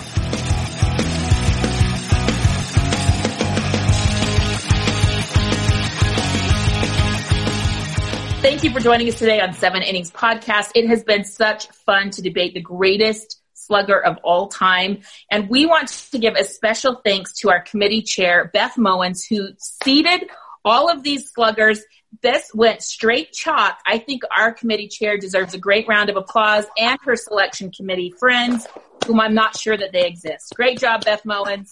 Thank 8.40 8.64
you 8.64 8.70
for 8.70 8.80
joining 8.80 9.08
us 9.08 9.18
today 9.18 9.42
on 9.42 9.52
Seven 9.52 9.82
Innings 9.82 10.10
Podcast. 10.10 10.70
It 10.74 10.88
has 10.88 11.04
been 11.04 11.24
such 11.24 11.68
fun 11.68 12.08
to 12.12 12.22
debate 12.22 12.54
the 12.54 12.62
greatest 12.62 13.43
slugger 13.66 13.98
of 13.98 14.18
all 14.22 14.48
time. 14.48 15.00
And 15.30 15.48
we 15.48 15.66
want 15.66 15.88
to 15.88 16.18
give 16.18 16.34
a 16.34 16.44
special 16.44 17.00
thanks 17.04 17.32
to 17.40 17.50
our 17.50 17.60
committee 17.60 18.02
chair, 18.02 18.50
Beth 18.52 18.74
Mowins, 18.76 19.26
who 19.28 19.48
seeded 19.58 20.30
all 20.64 20.90
of 20.90 21.02
these 21.02 21.30
sluggers. 21.32 21.80
This 22.22 22.50
went 22.54 22.82
straight 22.82 23.32
chalk. 23.32 23.78
I 23.86 23.98
think 23.98 24.22
our 24.36 24.52
committee 24.52 24.88
chair 24.88 25.18
deserves 25.18 25.54
a 25.54 25.58
great 25.58 25.86
round 25.88 26.10
of 26.10 26.16
applause 26.16 26.64
and 26.78 26.98
her 27.04 27.16
selection 27.16 27.70
committee 27.70 28.14
friends, 28.18 28.66
whom 29.06 29.20
I'm 29.20 29.34
not 29.34 29.56
sure 29.56 29.76
that 29.76 29.92
they 29.92 30.06
exist. 30.06 30.52
Great 30.54 30.78
job, 30.78 31.04
Beth 31.04 31.24
Mowins. 31.24 31.68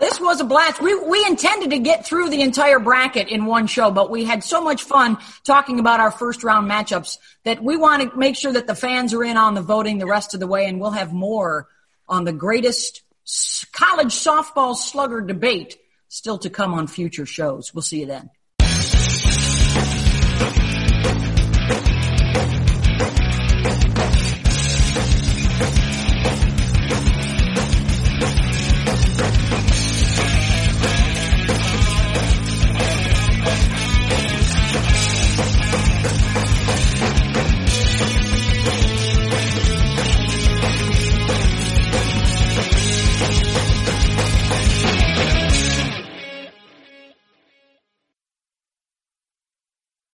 This 0.00 0.20
was 0.20 0.40
a 0.40 0.44
blast. 0.44 0.80
We, 0.80 0.94
we 0.94 1.24
intended 1.26 1.70
to 1.70 1.78
get 1.78 2.06
through 2.06 2.30
the 2.30 2.42
entire 2.42 2.78
bracket 2.78 3.28
in 3.28 3.46
one 3.46 3.66
show, 3.66 3.90
but 3.90 4.10
we 4.10 4.24
had 4.24 4.44
so 4.44 4.60
much 4.60 4.84
fun 4.84 5.18
talking 5.44 5.80
about 5.80 5.98
our 5.98 6.10
first 6.10 6.44
round 6.44 6.70
matchups 6.70 7.18
that 7.44 7.62
we 7.62 7.76
want 7.76 8.02
to 8.02 8.16
make 8.16 8.36
sure 8.36 8.52
that 8.52 8.66
the 8.66 8.74
fans 8.74 9.12
are 9.12 9.24
in 9.24 9.36
on 9.36 9.54
the 9.54 9.62
voting 9.62 9.98
the 9.98 10.06
rest 10.06 10.34
of 10.34 10.40
the 10.40 10.46
way, 10.46 10.66
and 10.66 10.80
we'll 10.80 10.92
have 10.92 11.12
more 11.12 11.68
on 12.08 12.24
the 12.24 12.32
greatest 12.32 13.02
college 13.72 14.14
softball 14.14 14.76
slugger 14.76 15.20
debate 15.20 15.76
still 16.08 16.38
to 16.38 16.48
come 16.48 16.74
on 16.74 16.86
future 16.86 17.26
shows. 17.26 17.74
We'll 17.74 17.82
see 17.82 18.00
you 18.00 18.06
then. 18.06 18.30